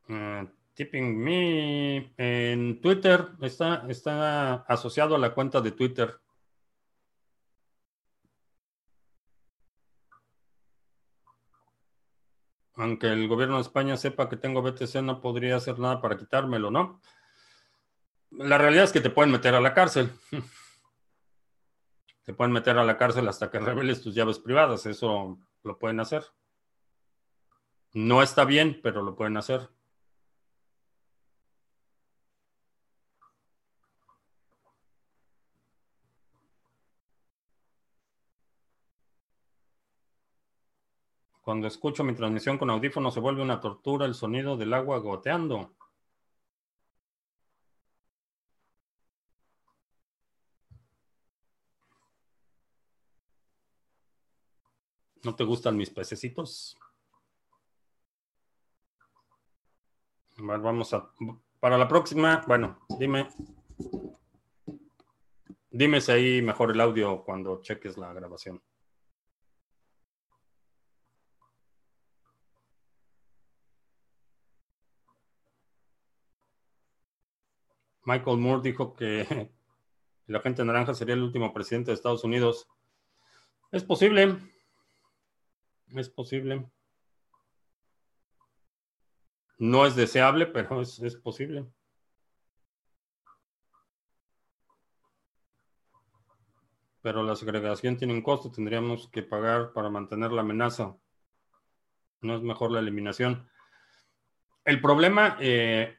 Uh, 0.09 0.47
tipping 0.73 1.17
me 1.17 2.13
en 2.15 2.79
Twitter 2.79 3.27
está, 3.41 3.85
está 3.89 4.53
asociado 4.55 5.15
a 5.15 5.19
la 5.19 5.33
cuenta 5.33 5.59
de 5.59 5.71
Twitter. 5.71 6.19
Aunque 12.77 13.07
el 13.07 13.27
gobierno 13.27 13.55
de 13.55 13.63
España 13.63 13.97
sepa 13.97 14.29
que 14.29 14.37
tengo 14.37 14.61
BTC, 14.61 15.01
no 15.01 15.19
podría 15.19 15.55
hacer 15.55 15.79
nada 15.79 15.99
para 15.99 16.17
quitármelo, 16.17 16.69
¿no? 16.69 17.01
La 18.31 18.57
realidad 18.57 18.83
es 18.83 18.91
que 18.91 19.01
te 19.01 19.09
pueden 19.09 19.31
meter 19.31 19.55
a 19.55 19.61
la 19.61 19.73
cárcel. 19.73 20.11
Te 22.23 22.33
pueden 22.33 22.51
meter 22.51 22.77
a 22.77 22.83
la 22.83 22.97
cárcel 22.97 23.25
hasta 23.29 23.49
que 23.49 23.57
reveles 23.57 24.01
tus 24.01 24.13
llaves 24.13 24.37
privadas. 24.37 24.85
Eso 24.85 25.39
lo 25.63 25.79
pueden 25.79 26.01
hacer. 26.01 26.25
No 27.93 28.21
está 28.21 28.43
bien, 28.43 28.81
pero 28.83 29.01
lo 29.01 29.15
pueden 29.15 29.37
hacer. 29.37 29.69
Cuando 41.47 41.67
escucho 41.67 42.03
mi 42.03 42.13
transmisión 42.13 42.57
con 42.57 42.69
audífono 42.69 43.09
se 43.09 43.21
vuelve 43.21 43.41
una 43.41 43.61
tortura 43.61 44.05
el 44.05 44.15
sonido 44.15 44.57
del 44.57 44.73
agua 44.73 44.97
goteando. 44.97 45.71
¿No 55.23 55.35
te 55.37 55.45
gustan 55.45 55.77
mis 55.77 55.89
pececitos? 55.89 56.77
vamos 60.39 60.93
a... 60.93 61.09
Para 61.61 61.77
la 61.77 61.87
próxima, 61.87 62.43
bueno, 62.45 62.79
dime... 62.99 63.29
Dime 65.71 66.01
si 66.01 66.11
ahí 66.11 66.41
mejor 66.41 66.71
el 66.71 66.81
audio 66.81 67.23
cuando 67.23 67.61
cheques 67.61 67.97
la 67.97 68.11
grabación. 68.11 68.61
Michael 78.07 78.37
Moore 78.37 78.61
dijo 78.63 78.95
que 78.95 79.51
el 80.27 80.35
agente 80.35 80.63
naranja 80.63 80.93
sería 80.93 81.13
el 81.13 81.23
último 81.23 81.53
presidente 81.53 81.91
de 81.91 81.95
Estados 81.95 82.23
Unidos. 82.23 82.69
Es 83.69 83.83
posible. 83.83 84.37
Es 85.89 86.09
posible. 86.09 86.71
No 89.57 89.85
es 89.85 89.97
deseable, 89.97 90.45
pero 90.45 90.81
es, 90.81 90.99
es 90.99 91.17
posible. 91.17 91.65
Pero 97.01 97.23
la 97.23 97.35
segregación 97.35 97.97
tiene 97.97 98.13
un 98.13 98.21
costo. 98.21 98.49
Tendríamos 98.49 99.09
que 99.09 99.21
pagar 99.21 99.73
para 99.73 99.89
mantener 99.89 100.31
la 100.31 100.43
amenaza. 100.43 100.95
No 102.21 102.37
es 102.37 102.41
mejor 102.41 102.71
la 102.71 102.79
eliminación. 102.79 103.49
El 104.63 104.79
problema, 104.79 105.37
eh, 105.41 105.97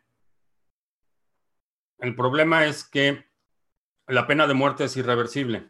el 1.99 2.15
problema 2.15 2.67
es 2.67 2.85
que 2.85 3.25
la 4.07 4.27
pena 4.27 4.47
de 4.47 4.55
muerte 4.55 4.85
es 4.85 4.97
irreversible. 4.97 5.69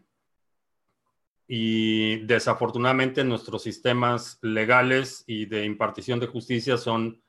Y 1.47 2.18
desafortunadamente 2.26 3.24
nuestros 3.24 3.62
sistemas 3.62 4.39
legales 4.43 5.24
y 5.26 5.47
de 5.47 5.64
impartición 5.64 6.20
de 6.20 6.26
justicia 6.26 6.76
son 6.76 7.22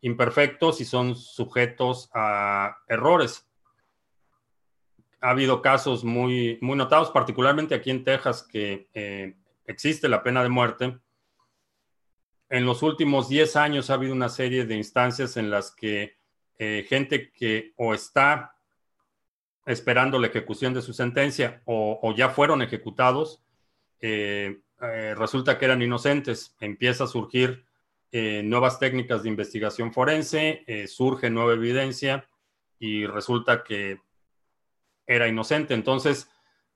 imperfectos 0.00 0.80
y 0.80 0.84
son 0.84 1.14
sujetos 1.14 2.10
a 2.12 2.78
errores. 2.88 3.48
Ha 5.20 5.30
habido 5.30 5.62
casos 5.62 6.02
muy, 6.02 6.58
muy 6.60 6.76
notados, 6.76 7.10
particularmente 7.10 7.74
aquí 7.74 7.90
en 7.90 8.04
Texas, 8.04 8.42
que 8.42 8.88
eh, 8.94 9.36
existe 9.66 10.08
la 10.08 10.22
pena 10.22 10.42
de 10.42 10.48
muerte. 10.48 10.98
En 12.48 12.66
los 12.66 12.82
últimos 12.82 13.28
10 13.28 13.54
años 13.54 13.90
ha 13.90 13.94
habido 13.94 14.14
una 14.14 14.28
serie 14.28 14.64
de 14.64 14.74
instancias 14.74 15.36
en 15.36 15.50
las 15.50 15.70
que 15.70 16.19
eh, 16.62 16.84
gente 16.86 17.32
que 17.32 17.72
o 17.76 17.94
está 17.94 18.54
esperando 19.64 20.18
la 20.18 20.26
ejecución 20.26 20.74
de 20.74 20.82
su 20.82 20.92
sentencia 20.92 21.62
o, 21.64 22.14
ya 22.14 22.28
fueron 22.28 22.60
ejecutados, 22.60 23.42
eh, 24.02 24.60
eh, 24.82 25.14
resulta 25.16 25.56
que 25.56 25.64
eran 25.64 25.80
inocentes. 25.80 26.54
Empieza 26.60 27.04
a 27.04 27.06
surgir 27.06 27.64
nuevas 28.12 28.78
técnicas 28.78 29.22
de 29.22 29.28
investigación 29.28 29.92
forense, 29.92 30.64
surge 30.88 31.30
nueva 31.30 31.52
evidencia 31.52 32.28
y 32.78 33.06
resulta 33.06 33.62
que 33.62 34.00
era 35.06 35.28
inocente. 35.28 35.74
Entonces, 35.74 36.28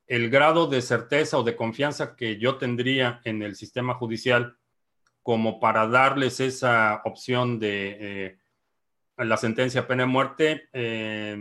el 0.06 0.30
grado 0.30 0.68
de 0.68 0.80
certeza 0.80 1.36
o 1.36 1.42
de 1.42 1.56
confianza 1.56 2.14
que 2.14 2.38
yo 2.38 2.56
tendría 2.56 3.20
en 3.24 3.42
el 3.42 3.56
sistema 3.56 3.94
judicial 3.94 4.56
como 5.22 5.58
para 5.58 5.88
darles 5.88 6.38
esa 6.38 7.02
opción 7.04 7.58
de 7.58 8.38
la 9.16 9.36
sentencia 9.36 9.86
pena 9.86 10.04
de 10.04 10.08
muerte, 10.08 10.68
eh, 10.72 11.36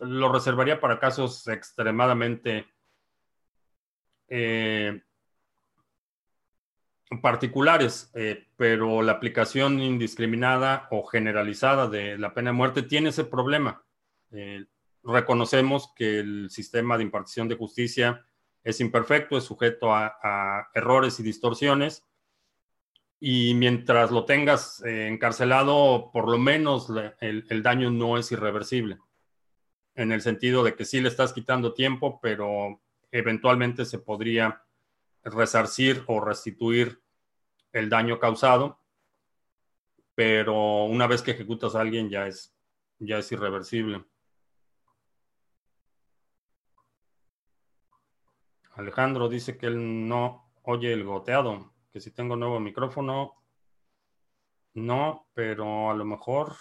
lo 0.00 0.32
reservaría 0.32 0.80
para 0.80 0.98
casos 0.98 1.46
extremadamente 1.48 2.66
eh, 4.28 5.02
particulares, 7.22 8.10
eh, 8.14 8.46
pero 8.56 9.02
la 9.02 9.12
aplicación 9.12 9.80
indiscriminada 9.80 10.88
o 10.90 11.04
generalizada 11.04 11.88
de 11.88 12.18
la 12.18 12.34
pena 12.34 12.50
de 12.50 12.56
muerte 12.56 12.82
tiene 12.82 13.10
ese 13.10 13.24
problema. 13.24 13.84
reconocemos 15.02 15.92
que 15.96 16.18
el 16.18 16.50
sistema 16.50 16.98
de 16.98 17.04
impartición 17.04 17.48
de 17.48 17.56
justicia 17.56 18.26
es 18.62 18.80
imperfecto, 18.80 19.38
es 19.38 19.44
sujeto 19.44 19.94
a 19.94 20.68
errores 20.74 21.18
y 21.18 21.22
distorsiones 21.22 22.07
y 23.20 23.54
mientras 23.54 24.10
lo 24.10 24.24
tengas 24.24 24.82
eh, 24.84 25.08
encarcelado, 25.08 26.10
por 26.12 26.28
lo 26.28 26.38
menos 26.38 26.88
el, 27.20 27.62
daño 27.62 27.90
no 27.90 28.16
es 28.16 28.30
irreversible, 28.30 28.98
en 29.94 30.12
el 30.12 30.20
sentido 30.20 30.62
de 30.62 30.76
que 30.76 30.84
sí 30.84 31.00
le 31.00 31.08
estás 31.08 31.32
quitando 31.32 31.74
tiempo, 31.74 32.20
pero 32.22 32.80
eventualmente 33.10 33.84
se 33.84 33.98
podría 33.98 34.62
resarcir 35.24 36.04
o 36.06 36.20
restituir 36.20 37.02
el 37.72 37.88
daño 37.88 38.20
causado, 38.20 38.80
pero 40.14 40.84
una 40.84 41.06
vez 41.06 41.22
que 41.22 41.32
ejecutas 41.32 41.74
a 41.74 41.80
alguien 41.80 42.08
ya 42.08 42.28
es, 42.28 42.54
ya 42.98 43.18
es 43.18 43.32
irreversible. 43.32 44.04
Alejandro 48.74 49.28
dice 49.28 49.58
que 49.58 49.66
él 49.66 50.08
no 50.08 50.52
oye 50.62 50.92
el 50.92 51.02
goteado 51.02 51.72
si 52.00 52.10
tengo 52.12 52.36
nuevo 52.36 52.60
micrófono, 52.60 53.34
no, 54.74 55.28
pero 55.34 55.90
a 55.90 55.94
lo 55.94 56.04
mejor 56.04 56.56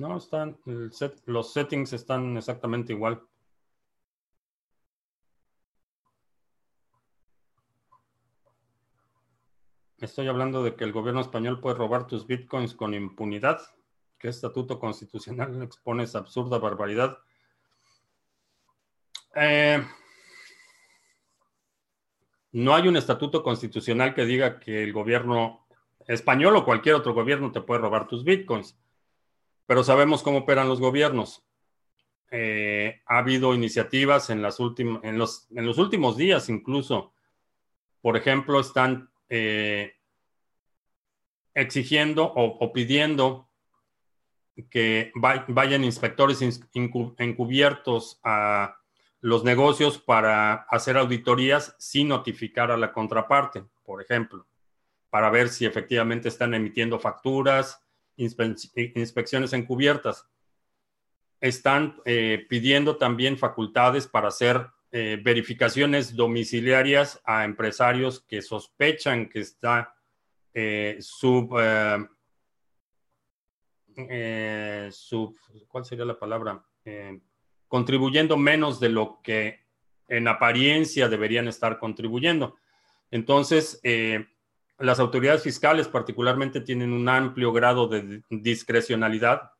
No, 0.00 0.16
están, 0.16 0.58
los 1.26 1.52
settings 1.52 1.92
están 1.92 2.34
exactamente 2.38 2.94
igual. 2.94 3.22
Estoy 9.98 10.28
hablando 10.28 10.62
de 10.62 10.74
que 10.74 10.84
el 10.84 10.92
gobierno 10.92 11.20
español 11.20 11.60
puede 11.60 11.76
robar 11.76 12.06
tus 12.06 12.26
bitcoins 12.26 12.74
con 12.74 12.94
impunidad. 12.94 13.60
¿Qué 14.18 14.28
estatuto 14.28 14.78
constitucional 14.78 15.62
expone 15.62 16.04
esa 16.04 16.20
absurda 16.20 16.58
barbaridad? 16.58 17.18
Eh, 19.34 19.86
no 22.52 22.74
hay 22.74 22.88
un 22.88 22.96
estatuto 22.96 23.42
constitucional 23.42 24.14
que 24.14 24.24
diga 24.24 24.58
que 24.58 24.82
el 24.82 24.92
gobierno 24.92 25.66
español 26.06 26.56
o 26.56 26.64
cualquier 26.64 26.96
otro 26.96 27.14
gobierno 27.14 27.52
te 27.52 27.60
puede 27.60 27.80
robar 27.80 28.08
tus 28.08 28.24
bitcoins, 28.24 28.76
pero 29.66 29.84
sabemos 29.84 30.22
cómo 30.22 30.38
operan 30.38 30.68
los 30.68 30.80
gobiernos. 30.80 31.44
Eh, 32.32 33.00
ha 33.06 33.18
habido 33.18 33.54
iniciativas 33.54 34.30
en, 34.30 34.42
los 34.42 34.58
últimos 34.60 36.16
días 36.16 36.48
incluso. 36.48 37.12
Por 38.00 38.16
ejemplo, 38.16 38.60
están 38.60 39.10
eh, 39.28 39.94
exigiendo 41.54 42.24
o, 42.24 42.72
pidiendo 42.72 43.48
que 44.70 45.12
vayan 45.14 45.84
inspectores 45.84 46.40
encubiertos 46.72 48.20
a 48.22 48.79
los 49.20 49.44
negocios 49.44 49.98
para 49.98 50.54
hacer 50.70 50.96
auditorías 50.96 51.74
sin 51.78 52.08
notificar 52.08 52.70
a 52.70 52.76
la 52.76 52.92
contraparte, 52.92 53.64
por 53.84 54.02
ejemplo, 54.02 54.46
para 55.10 55.30
ver 55.30 55.48
si 55.48 55.66
efectivamente 55.66 56.28
están 56.28 56.54
emitiendo 56.54 56.98
facturas, 56.98 57.82
inspecciones 58.16 59.52
encubiertas. 59.52 60.26
Están 61.40 62.00
eh, 62.04 62.46
pidiendo 62.48 62.96
también 62.96 63.38
facultades 63.38 64.06
para 64.06 64.28
hacer 64.28 64.66
eh, 64.92 65.20
verificaciones 65.22 66.14
domiciliarias 66.14 67.20
a 67.24 67.44
empresarios 67.44 68.20
que 68.20 68.42
sospechan 68.42 69.28
que 69.28 69.40
está 69.40 69.94
eh, 70.52 70.98
sub, 71.00 71.50
sub, 74.90 75.36
¿cuál 75.68 75.84
sería 75.84 76.04
la 76.04 76.18
palabra? 76.18 76.64
Contribuyendo 77.70 78.36
menos 78.36 78.80
de 78.80 78.88
lo 78.88 79.20
que 79.22 79.60
en 80.08 80.26
apariencia 80.26 81.08
deberían 81.08 81.46
estar 81.46 81.78
contribuyendo. 81.78 82.56
Entonces, 83.12 83.78
eh, 83.84 84.26
las 84.78 84.98
autoridades 84.98 85.44
fiscales 85.44 85.86
particularmente 85.86 86.60
tienen 86.60 86.92
un 86.92 87.08
amplio 87.08 87.52
grado 87.52 87.86
de 87.86 88.22
discrecionalidad 88.28 89.52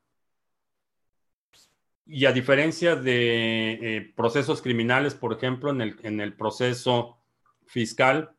y 2.05 2.27
a 2.27 2.33
diferencia 2.33 2.97
de 2.97 3.73
eh, 3.75 4.13
procesos 4.17 4.61
criminales, 4.61 5.15
por 5.15 5.33
ejemplo, 5.33 5.71
en 5.71 5.81
el, 5.81 5.97
en 6.03 6.21
el 6.21 6.35
proceso 6.35 7.17
fiscal, 7.65 8.33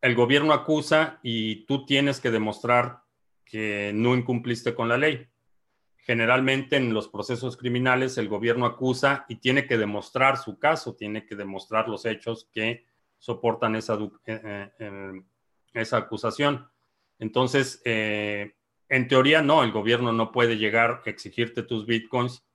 el 0.00 0.16
gobierno 0.16 0.52
acusa 0.52 1.20
y 1.22 1.64
tú 1.66 1.86
tienes 1.86 2.18
que 2.18 2.32
demostrar 2.32 3.04
que 3.44 3.92
no 3.94 4.16
incumpliste 4.16 4.74
con 4.74 4.88
la 4.88 4.98
ley. 4.98 5.28
Generalmente 6.06 6.76
en 6.76 6.94
los 6.94 7.08
procesos 7.08 7.56
criminales 7.56 8.16
el 8.16 8.28
gobierno 8.28 8.64
acusa 8.64 9.26
y 9.28 9.36
tiene 9.36 9.66
que 9.66 9.76
demostrar 9.76 10.36
su 10.36 10.56
caso, 10.56 10.94
tiene 10.94 11.26
que 11.26 11.34
demostrar 11.34 11.88
los 11.88 12.04
hechos 12.04 12.48
que 12.52 12.86
soportan 13.18 13.74
esa, 13.74 13.94
eh, 13.94 14.40
eh, 14.44 14.70
eh, 14.78 15.12
esa 15.72 15.96
acusación. 15.96 16.70
Entonces, 17.18 17.82
en 17.84 19.08
teoría 19.08 19.42
no, 19.42 19.64
el 19.64 19.72
gobierno 19.72 20.12
no 20.12 20.30
puede 20.30 20.58
llegar 20.58 21.02
a 21.04 21.10
exigirte 21.10 21.64
tus 21.64 21.86
bitcoins 21.86 22.46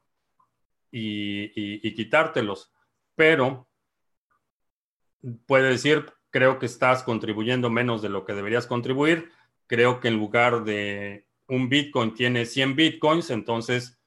y 0.90 1.94
quitártelos, 1.94 2.72
pero 3.16 3.68
puede 5.46 5.72
decir, 5.72 6.06
creo 6.30 6.58
que 6.58 6.68
estás 6.68 7.04
contribuyendo 7.04 7.70
menos 7.70 8.02
de 8.02 8.08
lo 8.08 8.24
que 8.24 8.34
deberías 8.34 8.66
contribuir, 8.66 9.30
creo 9.68 10.00
que 10.00 10.08
en 10.08 10.16
lugar 10.16 10.64
de 10.64 11.28
un 11.52 11.68
Bitcoin 11.68 12.14
tiene 12.14 12.46
100 12.46 12.78
Bitcoins, 12.78 13.30
entonces 13.30 14.00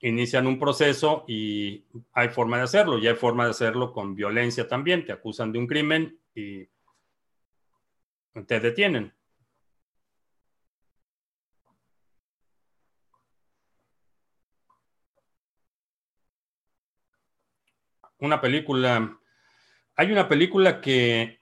inician 0.00 0.46
un 0.46 0.58
proceso 0.58 1.24
y 1.26 1.86
hay 2.12 2.28
forma 2.28 2.58
de 2.58 2.64
hacerlo. 2.64 2.98
Y 2.98 3.06
hay 3.08 3.14
forma 3.14 3.44
de 3.44 3.52
hacerlo 3.52 3.90
con 3.90 4.14
violencia 4.14 4.68
también. 4.68 5.06
Te 5.06 5.12
acusan 5.12 5.50
de 5.50 5.58
un 5.58 5.66
crimen 5.66 6.20
y 6.34 6.68
te 8.46 8.60
detienen. 8.60 9.14
Una 18.18 18.42
película. 18.42 19.18
Hay 19.96 20.12
una 20.12 20.28
película 20.28 20.82
que, 20.82 21.40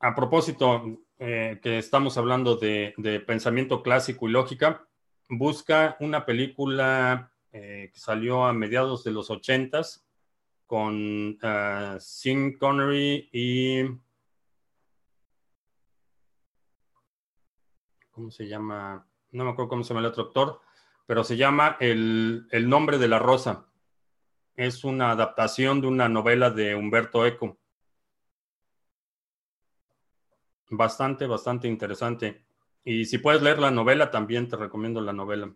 a 0.00 0.14
propósito, 0.14 1.01
eh, 1.24 1.60
que 1.62 1.78
estamos 1.78 2.18
hablando 2.18 2.56
de, 2.56 3.22
pensamiento 3.24 3.80
clásico 3.84 4.28
y 4.28 4.32
lógica, 4.32 4.88
busca 5.28 5.96
una 6.00 6.26
película 6.26 7.30
eh, 7.52 7.92
que 7.94 8.00
salió 8.00 8.44
a 8.44 8.52
mediados 8.52 9.04
de 9.04 9.12
los 9.12 9.30
ochentas 9.30 10.04
con 10.66 11.38
uh, 11.40 12.00
Sean 12.00 12.54
Connery 12.54 13.28
y... 13.30 13.84
¿Cómo 18.10 18.32
se 18.32 18.48
llama? 18.48 19.06
No 19.30 19.44
me 19.44 19.50
acuerdo 19.50 19.68
cómo 19.68 19.84
se 19.84 19.90
llama 19.90 20.00
el 20.00 20.10
otro 20.10 20.24
actor, 20.24 20.60
pero 21.06 21.22
se 21.22 21.36
llama 21.36 21.76
El, 21.78 22.48
el 22.50 22.68
nombre 22.68 22.98
de 22.98 23.06
la 23.06 23.20
rosa. 23.20 23.68
Es 24.56 24.82
una 24.82 25.12
adaptación 25.12 25.80
de 25.80 25.86
una 25.86 26.08
novela 26.08 26.50
de 26.50 26.74
Humberto 26.74 27.24
Eco. 27.24 27.58
Bastante, 30.72 31.28
bastante 31.28 31.68
interesante. 31.68 32.44
Y 32.82 33.04
si 33.04 33.18
puedes 33.18 33.42
leer 33.42 33.60
la 33.60 33.70
novela, 33.70 34.10
también 34.10 34.48
te 34.48 34.56
recomiendo 34.56 35.00
la 35.00 35.12
novela. 35.12 35.54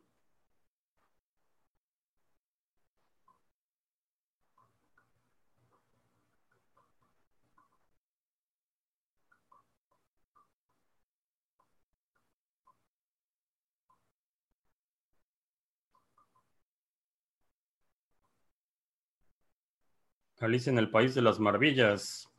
Alicia 20.41 20.71
en 20.73 20.79
el 20.79 20.91
País 20.91 21.15
de 21.15 21.21
las 21.21 21.39
Maravillas. 21.39 22.33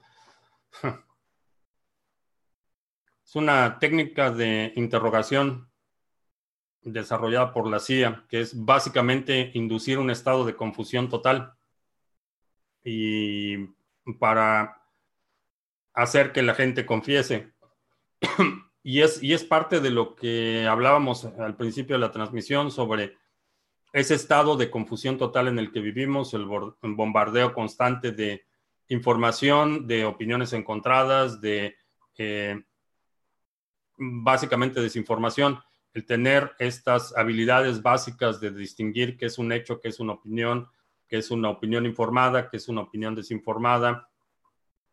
Es 3.27 3.35
una 3.35 3.77
técnica 3.77 4.31
de 4.31 4.71
interrogación 4.77 5.69
desarrollada 6.81 7.51
por 7.51 7.67
la 7.67 7.81
CIA, 7.81 8.23
que 8.29 8.39
es 8.39 8.63
básicamente 8.63 9.51
inducir 9.53 9.99
un 9.99 10.09
estado 10.09 10.45
de 10.45 10.55
confusión 10.55 11.09
total 11.09 11.51
y 12.85 13.57
para 14.17 14.81
hacer 15.93 16.31
que 16.31 16.41
la 16.41 16.55
gente 16.55 16.85
confiese. 16.85 17.51
y, 18.81 19.01
es, 19.01 19.21
y 19.21 19.33
es 19.33 19.43
parte 19.43 19.81
de 19.81 19.89
lo 19.89 20.15
que 20.15 20.65
hablábamos 20.65 21.25
al 21.25 21.57
principio 21.57 21.97
de 21.97 21.99
la 21.99 22.13
transmisión 22.13 22.71
sobre 22.71 23.17
ese 23.91 24.15
estado 24.15 24.55
de 24.55 24.71
confusión 24.71 25.17
total 25.17 25.49
en 25.49 25.59
el 25.59 25.73
que 25.73 25.81
vivimos, 25.81 26.33
el 26.33 26.45
bombardeo 26.45 27.53
constante 27.53 28.13
de 28.13 28.45
información, 28.87 29.85
de 29.85 30.05
opiniones 30.05 30.53
encontradas, 30.53 31.41
de 31.41 31.75
eh, 32.17 32.63
básicamente 33.97 34.81
desinformación, 34.81 35.59
el 35.93 36.05
tener 36.05 36.51
estas 36.59 37.15
habilidades 37.17 37.81
básicas 37.81 38.39
de 38.39 38.51
distinguir 38.51 39.17
qué 39.17 39.25
es 39.25 39.37
un 39.37 39.51
hecho, 39.51 39.79
qué 39.79 39.87
es 39.87 39.99
una 39.99 40.13
opinión, 40.13 40.69
qué 41.07 41.17
es 41.17 41.31
una 41.31 41.49
opinión 41.49 41.85
informada, 41.85 42.49
qué 42.49 42.57
es 42.57 42.67
una 42.67 42.81
opinión 42.81 43.15
desinformada. 43.15 44.09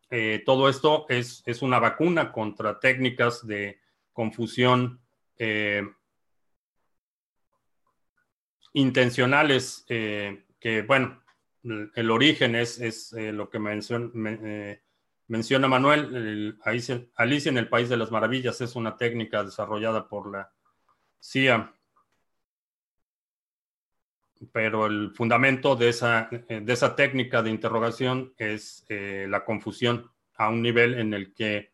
Eh, 0.09 0.41
todo 0.45 0.69
esto 0.69 1.05
es, 1.09 1.43
es, 1.45 1.61
una 1.61 1.79
vacuna 1.79 2.31
contra 2.31 2.79
técnicas 2.79 3.45
de 3.45 3.79
confusión 4.13 5.01
eh, 5.37 5.83
intencionales, 8.73 9.85
eh, 9.89 10.45
que 10.59 10.83
bueno, 10.83 11.21
el 11.95 12.11
origen 12.11 12.55
es, 12.55 12.79
es 12.79 13.11
lo 13.13 13.49
que 13.49 13.59
mencioné 13.59 14.84
Menciona 15.27 15.67
Manuel, 15.67 16.59
Alicia 16.63 17.49
en 17.49 17.57
el 17.57 17.67
País 17.67 17.89
de 17.89 17.97
las 17.97 18.11
Maravillas 18.11 18.61
es 18.61 18.75
una 18.75 18.95
técnica 18.95 19.43
desarrollada 19.43 20.07
por 20.07 20.31
la 20.31 20.51
CIA, 21.19 21.73
pero 24.51 24.85
el 24.85 25.11
fundamento 25.11 25.75
de 25.75 25.89
esa, 25.89 26.29
de 26.29 26.71
esa 26.71 26.95
técnica 26.95 27.41
de 27.41 27.49
interrogación 27.49 28.33
es 28.37 28.85
eh, 28.89 29.25
la 29.27 29.43
confusión 29.43 30.11
a 30.35 30.49
un 30.49 30.61
nivel 30.61 30.99
en 30.99 31.13
el 31.15 31.33
que 31.33 31.73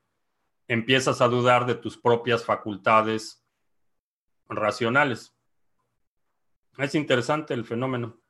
empiezas 0.67 1.19
a 1.19 1.27
dudar 1.27 1.65
de 1.65 1.75
tus 1.75 1.97
propias 1.97 2.45
facultades 2.45 3.43
racionales. 4.47 5.35
Es 6.77 6.95
interesante 6.95 7.53
el 7.53 7.65
fenómeno. 7.65 8.20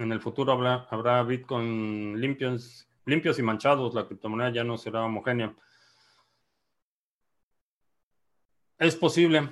En 0.00 0.12
el 0.12 0.20
futuro 0.22 0.52
habrá, 0.52 0.86
habrá 0.88 1.22
Bitcoin 1.22 2.18
limpios, 2.18 2.88
limpios 3.04 3.38
y 3.38 3.42
manchados. 3.42 3.92
La 3.94 4.06
criptomoneda 4.06 4.50
ya 4.50 4.64
no 4.64 4.78
será 4.78 5.04
homogénea. 5.04 5.54
Es 8.78 8.96
posible. 8.96 9.50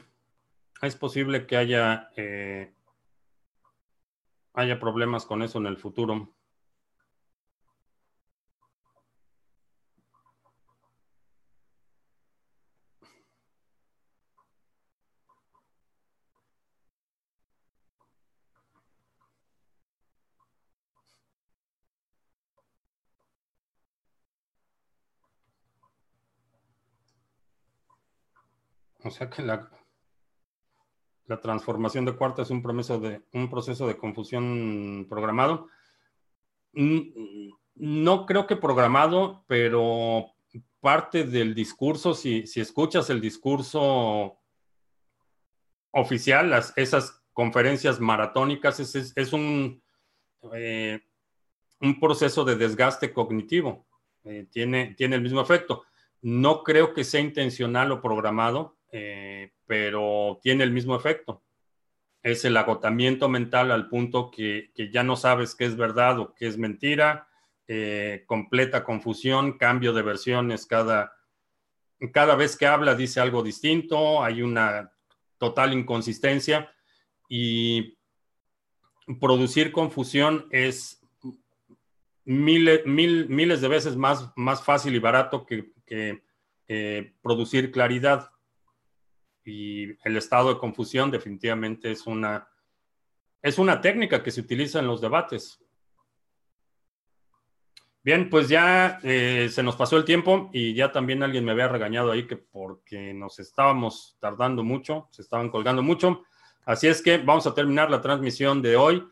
Es 0.81 0.97
posible 0.97 1.47
que 1.47 1.59
haya, 1.59 2.11
eh, 2.17 2.73
haya 4.55 4.81
problemas 4.81 5.27
con 5.27 5.43
eso 5.43 5.59
en 5.59 5.67
el 5.67 5.77
futuro. 5.77 6.35
O 29.09 29.11
sea 29.11 29.29
que 29.31 29.43
la, 29.43 29.71
la 31.27 31.41
transformación 31.41 32.05
de 32.05 32.15
cuarta 32.15 32.43
es 32.43 32.51
un 32.51 32.63
proceso 32.63 33.01
de, 33.01 33.23
un 33.33 33.51
proceso 33.51 33.87
de 33.87 33.97
confusión 33.97 35.07
programado. 35.09 35.69
No 36.73 38.27
creo 38.27 38.47
que 38.47 38.57
programado, 38.57 39.45
pero 39.47 40.35
parte 40.81 41.25
del 41.25 41.55
discurso, 41.55 42.15
si, 42.15 42.45
escuchas 42.57 43.11
el 43.11 43.21
discurso 43.21 44.39
oficial, 45.91 46.51
las, 46.51 46.73
esas 46.77 47.23
conferencias 47.33 48.01
maratónicas, 48.01 48.79
es, 48.81 49.33
un, 49.33 49.83
eh, 50.55 51.01
un 51.81 51.99
proceso 51.99 52.45
de 52.45 52.57
desgaste 52.57 53.13
cognitivo. 53.13 53.87
Eh, 54.25 54.47
tiene, 54.51 54.95
tiene 54.97 55.17
el 55.17 55.23
mismo 55.23 55.41
efecto. 55.41 55.85
No 56.21 56.63
creo 56.63 56.93
que 56.93 57.05
sea 57.05 57.21
intencional 57.21 57.93
o 57.93 58.03
programado. 58.03 58.78
Eh, 58.91 59.53
pero 59.67 60.41
tiene 60.43 60.65
el 60.65 60.73
mismo 60.73 60.97
efecto. 60.97 61.43
Es 62.23 62.45
el 62.45 62.57
agotamiento 62.57 63.29
mental 63.29 63.71
al 63.71 63.89
punto 63.89 64.31
que, 64.31 64.71
ya 64.93 65.03
no 65.03 65.17
sabes 65.17 65.55
qué 65.55 65.67
es 65.67 65.77
verdad 65.77 66.19
o 66.19 66.35
qué 66.35 66.47
es 66.47 66.59
mentira, 66.59 67.29
eh, 67.67 68.25
completa 68.27 68.85
confusión, 68.85 69.59
cambio 69.59 69.93
de 69.93 70.03
versiones 70.03 70.67
cada, 70.67 71.13
cada 72.13 72.35
vez 72.35 72.57
que 72.57 72.67
habla 72.67 72.95
dice 72.95 73.21
algo 73.21 73.43
distinto, 73.43 74.23
hay 74.23 74.43
una 74.43 74.91
total 75.37 75.75
inconsistencia 75.75 76.73
y 77.29 77.99
producir 79.21 79.71
confusión 79.71 80.49
es 80.51 81.01
miles, 82.25 82.85
miles 82.85 83.61
de 83.61 83.69
veces 83.69 83.97
más, 83.97 84.33
más 84.37 84.63
fácil 84.63 84.95
y 84.95 84.99
barato 84.99 85.47
que, 85.47 85.73
eh, 86.71 87.15
producir 87.23 87.71
claridad 87.71 88.31
y 89.49 89.97
el 90.05 90.17
estado 90.17 90.53
de 90.53 90.61
confusión 90.61 91.11
definitivamente 91.11 91.91
es 91.91 92.07
una, 92.07 92.49
es 93.41 93.59
una 93.59 93.81
técnica 93.81 94.23
que 94.23 94.31
se 94.31 94.43
utiliza 94.43 94.81
en 94.81 94.87
los 94.87 95.01
debates. 95.01 95.59
Bien, 98.03 98.29
pues 98.31 98.49
ya 98.49 99.01
eh, 99.03 99.49
se 99.51 99.63
nos 99.63 99.77
pasó 99.77 99.97
el 99.97 100.05
tiempo 100.05 100.51
y 100.53 100.75
ya 100.75 100.93
también 100.93 101.23
alguien 101.23 101.45
me 101.45 101.53
había 101.53 101.69
regañado 101.69 102.13
ahí 102.13 102.27
que 102.27 102.37
porque 102.37 103.13
nos 103.15 103.39
estábamos 103.39 104.17
tardando 104.21 104.63
mucho, 104.63 105.09
se 105.11 105.23
estaban 105.23 105.51
colgando 105.51 105.83
mucho. 105.83 106.25
Así 106.65 106.87
es 106.87 107.03
que 107.03 107.19
vamos 107.19 107.47
a 107.47 107.55
terminar 107.55 107.91
la 107.91 108.03
transmisión 108.03 108.61
de 108.61 108.77
hoy. 108.77 109.09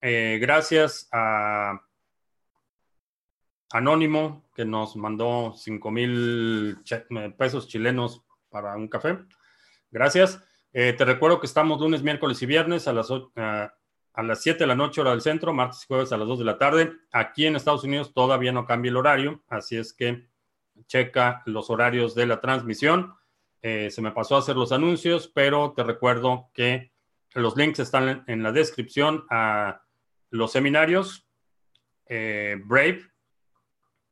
Eh, 0.00 0.38
gracias 0.40 1.08
a 1.12 1.80
Anónimo 3.70 4.44
que 4.54 4.64
nos 4.64 4.94
mandó 4.94 5.52
5 5.56 5.90
mil 5.90 6.78
pesos 7.36 7.66
chilenos 7.66 8.22
para 8.48 8.76
un 8.76 8.86
café. 8.86 9.18
Gracias. 9.94 10.42
Eh, 10.72 10.92
te 10.92 11.04
recuerdo 11.04 11.38
que 11.38 11.46
estamos 11.46 11.80
lunes, 11.80 12.02
miércoles 12.02 12.42
y 12.42 12.46
viernes 12.46 12.88
a 12.88 12.92
las, 12.92 13.12
a 13.12 14.22
las 14.24 14.42
7 14.42 14.58
de 14.58 14.66
la 14.66 14.74
noche 14.74 15.00
hora 15.00 15.12
del 15.12 15.20
centro, 15.20 15.54
martes 15.54 15.84
y 15.84 15.86
jueves 15.86 16.10
a 16.10 16.16
las 16.16 16.26
2 16.26 16.40
de 16.40 16.44
la 16.44 16.58
tarde. 16.58 16.92
Aquí 17.12 17.46
en 17.46 17.54
Estados 17.54 17.84
Unidos 17.84 18.12
todavía 18.12 18.50
no 18.50 18.66
cambia 18.66 18.90
el 18.90 18.96
horario, 18.96 19.44
así 19.48 19.76
es 19.76 19.92
que 19.92 20.26
checa 20.88 21.44
los 21.46 21.70
horarios 21.70 22.16
de 22.16 22.26
la 22.26 22.40
transmisión. 22.40 23.14
Eh, 23.62 23.88
se 23.88 24.02
me 24.02 24.10
pasó 24.10 24.34
a 24.34 24.40
hacer 24.40 24.56
los 24.56 24.72
anuncios, 24.72 25.28
pero 25.32 25.74
te 25.76 25.84
recuerdo 25.84 26.50
que 26.54 26.90
los 27.34 27.56
links 27.56 27.78
están 27.78 28.24
en 28.26 28.42
la 28.42 28.50
descripción 28.50 29.24
a 29.30 29.82
los 30.30 30.50
seminarios, 30.50 31.28
eh, 32.06 32.56
Brave, 32.64 33.02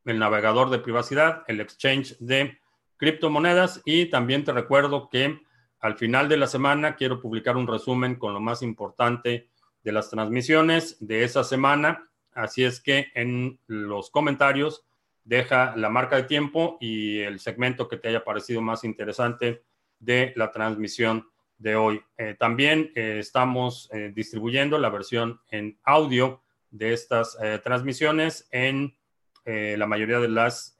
el 0.05 0.21
navegador 0.21 0.71
de 0.71 0.79
privacidad, 0.79 1.43
el 1.49 1.61
exchange 1.61 2.17
de 2.21 2.61
criptomonedas 2.99 3.83
y 3.85 4.07
también 4.07 4.45
te 4.45 4.53
recuerdo 4.53 5.09
que 5.11 5.43
al 5.83 5.99
final 5.99 6.29
de 6.29 6.37
la 6.37 6.47
semana 6.47 6.95
quiero 6.95 7.21
publicar 7.21 7.57
un 7.57 7.67
resumen 7.67 8.15
con 8.15 8.33
lo 8.33 8.41
más 8.41 8.63
importante 8.63 9.49
de 9.83 9.93
las 9.93 10.11
transmisiones 10.11 10.97
de 11.01 11.25
esa 11.25 11.43
semana. 11.43 12.09
Así 12.33 12.63
es 12.63 12.81
que 12.81 13.09
en 13.15 13.59
los 13.67 14.09
comentarios 14.11 14.87
deja 15.25 15.77
la 15.77 15.91
marca 15.91 16.17
de 16.17 16.23
tiempo 16.23 16.79
y 16.81 17.19
el 17.19 17.41
segmento 17.41 17.89
que 17.89 17.97
te 17.97 18.09
haya 18.09 18.25
parecido 18.25 18.63
más 18.63 18.85
interesante 18.85 19.65
de 19.99 20.33
la 20.37 20.53
transmisión 20.53 21.29
de 21.59 21.75
hoy. 21.75 22.01
Eh, 22.17 22.37
también 22.39 22.93
eh, 22.95 23.17
estamos 23.19 23.91
eh, 23.93 24.13
distribuyendo 24.15 24.79
la 24.79 24.89
versión 24.89 25.41
en 25.51 25.81
audio 25.83 26.43
de 26.71 26.93
estas 26.93 27.37
transmisiones 27.63 28.49
en 28.51 28.97
la 29.45 29.87
mayoría 29.87 30.21
de 30.21 30.29
las 30.29 30.79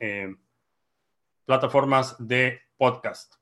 plataformas 1.45 2.17
de 2.19 2.61
podcast. 2.79 3.42